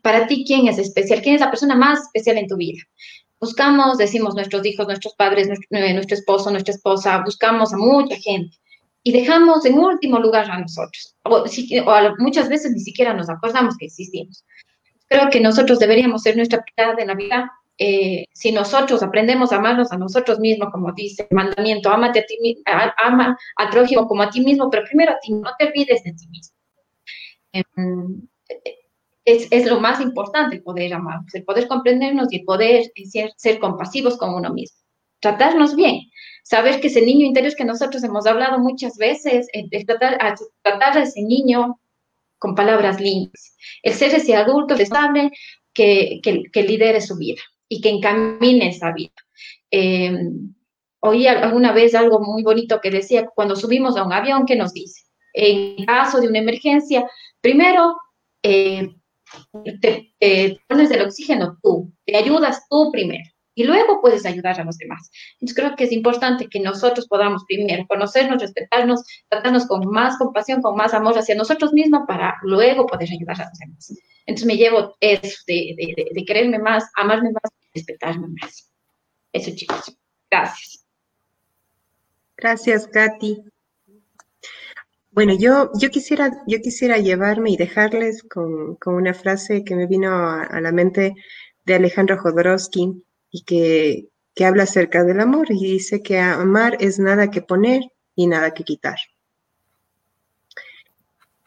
para, 0.02 0.26
ti, 0.26 0.44
¿quién 0.46 0.68
es 0.68 0.78
especial? 0.78 1.20
¿Quién 1.20 1.34
es 1.34 1.40
la 1.40 1.50
persona 1.50 1.74
más 1.74 2.02
especial 2.02 2.38
en 2.38 2.48
tu 2.48 2.56
vida? 2.56 2.82
Buscamos, 3.40 3.98
decimos, 3.98 4.34
nuestros 4.34 4.64
hijos, 4.64 4.86
nuestros 4.86 5.14
padres, 5.14 5.48
eh, 5.48 5.94
nuestro, 5.94 6.16
esposo, 6.16 6.50
nuestra 6.50 6.74
esposa, 6.74 7.22
buscamos 7.24 7.72
a 7.72 7.76
mucha 7.76 8.16
gente 8.16 8.56
y 9.02 9.12
dejamos 9.12 9.64
en 9.64 9.78
último 9.78 10.18
lugar 10.18 10.50
a 10.50 10.58
nosotros. 10.58 11.16
O, 11.24 11.44
muchas 12.18 12.48
veces 12.48 12.72
ni 12.72 12.80
siquiera 12.80 13.14
nos 13.14 13.28
acordamos 13.28 13.76
que 13.76 13.86
existimos. 13.86 14.44
Creo 15.08 15.28
que 15.30 15.40
nosotros 15.40 15.78
deberíamos 15.78 16.22
ser 16.22 16.36
nuestra 16.36 16.62
prioridad 16.62 17.00
en 17.00 17.08
la 17.08 17.14
vida 17.14 17.52
eh, 17.82 18.26
si 18.34 18.52
nosotros 18.52 19.02
aprendemos 19.02 19.52
a 19.52 19.56
amarnos 19.56 19.90
a 19.90 19.96
nosotros 19.96 20.38
mismos, 20.38 20.68
como 20.70 20.92
dice 20.92 21.26
el 21.30 21.34
mandamiento, 21.34 21.90
a 21.90 22.12
ti, 22.12 22.62
ama 22.98 23.38
al 23.56 23.70
prójimo 23.70 24.06
como 24.06 24.22
a 24.22 24.28
ti 24.28 24.42
mismo, 24.42 24.68
pero 24.68 24.84
primero 24.84 25.12
a 25.12 25.18
ti, 25.18 25.32
no 25.32 25.50
te 25.58 25.68
olvides 25.68 26.04
de 26.04 26.12
ti 26.12 26.28
mismo. 26.28 26.54
Em, 27.52 28.28
es, 29.24 29.66
lo 29.66 29.80
más 29.80 29.98
importante, 30.02 30.56
el 30.56 30.62
poder 30.62 30.92
amar, 30.92 31.20
el 31.32 31.42
poder 31.44 31.68
comprendernos 31.68 32.30
y 32.30 32.40
el 32.40 32.44
poder 32.44 32.92
ser, 33.10 33.32
ser 33.38 33.58
compasivos 33.58 34.18
con 34.18 34.34
uno 34.34 34.52
mismo. 34.52 34.76
Tratarnos 35.20 35.74
bien, 35.74 36.02
saber 36.42 36.82
que 36.82 36.88
ese 36.88 37.00
niño 37.00 37.24
interior 37.24 37.54
que 37.56 37.64
nosotros 37.64 38.04
hemos 38.04 38.26
hablado 38.26 38.58
muchas 38.58 38.98
veces, 38.98 39.48
a, 39.54 40.34
tratar 40.62 40.98
a 40.98 41.02
ese 41.02 41.22
niño 41.22 41.80
con 42.38 42.54
palabras 42.54 43.00
lindas, 43.00 43.56
el 43.82 43.94
ser 43.94 44.14
ese 44.14 44.36
adulto 44.36 44.74
estable 44.74 45.30
que, 45.72 46.20
que, 46.22 46.42
que 46.52 46.62
lidere 46.62 47.00
su 47.00 47.16
vida 47.16 47.40
y 47.70 47.80
que 47.80 47.88
encamine 47.88 48.68
esa 48.68 48.92
vida. 48.92 49.14
Eh, 49.70 50.12
oí 51.00 51.26
alguna 51.26 51.72
vez 51.72 51.94
algo 51.94 52.20
muy 52.20 52.42
bonito 52.42 52.80
que 52.80 52.90
decía, 52.90 53.28
cuando 53.34 53.56
subimos 53.56 53.96
a 53.96 54.04
un 54.04 54.12
avión, 54.12 54.44
¿qué 54.44 54.56
nos 54.56 54.74
dice? 54.74 55.04
En 55.32 55.86
caso 55.86 56.20
de 56.20 56.28
una 56.28 56.40
emergencia, 56.40 57.08
primero 57.40 57.96
eh, 58.42 58.90
te, 59.80 60.60
pones 60.68 60.90
el 60.90 61.02
oxígeno 61.02 61.58
tú, 61.62 61.92
te 62.04 62.16
ayudas 62.16 62.66
tú 62.68 62.90
primero 62.92 63.24
y 63.54 63.64
luego 63.64 64.00
puedes 64.00 64.26
ayudar 64.26 64.60
a 64.60 64.64
los 64.64 64.76
demás. 64.76 65.08
Entonces 65.34 65.56
creo 65.56 65.76
que 65.76 65.84
es 65.84 65.92
importante 65.92 66.48
que 66.48 66.58
nosotros 66.58 67.06
podamos 67.06 67.44
primero 67.46 67.86
conocernos, 67.88 68.42
respetarnos, 68.42 69.04
tratarnos 69.28 69.66
con 69.66 69.88
más 69.90 70.18
compasión, 70.18 70.60
con 70.60 70.74
más 70.74 70.92
amor 70.92 71.16
hacia 71.16 71.36
nosotros 71.36 71.72
mismos 71.72 72.02
para 72.08 72.36
luego 72.42 72.86
poder 72.86 73.10
ayudar 73.12 73.40
a 73.40 73.48
los 73.48 73.58
demás. 73.58 73.94
Entonces 74.26 74.46
me 74.46 74.56
llevo 74.56 74.96
eso 75.00 75.38
de, 75.46 75.74
de, 75.76 76.06
de 76.12 76.24
quererme 76.24 76.58
más, 76.58 76.84
amarme 76.96 77.30
más, 77.32 77.52
respetarme 77.74 78.28
más. 78.40 78.70
Eso 79.32 79.50
chicos. 79.54 79.96
Gracias. 80.30 80.86
Gracias, 82.36 82.86
Katy. 82.88 83.44
Bueno, 85.12 85.34
yo, 85.36 85.70
yo, 85.74 85.90
quisiera, 85.90 86.30
yo 86.46 86.60
quisiera 86.60 86.98
llevarme 86.98 87.50
y 87.50 87.56
dejarles 87.56 88.22
con, 88.22 88.78
una 88.86 89.12
frase 89.12 89.64
que 89.64 89.74
me 89.74 89.86
vino 89.86 90.10
a, 90.10 90.60
la 90.60 90.72
mente 90.72 91.14
de 91.66 91.74
Alejandro 91.74 92.16
Jodorowsky 92.16 93.02
y 93.30 93.42
que, 93.42 94.08
que 94.34 94.44
habla 94.44 94.62
acerca 94.62 95.04
del 95.04 95.20
amor 95.20 95.48
y 95.50 95.72
dice 95.72 96.00
que 96.02 96.18
amar 96.18 96.76
es 96.80 96.98
nada 96.98 97.30
que 97.30 97.42
poner 97.42 97.82
y 98.14 98.28
nada 98.28 98.54
que 98.54 98.64
quitar. 98.64 98.96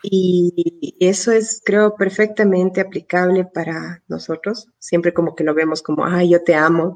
Y 0.03 0.95
eso 0.99 1.31
es, 1.31 1.61
creo, 1.63 1.95
perfectamente 1.95 2.81
aplicable 2.81 3.45
para 3.45 4.03
nosotros, 4.07 4.67
siempre 4.77 5.13
como 5.13 5.33
que 5.33 5.45
lo 5.45 5.53
vemos 5.53 5.81
como, 5.81 6.05
ay, 6.05 6.31
yo 6.31 6.43
te 6.43 6.55
amo, 6.55 6.95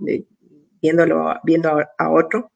viéndolo, 0.81 1.35
viendo 1.43 1.69
a 1.69 2.11
otro, 2.11 2.51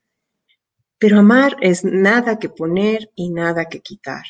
pero 0.99 1.19
amar 1.19 1.55
es 1.61 1.83
nada 1.83 2.37
que 2.37 2.49
poner 2.49 3.09
y 3.15 3.31
nada 3.31 3.69
que 3.69 3.79
quitar. 3.79 4.23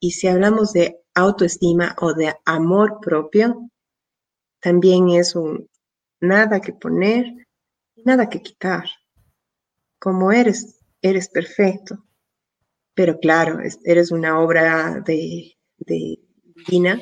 Y 0.00 0.12
si 0.12 0.26
hablamos 0.26 0.72
de 0.72 1.00
autoestima 1.14 1.94
o 2.00 2.14
de 2.14 2.34
amor 2.44 2.98
propio, 3.00 3.70
también 4.60 5.10
es 5.10 5.36
un 5.36 5.68
nada 6.20 6.60
que 6.60 6.72
poner 6.72 7.26
y 7.94 8.02
nada 8.02 8.28
que 8.28 8.42
quitar. 8.42 8.86
Como 10.00 10.32
eres, 10.32 10.80
eres 11.00 11.28
perfecto. 11.28 12.04
Pero 12.94 13.18
claro, 13.20 13.60
eres 13.84 14.10
una 14.10 14.40
obra 14.40 15.02
de, 15.06 15.55
divina 15.78 17.00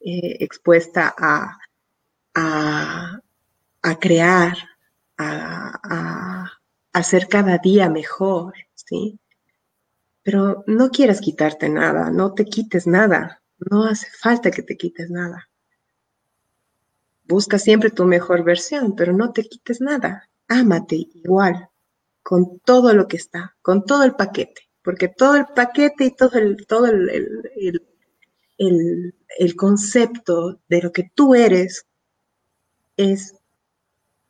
eh, 0.00 0.36
expuesta 0.40 1.14
a, 1.16 1.58
a, 2.34 3.98
crear, 3.98 4.56
a 5.16 6.50
hacer 6.92 7.28
cada 7.28 7.58
día 7.58 7.88
mejor, 7.88 8.54
¿sí? 8.74 9.18
Pero 10.22 10.64
no 10.66 10.90
quieras 10.90 11.20
quitarte 11.20 11.68
nada, 11.68 12.10
no 12.10 12.34
te 12.34 12.44
quites 12.44 12.86
nada, 12.86 13.42
no 13.58 13.84
hace 13.84 14.08
falta 14.10 14.50
que 14.50 14.62
te 14.62 14.76
quites 14.76 15.10
nada. 15.10 15.48
Busca 17.24 17.58
siempre 17.58 17.90
tu 17.90 18.04
mejor 18.04 18.42
versión, 18.44 18.96
pero 18.96 19.12
no 19.12 19.32
te 19.32 19.44
quites 19.44 19.80
nada. 19.80 20.28
Ámate 20.48 20.96
igual, 21.14 21.68
con 22.22 22.58
todo 22.60 22.92
lo 22.92 23.06
que 23.06 23.16
está, 23.16 23.56
con 23.62 23.84
todo 23.84 24.02
el 24.02 24.16
paquete, 24.16 24.68
porque 24.82 25.08
todo 25.08 25.36
el 25.36 25.46
paquete 25.54 26.06
y 26.06 26.16
todo 26.16 26.38
el, 26.38 26.66
todo 26.66 26.86
el 26.86 27.88
concepto 29.56 30.60
de 30.68 30.82
lo 30.82 30.92
que 30.92 31.10
tú 31.14 31.34
eres 31.34 31.86
es 32.96 33.34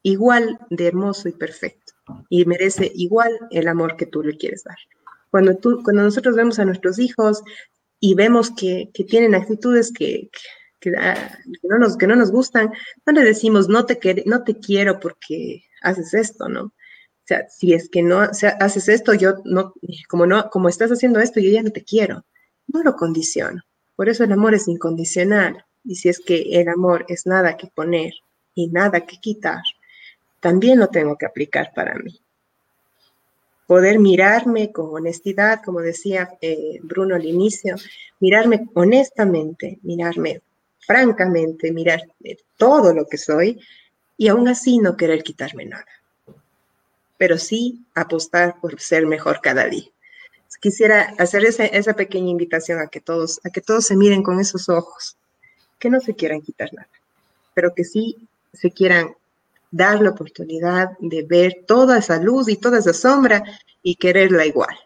igual 0.03 0.59
de 0.71 0.87
hermoso 0.87 1.29
y 1.29 1.33
perfecto 1.33 1.93
y 2.29 2.45
merece 2.45 2.91
igual 2.95 3.33
el 3.51 3.69
amor 3.69 3.97
que 3.97 4.07
tú 4.07 4.23
le 4.23 4.37
quieres 4.37 4.65
dar. 4.65 4.77
Cuando, 5.31 5.57
tú, 5.57 5.83
cuando 5.85 6.03
nosotros 6.03 6.35
vemos 6.35 6.59
a 6.59 6.65
nuestros 6.65 6.99
hijos 6.99 7.43
y 8.01 8.15
vemos 8.15 8.51
que, 8.51 8.91
que 8.93 9.05
tienen 9.05 9.35
actitudes 9.35 9.93
que, 9.93 10.31
que, 10.81 10.93
ah, 10.99 11.39
no 11.63 11.79
nos, 11.79 11.97
que 11.97 12.07
no 12.07 12.17
nos 12.17 12.31
gustan, 12.31 12.73
no 13.07 13.13
le 13.13 13.23
decimos, 13.23 13.69
no 13.69 13.87
te, 13.87 14.25
no 14.27 14.43
te 14.43 14.59
quiero 14.59 14.99
porque 14.99 15.65
haces 15.83 16.15
esto, 16.15 16.49
¿no? 16.49 16.65
O 16.65 17.27
sea, 17.31 17.49
si 17.49 17.75
es 17.75 17.89
que 17.89 18.03
no 18.03 18.21
haces 18.21 18.89
esto, 18.89 19.15
yo 19.15 19.37
no, 19.45 19.75
como 20.09 20.27
no, 20.27 20.51
como 20.51 20.69
estás 20.69 20.91
haciendo 20.91 21.21
esto, 21.21 21.39
yo 21.39 21.51
ya 21.51 21.63
no 21.63 21.71
te 21.71 21.85
quiero. 21.85 22.27
No 22.67 22.83
lo 22.83 22.97
condiciono. 22.97 23.63
Por 24.01 24.09
eso 24.09 24.25
el 24.25 24.33
amor 24.33 24.55
es 24.55 24.67
incondicional. 24.67 25.63
Y 25.85 25.97
si 25.97 26.09
es 26.09 26.21
que 26.21 26.59
el 26.59 26.71
amor 26.71 27.05
es 27.07 27.27
nada 27.27 27.59
que 27.59 27.67
poner 27.67 28.15
y 28.55 28.69
nada 28.69 29.05
que 29.05 29.19
quitar, 29.19 29.61
también 30.41 30.79
lo 30.79 30.87
tengo 30.89 31.19
que 31.19 31.27
aplicar 31.27 31.73
para 31.75 31.95
mí. 31.97 32.19
Poder 33.67 33.99
mirarme 33.99 34.73
con 34.73 34.87
honestidad, 34.91 35.61
como 35.63 35.81
decía 35.81 36.31
eh, 36.41 36.79
Bruno 36.83 37.15
al 37.15 37.27
inicio, 37.27 37.77
mirarme 38.21 38.71
honestamente, 38.73 39.79
mirarme 39.83 40.41
francamente, 40.79 41.71
mirar 41.71 42.01
todo 42.57 42.95
lo 42.95 43.05
que 43.05 43.19
soy 43.19 43.61
y 44.17 44.29
aún 44.29 44.49
así 44.49 44.79
no 44.79 44.97
querer 44.97 45.23
quitarme 45.23 45.67
nada. 45.67 45.93
Pero 47.19 47.37
sí 47.37 47.85
apostar 47.95 48.61
por 48.63 48.81
ser 48.81 49.05
mejor 49.05 49.43
cada 49.43 49.67
día. 49.67 49.91
Quisiera 50.59 51.15
hacer 51.19 51.45
esa, 51.45 51.95
pequeña 51.95 52.31
invitación 52.31 52.81
a 52.81 52.89
que, 52.89 53.01
todos, 53.01 53.41
a 53.45 53.51
que 53.51 53.61
todos 53.61 53.87
se 53.87 53.97
miren 53.97 54.23
con 54.23 54.41
esos 54.41 54.69
ojos, 54.69 55.17
que 55.79 55.89
no 55.89 56.01
se 56.01 56.15
quieran 56.15 56.43
quitar 56.43 56.73
nada, 56.75 56.89
pero 57.55 57.73
que 57.75 57.85
sí 57.85 58.29
se 58.53 58.71
quieran 58.71 59.15
dar 59.71 60.03
la 60.03 60.11
oportunidad 60.11 60.91
de 60.99 61.23
ver 61.23 61.65
toda 61.67 61.99
esa 61.99 62.21
luz 62.21 62.49
y 62.49 62.57
toda 62.57 62.79
esa 62.79 62.93
sombra 62.93 63.43
y 63.83 63.95
quererla 63.95 64.45
igual. 64.45 64.77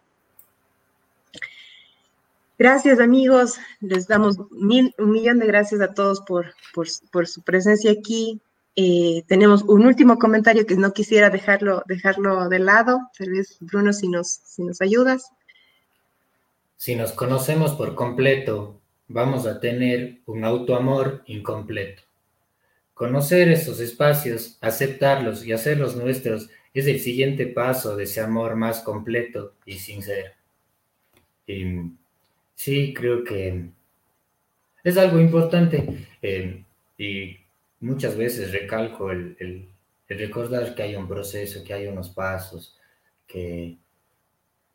Gracias 2.56 3.00
amigos, 3.00 3.58
les 3.80 4.06
damos 4.06 4.36
un 4.38 5.10
millón 5.10 5.40
de 5.40 5.46
gracias 5.46 5.80
a 5.80 5.92
todos 5.92 6.20
por, 6.20 6.54
por, 6.72 7.26
su 7.26 7.42
presencia 7.42 7.90
aquí. 7.90 8.40
Eh, 8.76 9.24
tenemos 9.26 9.62
un 9.62 9.86
último 9.86 10.18
comentario 10.18 10.64
que 10.64 10.76
no 10.76 10.92
quisiera 10.92 11.30
dejarlo, 11.30 11.82
dejarlo 11.86 12.48
de 12.48 12.60
lado. 12.60 13.00
Tal 13.18 13.30
vez, 13.30 13.56
Bruno, 13.60 13.92
si 13.92 14.08
nos, 14.08 14.28
si 14.28 14.62
nos 14.62 14.80
ayudas. 14.80 15.32
Si 16.76 16.96
nos 16.96 17.12
conocemos 17.12 17.72
por 17.72 17.94
completo, 17.94 18.80
vamos 19.08 19.46
a 19.46 19.60
tener 19.60 20.18
un 20.26 20.44
autoamor 20.44 21.22
incompleto. 21.26 22.02
Conocer 22.94 23.48
esos 23.48 23.80
espacios, 23.80 24.58
aceptarlos 24.60 25.44
y 25.44 25.52
hacerlos 25.52 25.96
nuestros 25.96 26.48
es 26.72 26.86
el 26.86 27.00
siguiente 27.00 27.46
paso 27.46 27.96
de 27.96 28.04
ese 28.04 28.20
amor 28.20 28.56
más 28.56 28.80
completo 28.80 29.54
y 29.64 29.78
sincero. 29.78 30.30
Y, 31.46 31.64
sí, 32.54 32.94
creo 32.94 33.22
que 33.24 33.66
es 34.82 34.96
algo 34.96 35.20
importante 35.20 36.06
eh, 36.20 36.62
y 36.98 37.36
muchas 37.80 38.16
veces 38.16 38.52
recalco 38.52 39.10
el, 39.10 39.68
recordar 40.08 40.74
que 40.74 40.82
hay 40.82 40.96
un 40.96 41.08
proceso, 41.08 41.64
que 41.64 41.74
hay 41.74 41.86
unos 41.86 42.10
pasos, 42.10 42.78
que 43.26 43.76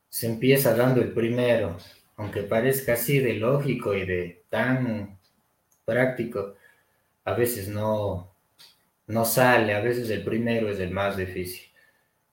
se 0.10 0.27
empieza 0.27 0.76
dando 0.76 1.02
el 1.02 1.14
primero, 1.14 1.77
aunque 2.18 2.44
parezca 2.44 2.94
así 2.94 3.19
de 3.19 3.36
lógico 3.36 3.95
y 3.95 4.06
de 4.06 4.44
tan 4.49 5.19
práctico, 5.86 6.56
a 7.26 7.34
veces 7.34 7.69
no, 7.69 8.34
no 9.07 9.26
sale, 9.26 9.73
a 9.73 9.81
veces 9.81 10.10
el 10.10 10.23
primero 10.23 10.69
es 10.69 10.80
el 10.80 10.91
más 10.91 11.18
difícil. 11.18 11.68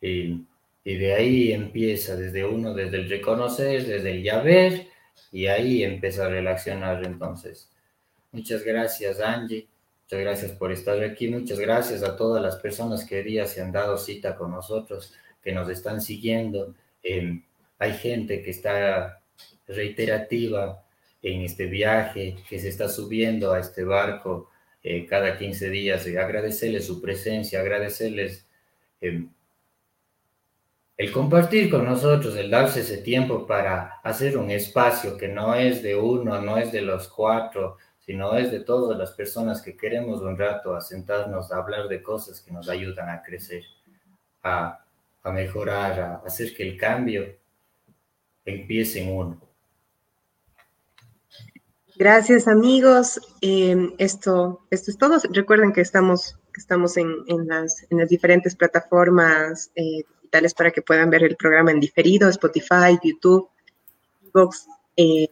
Y, 0.01 0.45
de 0.85 1.15
ahí 1.15 1.53
empieza, 1.53 2.15
desde 2.17 2.45
uno, 2.45 2.73
desde 2.73 2.99
el 2.99 3.09
reconocer, 3.09 3.85
desde 3.87 4.13
el 4.13 4.23
ya 4.23 4.41
ver, 4.41 4.87
y 5.33 5.47
ahí 5.47 5.83
empieza 5.83 6.27
a 6.27 6.29
relacionar 6.29 7.05
entonces. 7.05 7.71
Muchas 8.31 8.63
gracias, 8.63 9.21
Angie. 9.21 9.67
Muchas 10.05 10.21
gracias 10.21 10.53
por 10.53 10.71
estar 10.71 11.03
aquí. 11.03 11.29
Muchas 11.29 11.59
gracias 11.59 12.05
a 12.05 12.17
todas 12.17 12.41
las 12.41 12.57
personas 12.57 13.05
que 13.05 13.25
día 13.25 13.47
se 13.47 13.61
han 13.61 13.73
dado 13.73 13.99
cita 13.99 14.37
con 14.37 14.53
nosotros, 14.53 15.15
que 15.43 15.53
nos 15.53 15.69
están 15.69 16.01
siguiendo. 16.01 16.75
Em, 17.03 17.43
hay 17.79 17.93
gente 17.93 18.43
que 18.43 18.51
está 18.51 19.21
reiterativa 19.67 20.85
en 21.23 21.43
este 21.43 21.67
viaje, 21.67 22.37
que 22.49 22.59
se 22.59 22.69
está 22.69 22.89
subiendo 22.89 23.53
a 23.53 23.61
este 23.61 23.85
barco 23.85 24.51
eh, 24.83 25.07
cada 25.07 25.37
15 25.37 25.71
días, 25.71 26.07
y 26.07 26.17
agradecerles 26.17 26.87
su 26.87 27.01
presencia, 27.01 27.61
agradecerles 27.61 28.47
em, 29.01 29.29
el 30.97 31.13
compartir 31.13 31.71
con 31.71 31.85
nosotros, 31.85 32.37
el 32.37 32.51
darse 32.51 32.81
ese 32.81 32.99
tiempo 32.99 33.47
para 33.47 34.01
hacer 34.03 34.39
un 34.39 34.51
espacio 34.51 35.17
que 35.17 35.29
no 35.29 35.55
es 35.55 35.83
de 35.83 35.95
uno, 35.97 36.41
no 36.41 36.57
es 36.57 36.73
de 36.73 36.81
los 36.81 37.09
cuatro, 37.09 37.77
sino 37.99 38.37
es 38.37 38.51
de 38.51 38.61
todas 38.61 38.97
las 38.97 39.11
personas 39.13 39.61
que 39.61 39.77
queremos 39.77 40.23
un 40.23 40.39
rato 40.39 40.75
a 40.75 40.81
sentarnos 40.81 41.53
a 41.53 41.57
hablar 41.57 41.89
de 41.89 42.03
cosas 42.03 42.41
que 42.41 42.53
nos 42.53 42.69
ayudan 42.69 43.11
a 43.11 43.23
crecer, 43.23 43.65
a 44.43 44.79
mejorar, 45.25 46.01
a 46.01 46.15
hacer 46.25 46.55
que 46.55 46.63
el 46.63 46.79
cambio 46.79 47.37
empiece 48.47 49.03
en 49.03 49.15
uno. 49.15 49.41
Gracias 51.97 52.47
amigos. 52.47 53.21
Em, 53.41 53.93
esto, 53.99 54.67
esto 54.71 54.91
es 54.91 54.99
todo. 54.99 55.19
Recuerden 55.31 55.73
que 55.73 55.81
estamos, 55.81 56.39
estamos 56.57 56.97
en, 56.97 57.11
en, 57.27 57.47
las, 57.47 57.87
en 57.91 57.99
las 57.99 58.09
diferentes 58.09 58.55
plataformas 58.55 59.71
eh, 59.75 60.05
digitales 60.21 60.55
para 60.55 60.71
que 60.71 60.83
puedan 60.83 61.11
ver 61.11 61.25
el 61.25 61.37
programa 61.37 61.71
en 61.71 61.81
diferido, 61.81 62.29
Spotify, 62.29 62.99
YouTube, 63.03 63.49
Vox, 64.35 64.67
eh, 64.97 65.29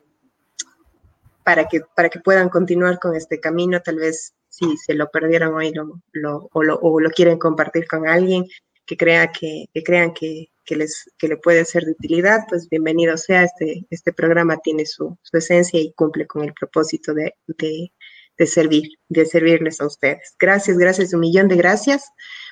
para, 1.45 1.69
que, 1.69 1.82
para 1.95 2.09
que 2.09 2.20
puedan 2.20 2.49
continuar 2.49 2.99
con 2.99 3.15
este 3.15 3.41
camino. 3.41 3.81
Tal 3.81 3.97
vez 3.97 4.35
si 4.49 4.77
se 4.78 4.95
lo 4.95 5.11
perdieron 5.11 5.53
hoy 5.55 5.70
lo, 5.73 6.01
lo, 6.12 6.49
o, 6.53 6.62
lo, 6.62 6.77
o, 6.77 6.99
lo, 6.99 7.11
quieren 7.11 7.39
compartir 7.39 7.86
con 7.86 8.09
alguien 8.09 8.47
que, 8.86 8.97
crea 8.97 9.32
que, 9.32 9.66
crean 9.85 10.12
que, 10.12 10.48
que, 10.65 10.77
les, 10.77 11.11
que 11.19 11.28
le 11.28 11.36
puede 11.36 11.65
ser 11.65 11.85
de 11.85 11.93
utilidad, 11.93 12.40
pues 12.48 12.69
bienvenido 12.69 13.16
sea. 13.16 13.44
Este, 13.44 13.86
este 13.90 14.12
programa 14.12 14.59
tiene 14.59 14.86
su, 14.86 15.19
su 15.23 15.36
esencia 15.36 15.81
y 15.81 15.93
cumple 15.93 16.27
con 16.27 16.44
el 16.44 16.52
propósito 16.55 17.15
de, 17.15 17.35
de, 17.47 17.93
de, 18.39 18.47
servir, 18.47 18.85
de 19.09 19.27
servirles 19.27 19.81
a 19.81 19.86
ustedes. 19.86 20.35
Gracias, 20.39 20.77
gracias, 20.78 21.15
un 21.15 21.20
millón 21.20 21.48
de 21.48 21.56
gracias 21.56 22.05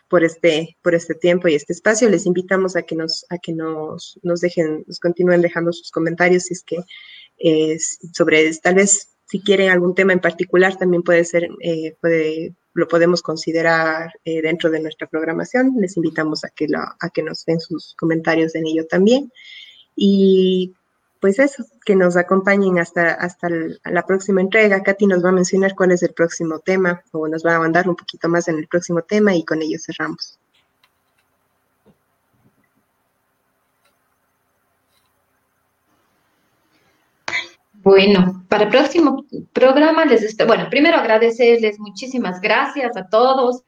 por 0.08 0.24
este, 0.24 0.76
por 0.82 0.94
este 0.94 1.14
tiempo 1.14 1.48
y 1.48 1.54
este 1.54 1.72
espacio. 1.72 2.08
Les 2.08 2.26
invitamos 2.26 2.76
a 2.76 2.82
que 2.82 2.94
nos, 2.94 3.24
a 3.30 3.38
que 3.38 3.52
nos, 3.52 4.18
nos 4.22 4.40
dejen, 4.40 4.84
nos 4.86 5.00
continúen 5.00 5.40
dejando 5.40 5.72
sus 5.72 5.90
comentarios 5.90 6.44
si 6.44 6.54
es 6.54 6.62
que 6.62 6.84
eh, 7.38 7.78
sobre 8.12 8.54
tal 8.58 8.74
vez 8.74 9.08
si 9.32 9.40
quieren 9.40 9.70
algún 9.70 9.94
tema 9.94 10.12
en 10.12 10.20
particular 10.20 10.76
también 10.76 11.02
puede 11.02 11.24
ser, 11.24 11.48
eh, 11.62 11.96
puede, 12.02 12.54
lo 12.74 12.86
podemos 12.86 13.22
considerar 13.22 14.12
eh, 14.26 14.42
dentro 14.42 14.68
de 14.68 14.78
nuestra 14.78 15.06
programación. 15.06 15.72
Les 15.78 15.96
invitamos 15.96 16.44
a 16.44 16.50
que, 16.50 16.68
lo, 16.68 16.80
a 16.80 17.08
que 17.08 17.22
nos 17.22 17.42
den 17.46 17.58
sus 17.58 17.94
comentarios 17.98 18.54
en 18.54 18.66
ello 18.66 18.86
también. 18.86 19.32
Y 19.96 20.74
pues 21.18 21.38
eso, 21.38 21.64
que 21.82 21.96
nos 21.96 22.18
acompañen 22.18 22.78
hasta, 22.78 23.14
hasta 23.14 23.48
la 23.84 24.04
próxima 24.04 24.42
entrega. 24.42 24.82
Katy 24.82 25.06
nos 25.06 25.24
va 25.24 25.30
a 25.30 25.32
mencionar 25.40 25.74
cuál 25.74 25.92
es 25.92 26.02
el 26.02 26.12
próximo 26.12 26.58
tema 26.58 27.02
o 27.12 27.26
nos 27.26 27.42
va 27.42 27.56
a 27.56 27.60
mandar 27.60 27.88
un 27.88 27.96
poquito 27.96 28.28
más 28.28 28.48
en 28.48 28.58
el 28.58 28.68
próximo 28.68 29.00
tema 29.00 29.34
y 29.34 29.46
con 29.46 29.62
ello 29.62 29.78
cerramos. 29.80 30.41
Bueno, 37.82 38.44
para 38.48 38.64
el 38.64 38.70
próximo 38.70 39.24
programa 39.52 40.04
les 40.04 40.36
bueno, 40.46 40.68
primero 40.70 40.98
agradecerles 40.98 41.80
muchísimas 41.80 42.40
gracias 42.40 42.96
a 42.96 43.08
todos. 43.08 43.64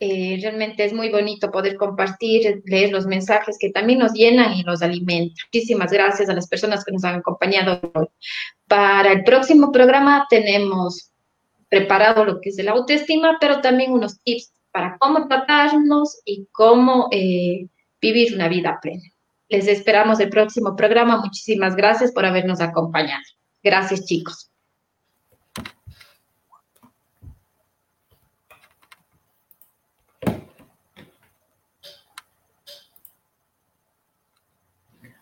Eh, 0.00 0.36
realmente 0.42 0.84
es 0.84 0.92
muy 0.92 1.10
bonito 1.10 1.52
poder 1.52 1.76
compartir, 1.76 2.60
leer 2.66 2.90
los 2.90 3.06
mensajes 3.06 3.56
que 3.60 3.70
también 3.70 4.00
nos 4.00 4.14
llenan 4.14 4.54
y 4.54 4.64
nos 4.64 4.82
alimentan. 4.82 5.36
Muchísimas 5.46 5.92
gracias 5.92 6.28
a 6.28 6.34
las 6.34 6.48
personas 6.48 6.84
que 6.84 6.90
nos 6.90 7.04
han 7.04 7.14
acompañado 7.14 7.80
hoy. 7.94 8.06
Para 8.66 9.12
el 9.12 9.22
próximo 9.22 9.70
programa 9.70 10.26
tenemos 10.28 11.12
preparado 11.68 12.24
lo 12.24 12.40
que 12.40 12.48
es 12.48 12.56
la 12.56 12.72
autoestima, 12.72 13.38
pero 13.40 13.60
también 13.60 13.92
unos 13.92 14.20
tips 14.22 14.52
para 14.72 14.96
cómo 14.98 15.28
tratarnos 15.28 16.20
y 16.24 16.48
cómo 16.50 17.08
eh, 17.12 17.68
vivir 18.00 18.34
una 18.34 18.48
vida 18.48 18.80
plena. 18.82 19.04
Les 19.48 19.68
esperamos 19.68 20.18
el 20.18 20.30
próximo 20.30 20.74
programa. 20.74 21.18
Muchísimas 21.18 21.76
gracias 21.76 22.10
por 22.10 22.26
habernos 22.26 22.60
acompañado. 22.60 23.22
Gracias, 23.62 24.04
chicos. 24.04 24.50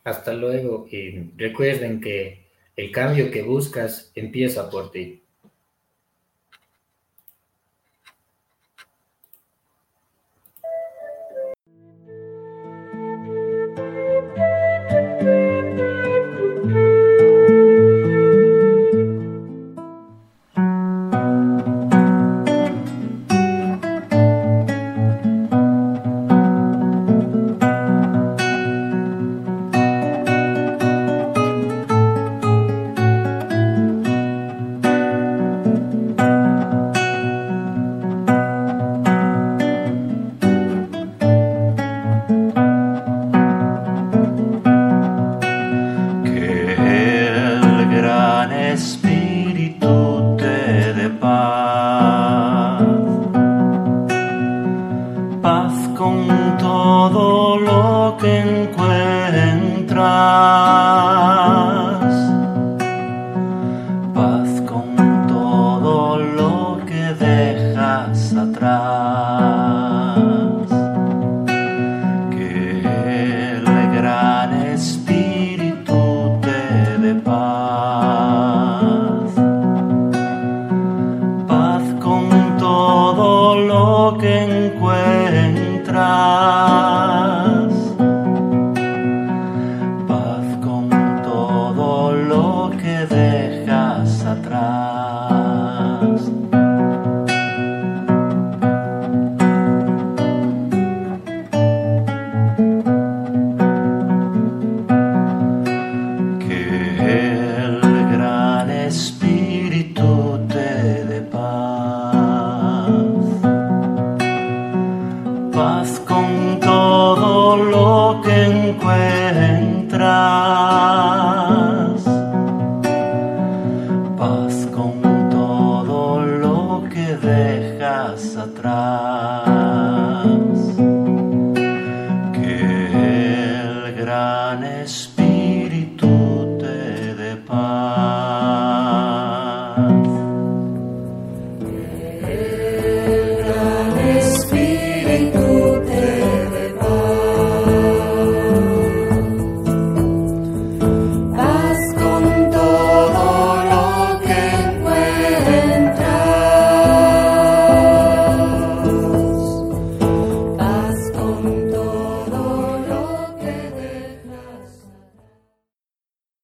Hasta 0.02 0.32
luego 0.32 0.88
y 0.90 1.30
recuerden 1.36 2.00
que 2.00 2.50
el 2.74 2.90
cambio 2.90 3.30
que 3.30 3.42
buscas 3.42 4.10
empieza 4.14 4.70
por 4.70 4.90
ti. 4.90 5.22